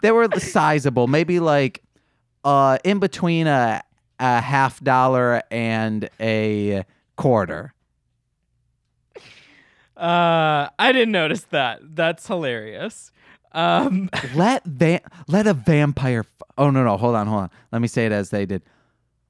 they 0.03 0.11
were 0.11 0.29
sizable, 0.39 1.07
maybe 1.07 1.41
like 1.41 1.83
uh 2.45 2.79
in 2.85 2.99
between 2.99 3.47
a 3.47 3.83
a 4.19 4.41
half 4.41 4.83
dollar 4.83 5.43
and 5.51 6.11
a 6.21 6.85
quarter. 7.17 7.73
Uh, 9.97 10.71
I 10.79 10.93
didn't 10.93 11.13
notice 11.13 11.43
that. 11.51 11.81
That's 11.83 12.27
hilarious. 12.27 13.13
Um, 13.53 14.09
Let 14.35 14.65
va- 14.65 15.01
let 15.27 15.47
a 15.47 15.55
vampire. 15.55 16.21
F- 16.21 16.43
oh 16.57 16.71
no 16.71 16.85
no 16.85 16.97
hold 16.97 17.15
on 17.17 17.27
hold 17.27 17.43
on. 17.43 17.51
Let 17.73 17.83
me 17.83 17.89
say 17.89 18.07
it 18.07 18.13
as 18.13 18.31
they 18.31 18.47
did. 18.47 18.63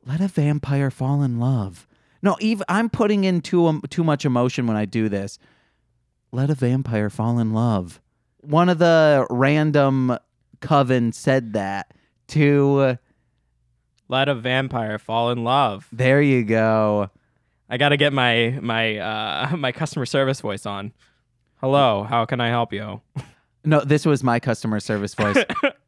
Let 0.05 0.21
a 0.21 0.29
vampire 0.29 0.91
fall 0.91 1.23
in 1.23 1.39
love. 1.41 1.87
No, 2.23 2.37
even 2.41 2.65
I'm 2.69 2.91
putting 2.91 3.25
in 3.25 3.41
too 3.41 3.67
um, 3.67 3.83
too 3.89 4.05
much 4.05 4.25
emotion 4.27 4.67
when 4.67 4.77
I 4.77 4.85
do 4.85 5.09
this. 5.09 5.39
Let 6.33 6.51
a 6.51 6.55
vampire 6.55 7.09
fall 7.11 7.39
in 7.39 7.53
love. 7.55 8.01
One 8.43 8.69
of 8.69 8.79
the 8.79 9.27
random 9.31 10.19
coven 10.61 11.13
said 11.13 11.55
that 11.55 11.93
to. 12.29 12.99
let 14.09 14.29
a 14.29 14.35
vampire 14.35 14.99
fall 14.99 15.31
in 15.31 15.45
love. 15.45 15.89
There 15.93 16.21
you 16.21 16.45
go. 16.45 17.11
I 17.71 17.77
got 17.79 17.91
to 17.91 17.97
get 17.97 18.13
my 18.13 18.59
my 18.61 18.99
uh 18.99 19.57
my 19.59 19.73
customer 19.73 20.05
service 20.07 20.41
voice 20.41 20.67
on. 20.67 20.93
Hello, 21.61 22.03
how 22.05 22.25
can 22.27 22.41
I 22.41 22.49
help 22.49 22.73
you? 22.73 23.01
No, 23.65 23.81
this 23.81 24.07
was 24.07 24.25
my 24.25 24.41
customer 24.41 24.81
service 24.81 25.15
voice. 25.15 25.37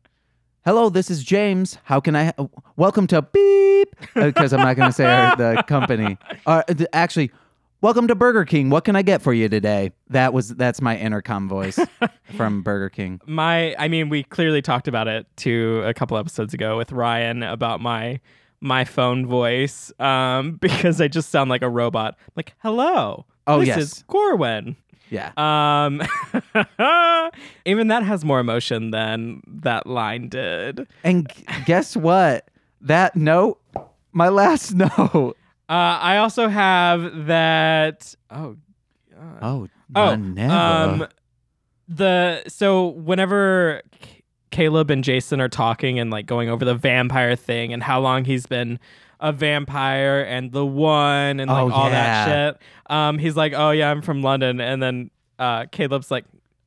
Hello, 0.64 0.90
this 0.90 1.10
is 1.10 1.24
James. 1.24 1.78
How 1.84 2.00
can 2.00 2.14
I? 2.14 2.32
Welcome 2.76 3.06
to 3.08 3.22
Beep 3.22 3.96
because 4.14 4.52
I'm 4.52 4.60
not 4.60 4.76
going 4.76 4.90
to 4.90 4.92
say 4.92 5.06
our, 5.06 5.36
the 5.36 5.62
company. 5.66 6.18
Uh, 6.46 6.62
th- 6.64 6.88
actually, 6.92 7.32
welcome 7.80 8.06
to 8.08 8.14
Burger 8.14 8.44
King. 8.44 8.68
What 8.68 8.84
can 8.84 8.94
I 8.94 9.00
get 9.02 9.22
for 9.22 9.32
you 9.32 9.48
today? 9.48 9.92
That 10.10 10.34
was 10.34 10.50
that's 10.50 10.82
my 10.82 10.98
intercom 10.98 11.48
voice 11.48 11.78
from 12.36 12.62
Burger 12.62 12.90
King. 12.90 13.20
My 13.26 13.74
I 13.78 13.88
mean, 13.88 14.10
we 14.10 14.22
clearly 14.22 14.60
talked 14.60 14.86
about 14.86 15.08
it 15.08 15.26
to 15.38 15.82
a 15.86 15.94
couple 15.94 16.18
episodes 16.18 16.52
ago 16.52 16.76
with 16.76 16.92
Ryan 16.92 17.42
about 17.42 17.80
my 17.80 18.20
my 18.60 18.84
phone 18.84 19.26
voice 19.26 19.90
um 19.98 20.52
because 20.60 21.00
I 21.00 21.08
just 21.08 21.30
sound 21.30 21.48
like 21.48 21.62
a 21.62 21.70
robot. 21.70 22.18
Like, 22.36 22.54
"Hello. 22.58 23.24
Oh, 23.46 23.60
this 23.60 23.68
yes. 23.68 23.78
is 23.78 24.04
Corwin." 24.08 24.76
Yeah. 25.12 25.32
Um 25.36 26.00
even 27.66 27.88
that 27.88 28.02
has 28.02 28.24
more 28.24 28.40
emotion 28.40 28.90
than 28.92 29.42
that 29.46 29.86
line 29.86 30.28
did. 30.28 30.88
And 31.04 31.28
g- 31.28 31.44
guess 31.66 31.94
what? 31.96 32.48
That 32.80 33.14
note, 33.14 33.60
my 34.12 34.28
last 34.30 34.74
note. 34.74 35.36
Uh, 35.68 35.72
I 36.00 36.16
also 36.16 36.48
have 36.48 37.26
that. 37.26 38.14
Oh, 38.30 38.56
God. 39.14 39.38
Oh, 39.42 39.68
oh, 39.94 40.08
um, 40.50 41.06
the 41.88 42.42
so 42.48 42.88
whenever 42.88 43.82
C- 44.02 44.22
Caleb 44.50 44.90
and 44.90 45.04
Jason 45.04 45.40
are 45.40 45.48
talking 45.48 45.98
and 45.98 46.10
like 46.10 46.26
going 46.26 46.48
over 46.48 46.64
the 46.64 46.74
vampire 46.74 47.36
thing 47.36 47.72
and 47.72 47.82
how 47.82 48.00
long 48.00 48.24
he's 48.24 48.46
been 48.46 48.78
a 49.22 49.32
vampire 49.32 50.20
and 50.22 50.52
the 50.52 50.66
one 50.66 51.40
and 51.40 51.48
like 51.50 51.62
Oh, 51.62 51.70
all 51.72 51.88
yeah. 51.88 52.26
that 52.26 52.54
shit. 52.54 52.62
Um, 52.90 53.16
he's 53.18 53.36
like, 53.36 53.54
"Oh 53.56 53.70
yeah, 53.70 53.90
I'm 53.90 54.02
from 54.02 54.20
London," 54.20 54.60
and 54.60 54.82
then 54.82 55.10
uh, 55.38 55.64
Caleb's 55.72 56.10
like, 56.10 56.24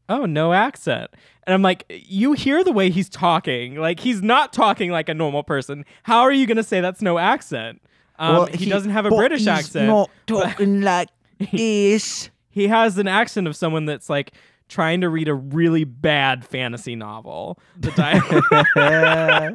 "Oh, 0.09 0.25
no 0.25 0.53
accent," 0.53 1.11
and 1.45 1.53
I'm 1.53 1.61
like, 1.61 1.83
"You 1.89 2.33
hear 2.33 2.63
the 2.63 2.71
way 2.71 2.89
he's 2.89 3.09
talking? 3.09 3.75
Like 3.75 3.99
he's 3.99 4.21
not 4.23 4.53
talking 4.53 4.89
like 4.89 5.09
a 5.09 5.13
normal 5.13 5.43
person. 5.43 5.85
How 6.03 6.21
are 6.21 6.31
you 6.31 6.47
gonna 6.47 6.63
say 6.63 6.81
that's 6.81 7.01
no 7.01 7.17
accent?" 7.19 7.81
Um, 8.17 8.47
he, 8.53 8.69
doesn't 8.69 8.91
have 8.91 9.05
a 9.05 9.09
British 9.09 9.39
he's 9.39 9.47
accent. 9.49 9.87
Not 9.87 10.09
talking 10.27 10.81
like 10.81 11.09
this. 11.51 12.29
he 12.49 12.67
has 12.69 12.97
an 12.97 13.07
accent 13.09 13.45
of 13.47 13.55
someone 13.57 13.85
that's 13.85 14.09
like 14.09 14.31
trying 14.67 15.01
to 15.01 15.09
read 15.09 15.27
a 15.27 15.33
really 15.33 15.83
bad 15.83 16.45
fantasy 16.45 16.95
novel. 16.95 17.59
The 17.79 17.91
di- 17.91 19.53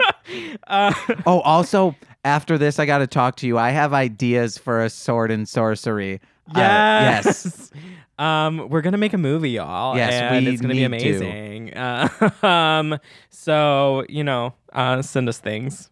uh, 0.66 0.94
oh, 1.26 1.40
also 1.40 1.96
after 2.24 2.58
this, 2.58 2.78
I 2.78 2.86
got 2.86 2.98
to 2.98 3.06
talk 3.06 3.36
to 3.36 3.46
you. 3.46 3.58
I 3.58 3.70
have 3.70 3.92
ideas 3.92 4.58
for 4.58 4.82
a 4.82 4.90
sword 4.90 5.30
and 5.30 5.48
sorcery. 5.48 6.20
Uh, 6.54 6.58
yes. 6.58 7.24
yes. 7.44 7.70
Um, 8.18 8.68
we're 8.68 8.82
gonna 8.82 8.98
make 8.98 9.14
a 9.14 9.18
movie, 9.18 9.52
y'all. 9.52 9.96
Yes, 9.96 10.12
and 10.12 10.44
we 10.44 10.52
it's 10.52 10.60
gonna 10.60 10.74
be 10.74 10.86
need 10.86 10.98
to. 10.98 11.16
amazing. 11.16 11.74
Uh, 11.74 12.30
um, 12.46 12.98
so 13.30 14.04
you 14.08 14.22
know, 14.22 14.52
uh, 14.74 15.00
send 15.00 15.28
us 15.28 15.38
things, 15.38 15.90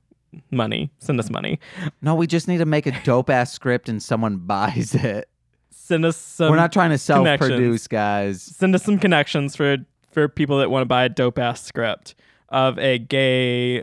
money. 0.51 0.91
Send 0.99 1.19
us 1.21 1.31
money. 1.31 1.59
No, 2.03 2.15
we 2.15 2.27
just 2.27 2.47
need 2.47 2.59
to 2.59 2.67
make 2.67 2.87
a 2.87 2.93
dope 3.03 3.31
ass 3.31 3.53
script 3.53 3.89
and 3.89 4.03
someone 4.03 4.37
buys 4.47 4.95
it. 4.95 5.28
Send 5.89 6.05
us 6.05 6.19
some. 6.19 6.51
We're 6.51 6.57
not 6.57 6.71
trying 6.71 6.91
to 6.91 6.99
self 6.99 7.27
produce, 7.39 7.89
guys. 7.89 8.43
send 8.43 8.75
us 8.75 8.83
some 8.83 8.99
connections 8.99 9.57
for 9.57 9.79
for 10.11 10.29
people 10.29 10.59
that 10.59 10.71
want 10.71 10.83
to 10.83 10.87
buy 10.87 11.05
a 11.05 11.09
dope 11.09 11.39
ass 11.39 11.65
script 11.65 12.15
of 12.51 12.79
a 12.79 12.99
gay 12.99 13.83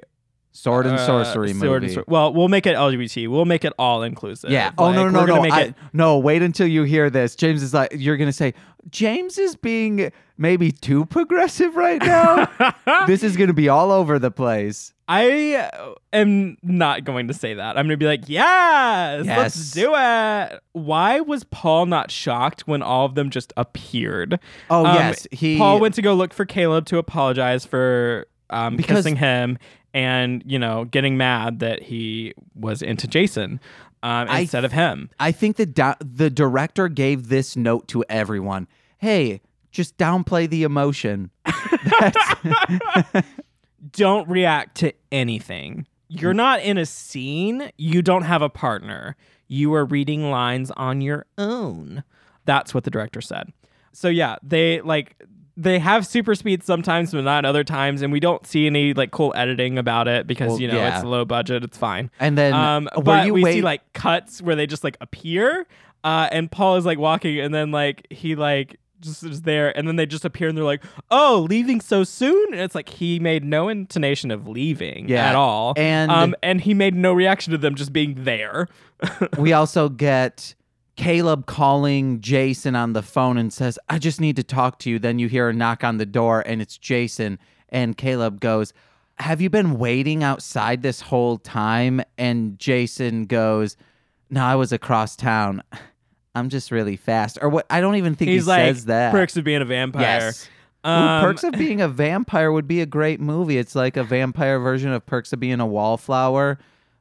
Sword 0.58 0.86
and 0.86 0.96
uh, 0.96 1.06
sorcery 1.06 1.54
sword 1.54 1.84
and 1.84 1.92
movie. 1.92 1.94
sor- 1.96 2.06
well, 2.08 2.34
we'll 2.34 2.48
make 2.48 2.66
it 2.66 2.76
LGBT. 2.78 3.28
We'll 3.28 3.44
make 3.46 3.66
it 3.66 3.74
all 3.78 4.04
inclusive. 4.04 4.50
Yeah. 4.52 4.72
Oh 4.78 4.92
no 4.94 5.04
Like, 5.04 5.12
no 5.14 5.26
no 5.26 5.36
no. 5.36 5.42
make 5.42 5.52
I, 5.54 5.62
it- 5.64 5.76
no. 5.92 6.18
Wait 6.18 6.42
until 6.42 6.66
you 6.68 6.84
hear 6.84 7.10
this. 7.10 7.36
James 7.36 7.62
is 7.62 7.74
like 7.74 7.90
you're 7.94 8.16
gonna 8.18 8.32
say 8.32 8.54
James 8.90 9.38
is 9.38 9.56
being 9.58 10.12
maybe 10.38 10.72
too 10.72 11.06
progressive 11.08 11.76
right 11.76 12.02
now. 12.02 12.50
this 13.08 13.22
is 13.22 13.36
gonna 13.36 13.52
be 13.54 13.68
all 13.68 13.92
over 13.92 14.18
the 14.18 14.32
place. 14.32 14.94
I 15.08 15.70
am 16.14 16.58
not 16.64 17.04
going 17.04 17.28
to 17.28 17.34
say 17.36 17.54
that. 17.54 17.78
I'm 17.78 17.86
going 17.86 17.90
to 17.90 17.98
be 17.98 18.08
like, 18.08 18.28
yes, 18.28 19.24
Yes. 19.24 19.38
let's 19.38 19.72
do 19.72 19.94
it. 19.96 20.60
Why 20.72 21.20
was 21.20 21.44
Paul 21.44 21.86
not 21.86 22.10
shocked 22.10 22.68
when 22.68 22.82
all 22.82 23.06
of 23.06 23.14
them 23.14 23.30
just 23.30 23.54
appeared? 23.56 24.40
Oh 24.72 24.84
Um, 24.84 24.96
yes, 24.96 25.28
he. 25.32 25.60
Paul 25.60 25.80
went 25.80 25.94
to 25.96 26.02
go 26.02 26.16
look 26.16 26.34
for 26.34 26.44
Caleb 26.44 26.88
to 26.88 26.98
apologize 26.98 27.66
for 27.66 28.26
um, 28.50 28.78
Because- 28.78 28.98
kissing 29.04 29.16
him 29.18 29.60
and, 29.96 30.44
you 30.46 30.60
know, 30.60 30.84
getting 30.84 31.16
mad 31.16 31.60
that 31.60 31.82
he 31.82 32.34
was 32.54 32.82
into 32.82 33.08
Jason 33.08 33.62
um, 34.04 34.28
instead 34.28 34.66
of 34.66 34.74
him. 34.74 35.10
I 35.22 35.32
think 35.32 35.56
the 35.56 35.66
do- 35.66 35.94
the 36.02 36.30
director 36.30 36.90
gave 36.90 37.30
this 37.30 37.56
note 37.56 37.88
to 37.88 38.04
everyone. 38.10 38.68
Hey, 38.98 39.42
just 39.72 39.98
downplay 39.98 40.50
the 40.50 40.64
emotion. 40.64 41.32
Don't 43.92 44.28
react 44.28 44.76
to 44.78 44.92
anything. 45.14 45.88
You're 46.10 46.34
not 46.34 46.62
in 46.62 46.78
a 46.78 46.86
scene. 46.86 47.72
You 47.78 48.02
don't 48.02 48.24
have 48.24 48.42
a 48.42 48.50
partner. 48.50 49.16
You 49.48 49.74
are 49.74 49.86
reading 49.86 50.30
lines 50.30 50.72
on 50.72 51.02
your 51.02 51.26
own. 51.38 52.04
That's 52.46 52.74
what 52.74 52.84
the 52.84 52.92
director 52.92 53.22
said. 53.22 53.54
So 53.92 54.08
yeah, 54.10 54.36
they 54.44 54.82
like 54.82 55.16
they 55.58 55.80
have 55.80 56.06
super 56.06 56.36
speed 56.36 56.64
sometimes, 56.64 57.12
but 57.12 57.24
not 57.24 57.46
other 57.46 57.64
times, 57.64 58.02
and 58.02 58.12
we 58.12 58.20
don't 58.20 58.46
see 58.46 58.66
any 58.68 58.94
like 58.94 59.12
cool 59.12 59.34
editing 59.36 59.78
about 59.78 60.08
it 60.08 60.28
because 60.28 60.50
Well, 60.50 60.62
you 60.62 60.68
know 60.68 60.76
yeah. 60.76 60.98
it's 60.98 61.06
low 61.06 61.24
budget. 61.26 61.64
It's 61.64 61.78
fine. 61.78 62.12
and 62.20 62.38
then 62.38 62.54
Um, 62.54 62.90
but 63.04 63.26
you 63.26 63.34
we 63.34 63.44
wait- 63.44 63.54
see 63.54 63.62
like 63.62 63.94
cuts 63.94 64.42
where 64.42 64.56
they 64.56 64.68
just 64.68 64.84
like 64.84 64.98
appear, 65.02 65.66
uh, 66.04 66.28
and 66.32 66.52
Paul 66.52 66.76
is 66.78 66.86
like 66.86 67.00
walking, 67.00 67.40
and 67.40 67.54
then 67.54 67.72
like 67.72 68.06
he 68.10 68.36
like 68.36 68.78
just 69.02 69.24
is 69.24 69.44
there, 69.44 69.78
and 69.78 69.88
then 69.88 69.98
they 69.98 70.06
just 70.06 70.26
appear, 70.26 70.48
and 70.48 70.58
they're 70.58 70.64
like, 70.66 70.84
"Oh, 71.12 71.46
leaving 71.50 71.80
so 71.80 72.04
soon?" 72.04 72.54
And 72.54 72.62
it's 72.62 72.74
like 72.76 72.90
he 72.90 73.20
made 73.20 73.44
no 73.44 73.70
intonation 73.70 74.32
of 74.32 74.48
leaving 74.48 75.08
Yeah, 75.10 75.30
at 75.30 75.36
all, 75.36 75.74
and- 75.78 76.12
um, 76.12 76.36
and 76.44 76.60
he 76.62 76.74
made 76.74 76.96
no 76.96 77.14
reaction 77.14 77.52
to 77.52 77.58
them 77.58 77.76
just 77.76 77.94
being 77.94 78.16
there. 78.24 78.68
we 79.38 79.54
also 79.54 79.90
get 79.90 80.56
Caleb 80.96 81.46
calling 81.46 82.22
Jason 82.22 82.76
on 82.76 82.94
the 82.94 83.02
phone 83.02 83.38
and 83.38 83.52
says, 83.52 83.78
I 83.90 84.00
just 84.00 84.22
need 84.22 84.36
to 84.38 84.44
talk 84.44 84.80
to 84.80 84.90
you. 84.90 84.98
Then 85.00 85.20
you 85.20 85.28
hear 85.28 85.50
a 85.50 85.54
knock 85.54 85.84
on 85.84 85.98
the 85.98 86.06
door 86.06 86.42
and 86.46 86.62
it's 86.62 86.78
Jason. 86.78 87.38
And 87.70 87.98
Caleb 87.98 88.40
goes, 88.40 88.72
Have 89.20 89.42
you 89.42 89.50
been 89.50 89.78
waiting 89.78 90.24
outside 90.24 90.82
this 90.82 91.02
whole 91.02 91.38
time? 91.38 92.02
And 92.18 92.58
Jason 92.60 93.26
goes, 93.26 93.76
No, 94.30 94.44
I 94.44 94.56
was 94.56 94.72
across 94.72 95.16
town. 95.16 95.64
I'm 96.34 96.50
just 96.50 96.72
really 96.72 96.96
fast. 96.98 97.38
Or 97.42 97.50
what? 97.50 97.66
I 97.70 97.82
don't 97.82 97.96
even 97.96 98.16
think 98.16 98.30
He's 98.32 98.44
he 98.44 98.50
like 98.50 98.60
says 98.76 98.86
that. 98.86 99.12
perks 99.12 99.36
of 99.38 99.44
being 99.44 99.62
a 99.62 99.66
vampire. 99.66 100.02
Yes. 100.02 100.50
Ooh, 100.86 100.90
Um, 100.90 101.24
Perks 101.24 101.44
of 101.44 101.54
Being 101.54 101.82
a 101.82 101.88
Vampire 101.88 102.52
would 102.52 102.68
be 102.68 102.80
a 102.80 102.86
great 102.86 103.20
movie. 103.20 103.58
It's 103.58 103.74
like 103.74 103.98
a 103.98 104.04
vampire 104.04 104.60
version 104.60 104.92
of 104.92 105.04
Perks 105.06 105.34
of 105.34 105.40
Being 105.40 105.60
a 105.60 105.66
Wallflower. 105.66 106.60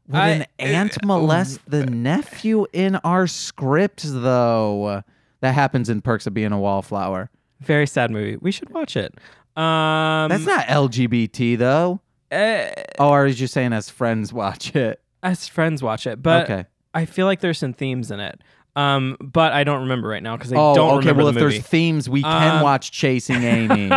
Would 0.09 0.17
I- 0.21 0.29
an 0.29 0.47
aunt 0.59 1.05
molest 1.05 1.61
the 1.69 1.87
nephew 1.87 2.67
in 2.73 2.97
our 2.97 3.27
script, 3.27 4.03
though? 4.05 5.03
That 5.41 5.55
happens 5.55 5.89
in 5.91 6.01
Perks 6.03 6.27
of 6.27 6.35
Being 6.35 6.53
a 6.53 6.59
Wallflower. 6.59 7.31
very 7.61 7.87
sad 7.87 8.11
movie. 8.11 8.37
We 8.41 8.51
should 8.51 8.71
watch 8.71 8.97
it. 8.97 9.15
Um, 9.57 10.29
That's 10.29 10.45
not 10.47 10.67
LGBT, 10.67 11.57
though. 11.57 12.01
eh, 12.31 12.73
Oh, 12.99 13.11
or 13.11 13.25
are 13.25 13.27
you 13.27 13.47
saying 13.47 13.73
as 13.73 13.89
friends 13.91 14.33
watch 14.33 14.75
it? 14.75 15.01
as 15.23 15.49
friends 15.49 15.83
watch 15.83 16.07
it, 16.07 16.23
but 16.23 16.45
okay. 16.51 16.65
I 16.93 17.07
feel 17.07 17.25
like 17.27 17.41
there's 17.41 17.59
some 17.59 17.73
themes 17.73 18.11
in 18.11 18.21
it. 18.21 18.41
Um, 18.77 19.17
but 19.21 19.53
I 19.53 19.65
don't 19.65 19.83
remember 19.83 20.09
right 20.09 20.23
now 20.23 20.37
because 20.37 20.53
I 20.53 20.57
Oh, 20.57 20.75
don't 20.75 20.99
remember. 20.99 20.99
Oh, 20.99 20.99
okay. 20.99 21.17
Well, 21.19 21.29
if 21.29 21.35
the 21.35 21.41
movie. 21.41 21.55
there's 21.59 21.67
themes, 21.67 22.09
we 22.11 22.23
can 22.23 22.57
Um, 22.57 22.63
watch 22.63 22.91
Chasing 22.91 23.43
Amy. 23.45 23.91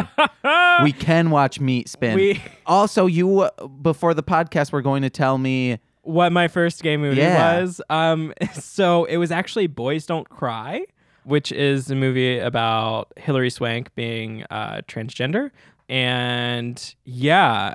we 0.84 0.92
can 0.94 1.30
watch 1.32 1.60
Meat 1.60 1.90
Spin. 1.90 2.16
We- 2.16 2.42
also, 2.66 3.06
you 3.08 3.42
uh, 3.42 3.68
before 3.68 4.14
the 4.14 4.24
podcast 4.24 4.72
were 4.72 4.82
going 4.82 5.02
to 5.02 5.10
tell 5.10 5.38
me. 5.38 5.80
What 6.08 6.32
my 6.32 6.48
first 6.48 6.82
gay 6.84 6.98
movie 6.98 7.18
Yeah. 7.18 7.60
was. 7.62 7.82
Um, 7.90 8.34
so 8.54 9.06
it 9.06 9.18
was 9.18 9.32
actually 9.32 9.68
Boys 9.68 10.06
Don't 10.06 10.28
Cry, 10.30 10.84
which 11.24 11.52
is 11.52 11.92
a 11.92 11.96
movie 11.96 12.40
about 12.40 13.12
Hilary 13.18 13.50
Swank 13.50 13.94
being 13.96 14.44
uh, 14.50 14.82
transgender. 14.88 15.52
And 15.90 16.96
yeah, 17.06 17.74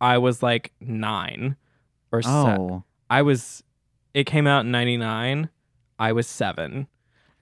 I 0.00 0.18
was 0.18 0.42
like 0.42 0.72
nine 0.80 1.56
or 2.12 2.22
Oh, 2.24 2.84
I 3.10 3.22
was. 3.22 3.62
It 4.14 4.24
came 4.24 4.46
out 4.46 4.64
in 4.64 4.70
'99. 4.70 5.48
I 5.98 6.12
was 6.12 6.26
seven. 6.26 6.88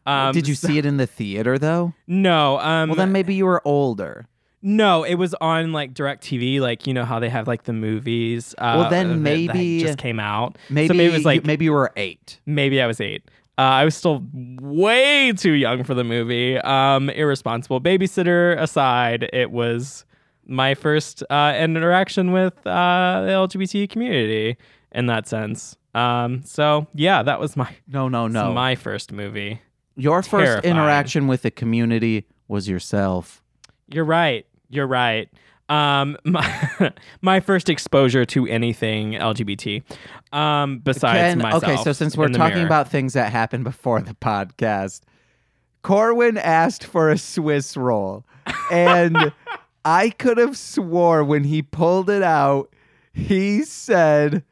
Um, 0.06 0.32
did 0.32 0.46
you 0.46 0.54
so- 0.54 0.68
see 0.68 0.78
it 0.78 0.86
in 0.86 0.96
the 0.96 1.06
theater 1.06 1.58
though? 1.58 1.92
No. 2.06 2.58
Um, 2.60 2.88
Well, 2.90 2.96
then 2.96 3.12
maybe 3.12 3.34
you 3.34 3.44
were 3.46 3.60
older. 3.64 4.26
No, 4.68 5.04
it 5.04 5.14
was 5.14 5.32
on 5.40 5.70
like 5.72 5.94
DirecTV, 5.94 6.58
like 6.60 6.88
you 6.88 6.92
know 6.92 7.04
how 7.04 7.20
they 7.20 7.28
have 7.28 7.46
like 7.46 7.62
the 7.62 7.72
movies. 7.72 8.52
Uh, 8.58 8.74
Well, 8.80 8.90
then 8.90 9.22
maybe- 9.22 9.78
just 9.80 9.96
came 9.98 10.18
out. 10.18 10.58
Maybe 10.68 10.88
so 10.88 10.94
maybe 10.94 11.04
it 11.04 11.12
was 11.12 11.18
you- 11.20 11.24
like 11.24 11.44
maybe 11.46 11.66
you 11.66 11.72
were 11.72 11.92
eight. 11.96 12.40
maybe 12.46 12.82
I 12.82 12.86
was 12.88 13.00
eight. 13.00 13.22
Uh, 13.58 13.62
I 13.62 13.84
was 13.84 13.94
still 13.94 14.24
way 14.60 15.32
too 15.32 15.52
young 15.52 15.84
for 15.84 15.94
the 15.94 16.02
movie. 16.04 16.58
Um, 16.58 17.08
irresponsible 17.10 17.80
babysitter 17.80 18.60
aside, 18.60 19.30
it 19.32 19.50
was 19.52 20.04
my 20.46 20.74
first 20.74 21.22
uh, 21.30 21.54
interaction 21.58 22.32
with 22.32 22.54
uh, 22.66 23.22
the 23.24 23.30
LGBT 23.32 23.88
community 23.88 24.56
in 24.92 25.06
that 25.06 25.26
sense. 25.28 25.76
Um, 25.94 26.42
so 26.44 26.86
yeah, 26.92 27.22
that 27.22 27.38
was 27.40 27.56
my 27.56 27.70
No, 27.86 28.08
no, 28.08 28.26
no. 28.26 28.52
my 28.52 28.74
first 28.74 29.12
movie. 29.12 29.60
Your 29.96 30.22
first 30.24 30.64
interaction 30.64 31.26
with 31.28 31.42
the 31.42 31.50
community 31.52 32.26
was 32.48 32.68
yourself. 32.68 33.42
You're 33.88 34.04
right. 34.04 34.44
You're 34.76 34.86
right. 34.86 35.28
Um, 35.68 36.16
my 36.24 36.92
my 37.22 37.40
first 37.40 37.68
exposure 37.68 38.24
to 38.26 38.46
anything 38.46 39.12
LGBT, 39.14 39.82
um, 40.32 40.78
besides 40.78 41.18
Ken, 41.18 41.38
myself. 41.38 41.64
okay, 41.64 41.76
so 41.82 41.92
since 41.92 42.16
we're 42.16 42.28
talking 42.28 42.56
mirror. 42.58 42.66
about 42.66 42.88
things 42.88 43.14
that 43.14 43.32
happened 43.32 43.64
before 43.64 44.00
the 44.00 44.14
podcast, 44.14 45.00
Corwin 45.82 46.38
asked 46.38 46.84
for 46.84 47.10
a 47.10 47.18
Swiss 47.18 47.76
roll. 47.76 48.24
And 48.70 49.32
I 49.84 50.10
could 50.10 50.38
have 50.38 50.56
swore 50.56 51.24
when 51.24 51.42
he 51.44 51.62
pulled 51.62 52.10
it 52.10 52.22
out, 52.22 52.72
he 53.12 53.62
said, 53.64 54.44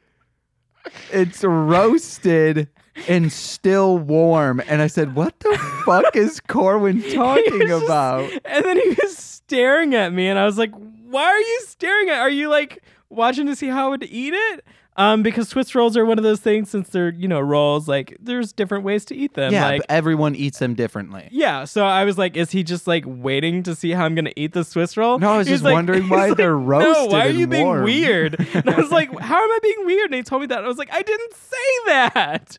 It's 1.12 1.44
roasted 1.44 2.68
and 3.08 3.32
still 3.32 3.98
warm. 3.98 4.60
And 4.68 4.82
I 4.82 4.86
said, 4.88 5.14
What 5.14 5.38
the 5.40 5.56
fuck 5.84 6.16
is 6.16 6.40
Corwin 6.40 7.02
talking 7.14 7.58
was 7.58 7.68
just- 7.68 7.84
about? 7.84 8.30
and 8.44 8.64
then 8.64 8.78
he 8.80 8.88
was 9.02 9.34
staring 9.47 9.95
at 9.95 10.12
me, 10.12 10.28
and 10.28 10.38
I 10.38 10.45
was 10.45 10.59
like, 10.59 10.72
"Why 10.72 11.24
are 11.24 11.38
you 11.40 11.61
staring 11.66 12.09
at? 12.11 12.18
Are 12.20 12.30
you 12.30 12.49
like 12.49 12.82
watching 13.09 13.47
to 13.47 13.57
see 13.57 13.68
how 13.68 13.86
I 13.86 13.90
would 13.90 14.03
eat 14.05 14.34
it?" 14.34 14.64
Um, 14.97 15.24
because 15.24 15.49
Swiss 15.49 15.74
rolls 15.74 15.97
are 15.97 16.05
one 16.05 16.18
of 16.18 16.22
those 16.24 16.38
things 16.38 16.70
since 16.70 16.88
they're, 16.90 17.09
you 17.09 17.26
know, 17.26 17.40
rolls, 17.40 17.88
like 17.88 18.16
there's 18.20 18.53
different 18.53 18.84
ways 18.84 19.05
to 19.07 19.16
eat 19.16 19.34
them. 19.34 19.53
yeah, 19.53 19.66
like 19.66 19.82
everyone 19.88 20.36
eats 20.36 20.61
them 20.61 20.74
differently. 20.74 21.28
yeah, 21.32 21.64
so 21.64 21.84
I 21.84 22.05
was 22.05 22.16
like, 22.16 22.36
is 22.36 22.53
he 22.53 22.62
just 22.62 22.86
like 22.86 23.03
waiting 23.05 23.64
to 23.64 23.74
see 23.74 23.90
how 23.90 24.05
I'm 24.05 24.14
gonna 24.14 24.30
eat 24.36 24.53
the 24.53 24.62
Swiss 24.62 24.97
roll? 24.97 25.18
No, 25.18 25.32
I 25.32 25.38
was 25.38 25.49
He's 25.49 25.55
just 25.55 25.64
like- 25.64 25.74
wondering 25.74 26.09
why 26.09 26.28
like, 26.28 26.36
they're 26.36 26.53
No, 26.57 26.64
roasted 26.64 27.11
why 27.11 27.26
are 27.26 27.30
you 27.30 27.49
being 27.49 27.64
warm." 27.66 27.82
weird? 27.82 28.36
And 28.55 28.70
I 28.70 28.76
was 28.80 28.92
like, 28.92 29.11
how 29.18 29.42
am 29.42 29.51
I 29.51 29.59
being 29.64 29.84
weird? 29.84 30.11
And 30.11 30.14
he 30.14 30.22
told 30.22 30.42
me 30.42 30.47
that. 30.47 30.62
I 30.64 30.68
was 30.68 30.78
like, 30.78 30.92
I 30.92 31.03
didn't 31.03 31.34
say 31.34 31.57
that. 31.86 32.57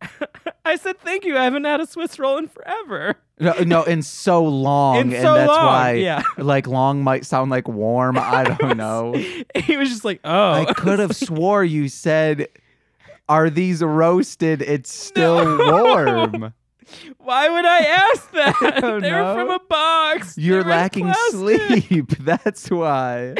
I 0.64 0.76
said 0.76 0.98
thank 1.00 1.24
you. 1.24 1.36
I 1.38 1.44
haven't 1.44 1.64
had 1.64 1.80
a 1.80 1.86
Swiss 1.86 2.18
roll 2.18 2.38
in 2.38 2.48
forever. 2.48 3.16
No, 3.38 3.52
no, 3.64 3.82
in 3.84 4.02
so 4.02 4.42
long, 4.44 4.96
In 4.96 5.12
and 5.12 5.22
so 5.22 5.34
that's 5.34 5.48
long, 5.48 5.66
why, 5.66 5.92
yeah. 5.92 6.22
like 6.38 6.66
long 6.66 7.04
might 7.04 7.26
sound 7.26 7.50
like 7.50 7.68
warm. 7.68 8.16
I 8.18 8.44
don't 8.44 8.76
know. 8.78 9.12
He 9.54 9.76
was 9.76 9.90
just 9.90 10.04
like, 10.04 10.20
oh, 10.24 10.52
I 10.52 10.64
could 10.76 10.98
have 10.98 11.14
swore 11.14 11.62
you 11.62 11.88
said, 11.88 12.48
"Are 13.28 13.50
these 13.50 13.82
roasted? 13.82 14.62
It's 14.62 14.92
still 14.92 15.44
No. 15.58 15.84
warm." 15.84 16.54
Why 17.18 17.48
would 17.48 17.64
I 17.64 17.78
ask 17.78 18.30
that? 18.32 18.78
don't 18.80 19.00
They're 19.02 19.22
know. 19.22 19.34
from 19.34 19.50
a 19.50 19.58
box. 19.68 20.36
You're 20.38 20.62
They're 20.62 20.70
lacking 20.72 21.12
sleep. 21.30 22.08
That's 22.20 22.70
why. 22.70 23.34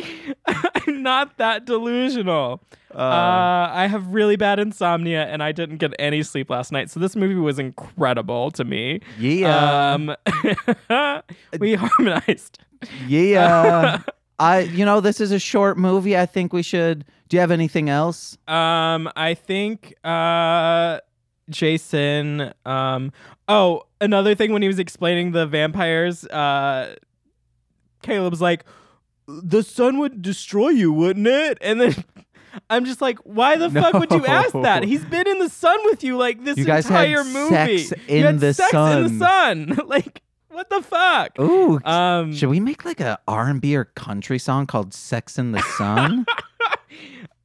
I'm 0.47 1.03
not 1.03 1.39
that 1.39 1.65
delusional. 1.65 2.63
Uh, 2.95 2.99
Uh, 2.99 3.71
I 3.73 3.87
have 3.89 4.07
really 4.09 4.37
bad 4.37 4.59
insomnia 4.59 5.27
and 5.27 5.43
I 5.43 5.53
didn't 5.53 5.77
get 5.79 5.93
any 5.99 6.23
sleep 6.23 6.49
last 6.51 6.73
night. 6.73 6.91
So 6.91 6.99
this 6.99 7.15
movie 7.15 7.35
was 7.35 7.59
incredible 7.59 8.51
to 8.53 8.65
me. 8.65 9.01
yeah, 9.19 9.93
Um, 9.95 10.17
we 11.59 11.75
harmonized. 11.75 12.59
yeah. 13.07 14.01
I, 14.39 14.61
you 14.61 14.85
know, 14.85 15.01
this 15.01 15.21
is 15.21 15.33
a 15.33 15.39
short 15.39 15.79
movie. 15.79 16.17
I 16.17 16.27
think 16.27 16.53
we 16.53 16.63
should. 16.63 17.05
Do 17.29 17.37
you 17.37 17.41
have 17.41 17.51
anything 17.51 17.89
else? 17.89 18.37
Um, 18.47 19.11
I 19.17 19.35
think 19.35 19.95
uh, 20.05 20.99
Jason. 21.51 22.53
Um, 22.65 23.13
oh, 23.49 23.83
another 24.01 24.35
thing 24.35 24.53
when 24.53 24.63
he 24.63 24.69
was 24.69 24.79
explaining 24.79 25.33
the 25.33 25.47
vampires, 25.47 26.25
uh, 26.27 26.95
Caleb's 28.03 28.41
like, 28.41 28.65
"The 29.27 29.63
sun 29.63 29.99
would 29.99 30.23
destroy 30.23 30.69
you, 30.71 30.93
wouldn't 30.93 31.27
it?" 31.27 31.59
And 31.63 31.81
then. 31.81 31.95
I'm 32.71 32.87
just 32.87 33.03
like, 33.03 33.19
why 33.19 33.57
the 33.57 33.69
fuck 33.69 33.93
would 33.93 34.11
you 34.11 34.25
ask 34.25 34.53
that? 34.53 34.83
He's 34.83 35.05
been 35.05 35.29
in 35.29 35.41
the 35.41 35.51
sun 35.51 35.77
with 35.85 36.03
you 36.03 36.17
like 36.17 36.43
this 36.43 36.57
You 36.57 36.65
guys 36.65 36.89
had 36.89 37.07
entire 37.11 37.23
movie. 37.23 37.79
sex 37.85 38.01
You 38.09 38.17
in 38.17 38.25
had 38.25 38.41
the 38.41 38.55
sex 38.55 38.73
in 38.73 39.03
the 39.19 39.19
sun. 39.27 39.79
like, 39.87 40.23
what 40.49 40.71
the 40.71 40.81
fuck? 40.81 41.39
Ooh, 41.39 41.79
Um, 41.85 42.33
should 42.35 42.49
we 42.49 42.59
make 42.61 42.87
like 42.87 43.01
a 43.01 43.19
R&B 43.29 43.77
or 43.77 43.85
country 43.85 44.39
song 44.39 44.67
called 44.67 44.95
"Sex 44.95 45.39
in 45.39 45.53
the 45.53 45.61
Sun"? 45.77 46.25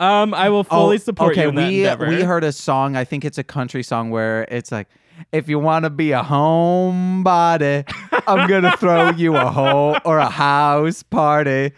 um, 0.02 0.34
I 0.34 0.50
will 0.50 0.64
fully 0.64 0.98
support 0.98 1.38
Oh, 1.38 1.42
okay, 1.42 1.46
you 1.78 1.84
that 1.84 2.00
we 2.00 2.08
we 2.18 2.22
heard 2.24 2.44
a 2.44 2.52
song. 2.52 2.96
I 2.96 3.04
think 3.06 3.24
it's 3.24 3.38
a 3.38 3.44
country 3.44 3.84
song 3.84 4.10
where 4.10 4.44
it's 4.50 4.72
like, 4.72 4.88
"If 5.32 5.48
you 5.48 5.60
want 5.60 5.84
to 5.86 5.90
be 5.90 6.12
a 6.12 6.22
homebody, 6.24 7.84
I'm 8.28 8.50
gonna 8.50 8.76
throw 8.80 9.12
you 9.12 9.36
a 9.36 9.46
hole 9.52 9.98
or 10.04 10.18
a 10.18 10.30
house 10.30 11.04
party," 11.04 11.72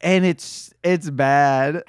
and 0.00 0.24
it's 0.24 0.72
it's 0.84 1.08
bad. 1.10 1.82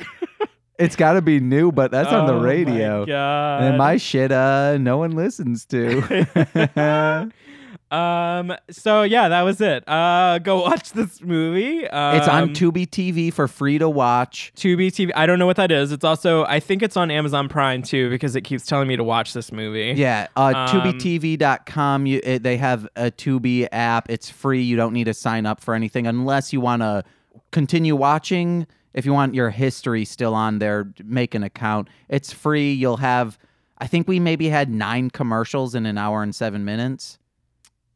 it's 0.79 0.95
got 0.95 1.13
to 1.13 1.21
be 1.21 1.39
new, 1.39 1.71
but 1.71 1.91
that's 1.91 2.11
on 2.11 2.25
the 2.25 2.33
Oh 2.33 2.39
my 2.39 2.43
radio. 2.45 3.05
God. 3.05 3.63
And 3.63 3.77
my 3.77 3.97
shit, 3.97 4.31
uh, 4.31 4.77
no 4.79 4.97
one 4.97 5.11
listens 5.11 5.65
to. 5.65 6.01
Um. 7.91 8.53
So 8.69 9.03
yeah, 9.03 9.29
that 9.29 9.41
was 9.41 9.59
it. 9.61 9.87
Uh, 9.87 10.39
go 10.39 10.61
watch 10.63 10.91
this 10.93 11.21
movie. 11.21 11.87
Um, 11.87 12.15
it's 12.17 12.27
on 12.27 12.49
Tubi 12.49 12.87
TV 12.87 13.33
for 13.33 13.47
free 13.47 13.77
to 13.77 13.89
watch. 13.89 14.53
Tubi 14.55 14.87
TV. 14.87 15.11
I 15.15 15.25
don't 15.25 15.39
know 15.39 15.45
what 15.45 15.57
that 15.57 15.71
is. 15.71 15.91
It's 15.91 16.05
also 16.05 16.45
I 16.45 16.59
think 16.59 16.81
it's 16.81 16.95
on 16.95 17.11
Amazon 17.11 17.49
Prime 17.49 17.81
too 17.83 18.09
because 18.09 18.35
it 18.35 18.41
keeps 18.41 18.65
telling 18.65 18.87
me 18.87 18.95
to 18.95 19.03
watch 19.03 19.33
this 19.33 19.51
movie. 19.51 19.93
Yeah, 19.97 20.27
uh, 20.37 20.53
Um, 20.55 20.67
TubiTV.com. 20.69 22.05
You, 22.05 22.21
it, 22.23 22.43
they 22.43 22.57
have 22.57 22.87
a 22.95 23.11
Tubi 23.11 23.67
app. 23.71 24.09
It's 24.09 24.29
free. 24.29 24.61
You 24.61 24.75
don't 24.75 24.93
need 24.93 25.05
to 25.05 25.13
sign 25.13 25.45
up 25.45 25.59
for 25.61 25.73
anything 25.73 26.07
unless 26.07 26.53
you 26.53 26.61
want 26.61 26.81
to 26.81 27.03
continue 27.51 27.95
watching. 27.95 28.67
If 28.93 29.05
you 29.05 29.13
want 29.13 29.33
your 29.35 29.49
history 29.49 30.03
still 30.05 30.33
on 30.33 30.59
there, 30.59 30.91
make 31.03 31.33
an 31.33 31.43
account. 31.43 31.87
It's 32.09 32.33
free. 32.33 32.73
You'll 32.73 32.97
have. 32.97 33.37
I 33.77 33.87
think 33.87 34.07
we 34.07 34.19
maybe 34.19 34.49
had 34.49 34.69
nine 34.69 35.09
commercials 35.09 35.73
in 35.75 35.85
an 35.85 35.97
hour 35.97 36.21
and 36.21 36.35
seven 36.35 36.63
minutes. 36.65 37.17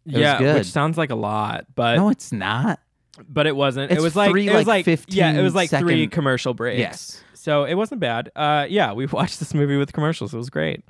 It 0.06 0.18
yeah, 0.20 0.38
good. 0.38 0.56
which 0.58 0.68
sounds 0.68 0.98
like 0.98 1.10
a 1.10 1.16
lot, 1.16 1.66
but 1.76 1.96
No, 1.96 2.10
it's 2.10 2.32
not. 2.32 2.80
but 3.28 3.48
it 3.48 3.56
wasn't. 3.56 3.92
It's 3.92 4.00
it 4.00 4.04
was 4.04 4.16
like 4.16 4.32
three, 4.32 4.48
it 4.48 4.54
was 4.54 4.68
like, 4.68 4.86
like 4.86 5.00
yeah, 5.08 5.32
it 5.34 5.42
was 5.42 5.56
like 5.56 5.70
three 5.70 6.08
commercial 6.08 6.54
breaks. 6.54 6.80
Yes. 6.80 7.24
So 7.34 7.64
it 7.66 7.76
wasn't 7.76 8.02
bad. 8.02 8.32
Uh, 8.36 8.66
yeah, 8.70 8.94
we 8.94 9.06
watched 9.20 9.40
this 9.40 9.54
movie 9.54 9.78
with 9.78 9.94
commercials. 9.94 10.34
It 10.34 10.38
was 10.38 10.50
great. 10.50 10.84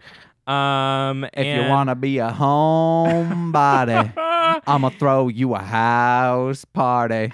Um, 0.47 1.26
If 1.34 1.45
you 1.45 1.70
want 1.70 1.89
to 1.89 1.95
be 1.95 2.20
a 2.20 2.30
homebody. 2.32 4.13
I'm 4.68 4.82
gonna 4.82 4.91
throw 4.91 5.28
you 5.28 5.55
a 5.55 5.59
house 5.59 6.66
party. 6.66 7.32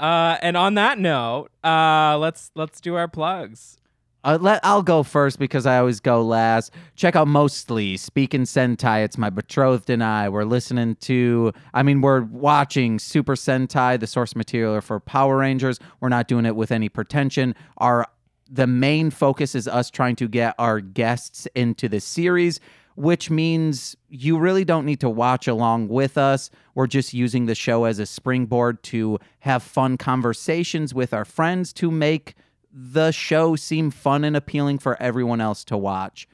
Uh, 0.00 0.36
and 0.42 0.56
on 0.56 0.74
that 0.74 0.98
note, 0.98 1.48
uh, 1.64 2.16
let's 2.18 2.50
let's 2.54 2.80
do 2.80 2.94
our 2.94 3.08
plugs. 3.08 3.78
Uh, 4.24 4.36
let 4.40 4.60
I'll 4.64 4.82
go 4.82 5.02
first 5.02 5.38
because 5.38 5.64
I 5.64 5.78
always 5.78 6.00
go 6.00 6.22
last. 6.22 6.72
Check 6.96 7.14
out 7.14 7.28
mostly 7.28 7.96
Speaking 7.96 8.42
Sentai. 8.42 9.04
It's 9.04 9.16
my 9.16 9.30
betrothed 9.30 9.90
and 9.90 10.02
I. 10.02 10.28
We're 10.28 10.44
listening 10.44 10.96
to. 10.96 11.52
I 11.72 11.82
mean, 11.82 12.00
we're 12.00 12.22
watching 12.22 12.98
Super 12.98 13.36
Sentai, 13.36 13.98
the 13.98 14.06
source 14.08 14.34
material 14.34 14.80
for 14.80 14.98
Power 14.98 15.36
Rangers. 15.38 15.78
We're 16.00 16.08
not 16.08 16.26
doing 16.26 16.46
it 16.46 16.56
with 16.56 16.72
any 16.72 16.88
pretension. 16.88 17.54
Our 17.76 18.08
the 18.50 18.66
main 18.66 19.10
focus 19.10 19.54
is 19.54 19.68
us 19.68 19.90
trying 19.90 20.16
to 20.16 20.26
get 20.28 20.54
our 20.58 20.80
guests 20.80 21.46
into 21.54 21.88
the 21.88 22.00
series, 22.00 22.60
which 22.96 23.30
means 23.30 23.96
you 24.08 24.38
really 24.38 24.64
don't 24.64 24.84
need 24.84 25.00
to 25.00 25.10
watch 25.10 25.46
along 25.46 25.88
with 25.88 26.18
us. 26.18 26.50
We're 26.74 26.86
just 26.86 27.14
using 27.14 27.46
the 27.46 27.54
show 27.54 27.84
as 27.84 27.98
a 27.98 28.06
springboard 28.06 28.82
to 28.84 29.18
have 29.40 29.62
fun 29.62 29.96
conversations 29.96 30.92
with 30.92 31.14
our 31.14 31.24
friends 31.24 31.72
to 31.74 31.90
make 31.90 32.34
the 32.80 33.10
show 33.10 33.56
seem 33.56 33.90
fun 33.90 34.22
and 34.22 34.36
appealing 34.36 34.78
for 34.78 35.00
everyone 35.02 35.40
else 35.40 35.64
to 35.64 35.76
watch. 35.76 36.28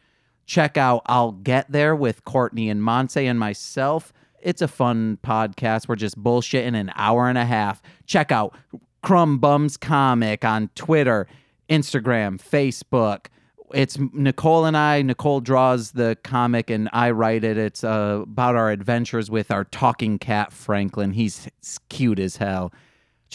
Check 0.45 0.77
out 0.77 1.01
I'll 1.07 1.33
Get 1.33 1.73
There 1.73 1.97
with 1.97 2.25
Courtney 2.25 2.69
and 2.69 2.83
Monse 2.83 3.17
and 3.17 3.39
myself. 3.39 4.13
It's 4.43 4.61
a 4.61 4.69
fun 4.69 5.19
podcast. 5.25 5.89
We're 5.89 5.97
just 5.97 6.23
bullshitting 6.23 6.79
an 6.79 6.93
hour 6.97 7.31
and 7.31 7.39
a 7.39 7.47
half. 7.47 7.81
Check 8.05 8.31
out 8.31 8.55
Crumb 9.03 9.39
Bums 9.39 9.79
Comic 9.79 10.45
on 10.45 10.69
Twitter, 10.75 11.27
Instagram, 11.71 12.39
Facebook. 12.39 13.27
It's 13.73 13.99
Nicole 14.13 14.67
and 14.67 14.77
I. 14.77 15.01
Nicole 15.01 15.41
draws 15.41 15.93
the 15.93 16.19
comic 16.25 16.69
and 16.69 16.91
I 16.93 17.11
write 17.13 17.43
it. 17.43 17.57
It's 17.57 17.83
uh, 17.83 18.21
about 18.23 18.55
our 18.55 18.71
adventures 18.71 19.31
with 19.31 19.51
our 19.51 19.65
talking 19.65 20.19
cat, 20.19 20.53
Franklin. 20.53 21.13
He's 21.13 21.49
cute 21.89 22.19
as 22.19 22.37
hell 22.37 22.71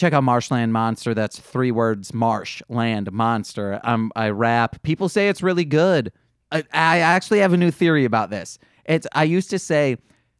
check 0.00 0.12
out 0.12 0.24
Marshland 0.24 0.72
Monster. 0.72 1.14
That's 1.14 1.38
three 1.38 1.70
words: 1.70 2.14
Marshland 2.14 3.12
Monster. 3.12 3.80
I 3.84 4.30
rap. 4.30 4.82
People 4.82 5.08
say 5.08 5.28
it's 5.28 5.42
really 5.42 5.64
good. 5.64 6.12
I, 6.50 6.64
I 6.72 6.98
actually 6.98 7.40
have 7.40 7.52
a 7.52 7.56
new 7.56 7.70
theory 7.70 8.04
about 8.04 8.30
this. 8.30 8.58
It's 8.86 9.06
I 9.12 9.24
used 9.24 9.50
to 9.50 9.58
say 9.58 9.98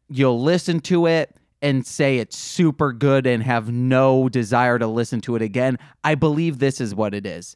you'll 0.09 0.41
listen 0.41 0.79
to 0.81 1.05
it 1.05 1.35
and 1.61 1.85
say 1.85 2.17
it's 2.17 2.35
super 2.35 2.91
good 2.91 3.27
and 3.27 3.43
have 3.43 3.71
no 3.71 4.27
desire 4.27 4.79
to 4.79 4.87
listen 4.87 5.21
to 5.21 5.35
it 5.35 5.41
again. 5.41 5.77
I 6.03 6.15
believe 6.15 6.57
this 6.57 6.81
is 6.81 6.95
what 6.95 7.13
it 7.13 7.25
is. 7.25 7.55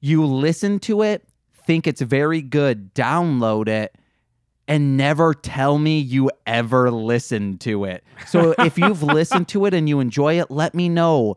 You 0.00 0.24
listen 0.26 0.78
to 0.80 1.02
it, 1.02 1.28
think 1.66 1.86
it's 1.86 2.00
very 2.00 2.40
good, 2.40 2.94
download 2.94 3.68
it, 3.68 3.96
and 4.66 4.96
never 4.96 5.34
tell 5.34 5.78
me 5.78 5.98
you 5.98 6.30
ever 6.46 6.90
listened 6.90 7.60
to 7.62 7.84
it. 7.84 8.04
So 8.26 8.54
if 8.58 8.78
you've 8.78 9.02
listened 9.02 9.48
to 9.48 9.66
it 9.66 9.74
and 9.74 9.88
you 9.88 10.00
enjoy 10.00 10.40
it, 10.40 10.50
let 10.50 10.74
me 10.74 10.88
know 10.88 11.36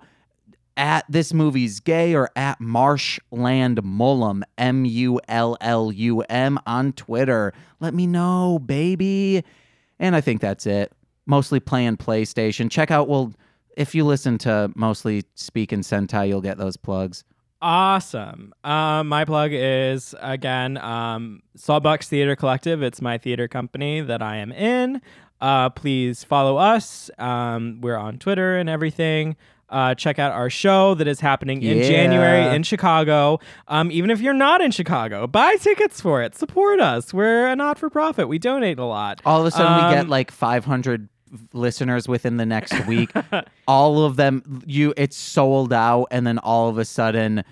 at 0.78 1.06
this 1.10 1.34
movie's 1.34 1.80
gay 1.80 2.14
or 2.14 2.30
at 2.36 2.62
Marshland 2.62 3.82
Mullum 3.84 4.44
M 4.58 4.86
U 4.86 5.20
L 5.28 5.58
L 5.60 5.92
U 5.92 6.22
M 6.22 6.60
on 6.66 6.94
Twitter. 6.94 7.54
Let 7.80 7.94
me 7.94 8.08
know, 8.08 8.60
baby. 8.60 9.44
And 10.00 10.16
I 10.16 10.22
think 10.22 10.40
that's 10.40 10.66
it. 10.66 10.92
Mostly 11.26 11.60
playing 11.60 11.98
PlayStation. 11.98 12.72
Check 12.72 12.92
out 12.92 13.10
well 13.10 13.34
if 13.76 13.94
you 13.94 14.06
listen 14.06 14.38
to 14.40 14.72
mostly 14.76 15.24
Speak 15.36 15.72
and 15.72 15.84
Sentai, 15.84 16.28
you'll 16.28 16.42
get 16.42 16.58
those 16.58 16.78
plugs. 16.78 17.24
Awesome. 17.62 18.54
Um, 18.64 19.08
my 19.08 19.26
plug 19.26 19.52
is 19.54 20.14
again 20.20 20.78
um, 20.78 21.42
Saltbox 21.58 22.06
Theater 22.08 22.36
Collective. 22.36 22.84
It's 22.84 23.02
my 23.02 23.18
theater 23.18 23.48
company 23.48 24.02
that 24.02 24.22
I 24.22 24.38
am 24.38 24.52
in. 24.52 25.02
Uh, 25.42 25.70
please 25.70 26.24
follow 26.24 26.58
us. 26.58 27.10
Um, 27.18 27.80
we're 27.82 27.98
on 27.98 28.20
Twitter 28.20 28.58
and 28.58 28.70
everything. 28.70 29.36
Uh, 29.70 29.94
check 29.94 30.18
out 30.18 30.32
our 30.32 30.50
show 30.50 30.94
that 30.96 31.08
is 31.08 31.20
happening 31.20 31.62
in 31.62 31.78
Yeah. 31.80 31.84
January 31.88 32.56
in 32.56 32.64
Chicago. 32.64 33.40
Um, 33.68 33.92
even 33.92 34.10
if 34.12 34.22
you're 34.22 34.34
not 34.34 34.62
in 34.62 34.72
Chicago, 34.72 35.28
buy 35.28 35.58
tickets 35.60 36.00
for 36.00 36.22
it. 36.22 36.36
Support 36.36 36.80
us. 36.80 37.14
We're 37.14 37.48
a 37.48 37.56
not 37.56 37.78
for 37.78 37.90
profit. 37.90 38.30
We 38.30 38.40
donate 38.40 38.80
a 38.80 38.86
lot. 38.86 39.22
All 39.26 39.42
of 39.42 39.46
a 39.46 39.52
sudden, 39.52 39.76
we 39.90 39.94
get 39.94 40.04
Um, 40.06 40.08
like 40.10 40.32
500 40.32 41.10
listeners 41.54 42.08
within 42.08 42.38
the 42.38 42.46
next 42.46 42.86
week. 42.88 43.12
all 43.68 44.04
of 44.04 44.16
them, 44.16 44.64
you, 44.66 44.94
it's 44.98 45.18
sold 45.18 45.74
out, 45.74 46.08
and 46.12 46.26
then 46.26 46.40
all 46.40 46.70
of 46.70 46.78
a 46.78 46.86
sudden, 46.86 47.44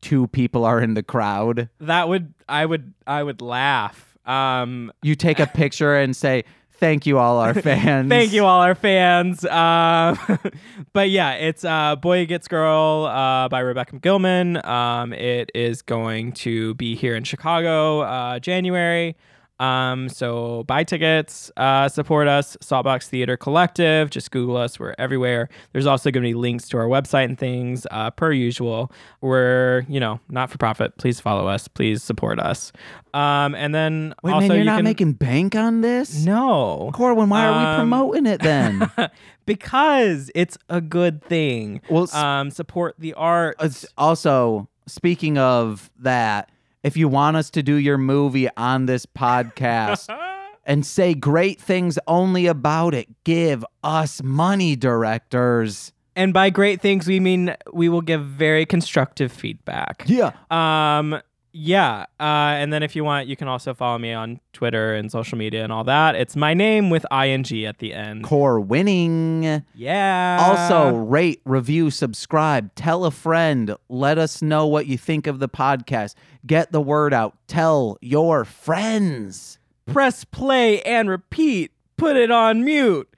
two 0.00 0.26
people 0.28 0.64
are 0.64 0.80
in 0.80 0.94
the 0.94 1.02
crowd. 1.02 1.68
That 1.80 2.08
would 2.08 2.34
I 2.48 2.66
would 2.66 2.92
I 3.06 3.22
would 3.22 3.40
laugh. 3.40 4.16
Um, 4.26 4.92
You 5.02 5.14
take 5.14 5.38
a 5.38 5.46
picture 5.46 5.96
and 5.96 6.14
say, 6.16 6.44
"Thank 6.72 7.06
you, 7.06 7.18
all 7.18 7.38
our 7.38 7.54
fans." 7.68 8.08
Thank 8.08 8.32
you, 8.32 8.44
all 8.44 8.60
our 8.60 8.74
fans. 8.74 9.44
Uh, 9.44 10.16
but 10.92 11.10
yeah, 11.10 11.32
it's 11.32 11.64
uh, 11.64 11.96
Boy 11.96 12.26
Gets 12.26 12.48
Girl 12.48 13.04
uh, 13.06 13.48
by 13.48 13.60
Rebecca 13.60 13.98
Gilman. 13.98 14.64
Um, 14.66 15.12
it 15.12 15.50
is 15.54 15.82
going 15.82 16.32
to 16.32 16.74
be 16.74 16.94
here 16.94 17.14
in 17.16 17.24
Chicago, 17.24 18.00
uh, 18.00 18.38
January. 18.38 19.16
Um, 19.60 20.08
so 20.08 20.64
buy 20.64 20.82
tickets, 20.82 21.50
uh, 21.56 21.88
support 21.88 22.26
us, 22.26 22.56
Saltbox 22.60 23.06
Theater 23.08 23.36
Collective. 23.36 24.10
Just 24.10 24.30
Google 24.32 24.56
us. 24.56 24.80
We're 24.80 24.94
everywhere. 24.98 25.48
There's 25.72 25.86
also 25.86 26.10
going 26.10 26.24
to 26.24 26.28
be 26.28 26.34
links 26.34 26.68
to 26.70 26.76
our 26.78 26.86
website 26.86 27.26
and 27.26 27.38
things, 27.38 27.86
uh, 27.92 28.10
per 28.10 28.32
usual. 28.32 28.90
We're, 29.20 29.86
you 29.88 30.00
know, 30.00 30.18
not 30.28 30.50
for 30.50 30.58
profit. 30.58 30.98
Please 30.98 31.20
follow 31.20 31.46
us. 31.46 31.68
Please 31.68 32.02
support 32.02 32.40
us. 32.40 32.72
Um, 33.14 33.54
and 33.54 33.72
then 33.72 34.12
Wait, 34.24 34.32
also 34.32 34.48
man, 34.48 34.56
you're 34.56 34.58
you 34.58 34.64
not 34.64 34.76
can- 34.78 34.84
making 34.84 35.12
bank 35.12 35.54
on 35.54 35.82
this? 35.82 36.24
no. 36.24 36.90
Corwin, 36.92 37.28
why 37.28 37.46
are 37.46 37.52
we 37.58 37.64
Um, 37.64 37.76
promoting 37.76 38.26
it 38.26 38.40
then? 38.42 38.90
because 39.46 40.30
it's 40.34 40.58
a 40.68 40.80
good 40.80 41.22
thing. 41.22 41.80
well, 41.88 42.08
Um, 42.14 42.50
support 42.50 42.96
the 42.98 43.14
art. 43.14 43.56
It's 43.60 43.86
also 43.96 44.68
speaking 44.86 45.38
of 45.38 45.90
that, 46.00 46.50
if 46.84 46.96
you 46.96 47.08
want 47.08 47.36
us 47.36 47.50
to 47.50 47.62
do 47.62 47.74
your 47.74 47.98
movie 47.98 48.48
on 48.56 48.86
this 48.86 49.06
podcast 49.06 50.14
and 50.64 50.86
say 50.86 51.14
great 51.14 51.60
things 51.60 51.98
only 52.06 52.46
about 52.46 52.94
it, 52.94 53.08
give 53.24 53.64
us 53.82 54.22
money, 54.22 54.76
directors. 54.76 55.92
and 56.14 56.32
by 56.32 56.50
great 56.50 56.80
things, 56.80 57.08
we 57.08 57.18
mean 57.18 57.56
we 57.72 57.88
will 57.88 58.02
give 58.02 58.24
very 58.24 58.66
constructive 58.66 59.32
feedback. 59.32 60.04
Yeah. 60.06 60.32
Um, 60.50 61.20
yeah. 61.56 62.06
Uh, 62.18 62.58
and 62.58 62.72
then 62.72 62.82
if 62.82 62.96
you 62.96 63.04
want, 63.04 63.28
you 63.28 63.36
can 63.36 63.46
also 63.46 63.74
follow 63.74 63.96
me 63.96 64.12
on 64.12 64.40
Twitter 64.52 64.92
and 64.92 65.10
social 65.10 65.38
media 65.38 65.62
and 65.62 65.72
all 65.72 65.84
that. 65.84 66.16
It's 66.16 66.34
my 66.34 66.52
name 66.52 66.90
with 66.90 67.06
ing 67.12 67.64
at 67.64 67.78
the 67.78 67.94
end. 67.94 68.24
Core 68.24 68.58
winning. 68.60 69.62
Yeah. 69.72 70.38
Also, 70.40 70.96
rate, 70.96 71.40
review, 71.44 71.92
subscribe, 71.92 72.74
tell 72.74 73.04
a 73.04 73.12
friend. 73.12 73.76
Let 73.88 74.18
us 74.18 74.42
know 74.42 74.66
what 74.66 74.86
you 74.88 74.98
think 74.98 75.28
of 75.28 75.38
the 75.38 75.48
podcast. 75.48 76.16
Get 76.44 76.72
the 76.72 76.80
word 76.80 77.14
out. 77.14 77.36
Tell 77.46 77.98
your 78.00 78.44
friends. 78.44 79.60
press 79.86 80.24
play 80.24 80.82
and 80.82 81.08
repeat. 81.08 81.70
Put 81.96 82.16
it 82.16 82.32
on 82.32 82.64
mute. 82.64 83.08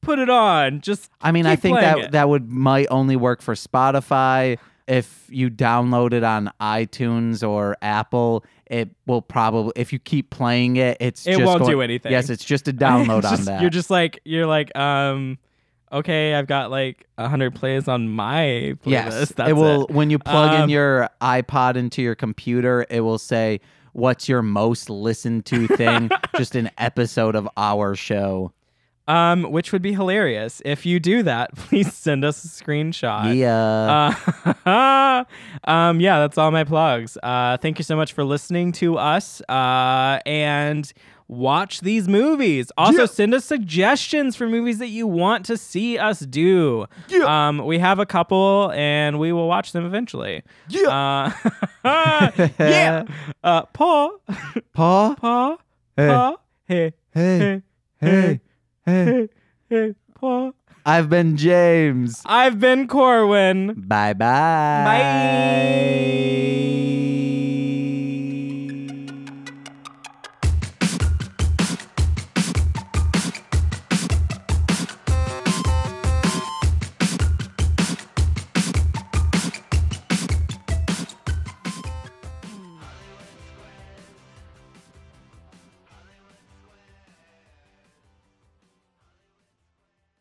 Put 0.00 0.18
it 0.18 0.30
on. 0.30 0.80
Just 0.80 1.10
I 1.20 1.30
mean, 1.30 1.46
I 1.46 1.56
think 1.56 1.78
that 1.78 1.98
it. 1.98 2.10
that 2.12 2.28
would 2.28 2.48
might 2.48 2.86
only 2.90 3.16
work 3.16 3.42
for 3.42 3.54
Spotify. 3.54 4.58
If 4.88 5.26
you 5.28 5.50
download 5.50 6.12
it 6.12 6.24
on 6.24 6.50
iTunes 6.60 7.46
or 7.48 7.76
Apple, 7.82 8.44
it 8.66 8.90
will 9.06 9.22
probably. 9.22 9.72
If 9.76 9.92
you 9.92 9.98
keep 9.98 10.30
playing 10.30 10.76
it, 10.76 10.96
it's 11.00 11.26
It 11.26 11.32
just 11.38 11.44
won't 11.44 11.60
going- 11.60 11.70
do 11.70 11.80
anything. 11.82 12.12
Yes, 12.12 12.30
it's 12.30 12.44
just 12.44 12.68
a 12.68 12.72
download 12.86 13.18
It's 13.18 13.40
on 13.40 13.44
that. 13.46 13.60
You're 13.60 13.70
just 13.70 13.90
like 13.90 14.20
you're 14.24 14.46
like 14.46 14.76
um 14.76 15.38
okay, 15.92 16.34
I've 16.34 16.46
got 16.46 16.70
like 16.70 17.06
a 17.18 17.28
hundred 17.28 17.54
plays 17.54 17.86
on 17.86 18.08
my 18.08 18.74
playlist. 18.82 18.86
yes, 18.86 19.32
That's 19.34 19.50
it 19.50 19.52
will. 19.52 19.86
When 19.90 20.08
you 20.10 20.18
plug 20.18 20.54
in 20.54 20.60
Um, 20.62 20.70
your 20.70 21.08
iPod 21.20 21.76
into 21.76 22.00
your 22.02 22.14
computer, 22.14 22.86
it 22.88 23.00
will 23.00 23.18
say, 23.18 23.60
"What's 23.92 24.28
your 24.28 24.42
most 24.42 24.88
listened 24.88 25.44
to 25.46 25.66
thing?" 25.68 26.10
just 26.36 26.54
an 26.56 26.70
episode 26.78 27.34
of 27.36 27.48
our 27.56 27.94
show. 27.94 28.52
Um, 29.08 29.50
which 29.50 29.72
would 29.72 29.82
be 29.82 29.92
hilarious 29.92 30.62
if 30.64 30.86
you 30.86 31.00
do 31.00 31.22
that. 31.24 31.54
Please 31.56 31.92
send 31.92 32.24
us 32.24 32.44
a 32.44 32.48
screenshot. 32.48 33.34
yeah. 33.36 34.14
Uh, 34.64 35.24
um, 35.70 36.00
yeah, 36.00 36.20
that's 36.20 36.38
all 36.38 36.50
my 36.52 36.64
plugs. 36.64 37.18
Uh, 37.22 37.56
thank 37.56 37.78
you 37.78 37.82
so 37.84 37.96
much 37.96 38.12
for 38.12 38.22
listening 38.24 38.70
to 38.72 38.96
us. 38.98 39.42
Uh, 39.48 40.20
and 40.24 40.92
watch 41.28 41.80
these 41.80 42.06
movies. 42.08 42.70
Also, 42.76 43.00
Yeah. 43.00 43.06
send 43.06 43.34
us 43.34 43.44
suggestions 43.44 44.36
for 44.36 44.48
movies 44.48 44.78
that 44.78 44.88
you 44.88 45.06
want 45.06 45.46
to 45.46 45.56
see 45.56 45.98
us 45.98 46.20
do. 46.20 46.86
Yeah. 47.08 47.48
Um, 47.48 47.64
we 47.64 47.78
have 47.80 47.98
a 47.98 48.06
couple, 48.06 48.70
and 48.74 49.18
we 49.18 49.32
will 49.32 49.48
watch 49.48 49.72
them 49.72 49.84
eventually. 49.84 50.42
yeah. 50.68 51.32
Uh, 51.84 52.30
yeah. 52.60 53.04
Uh, 53.42 53.62
Paul. 53.72 54.20
Paw. 54.74 55.14
Paul. 55.16 55.58
Hey. 55.96 56.32
Hey. 56.68 56.92
Hey. 57.14 57.38
Hey. 57.38 57.62
Hey. 58.00 58.10
Hey. 58.10 58.40
Hey. 58.84 59.28
Hey. 59.68 59.94
Paul. 60.14 60.54
I've 60.84 61.08
been 61.08 61.36
James. 61.36 62.20
I've 62.26 62.58
been 62.58 62.88
Corwin. 62.88 63.74
Bye 63.76 64.14
bye. 64.14 64.82
Bye. 64.84 67.18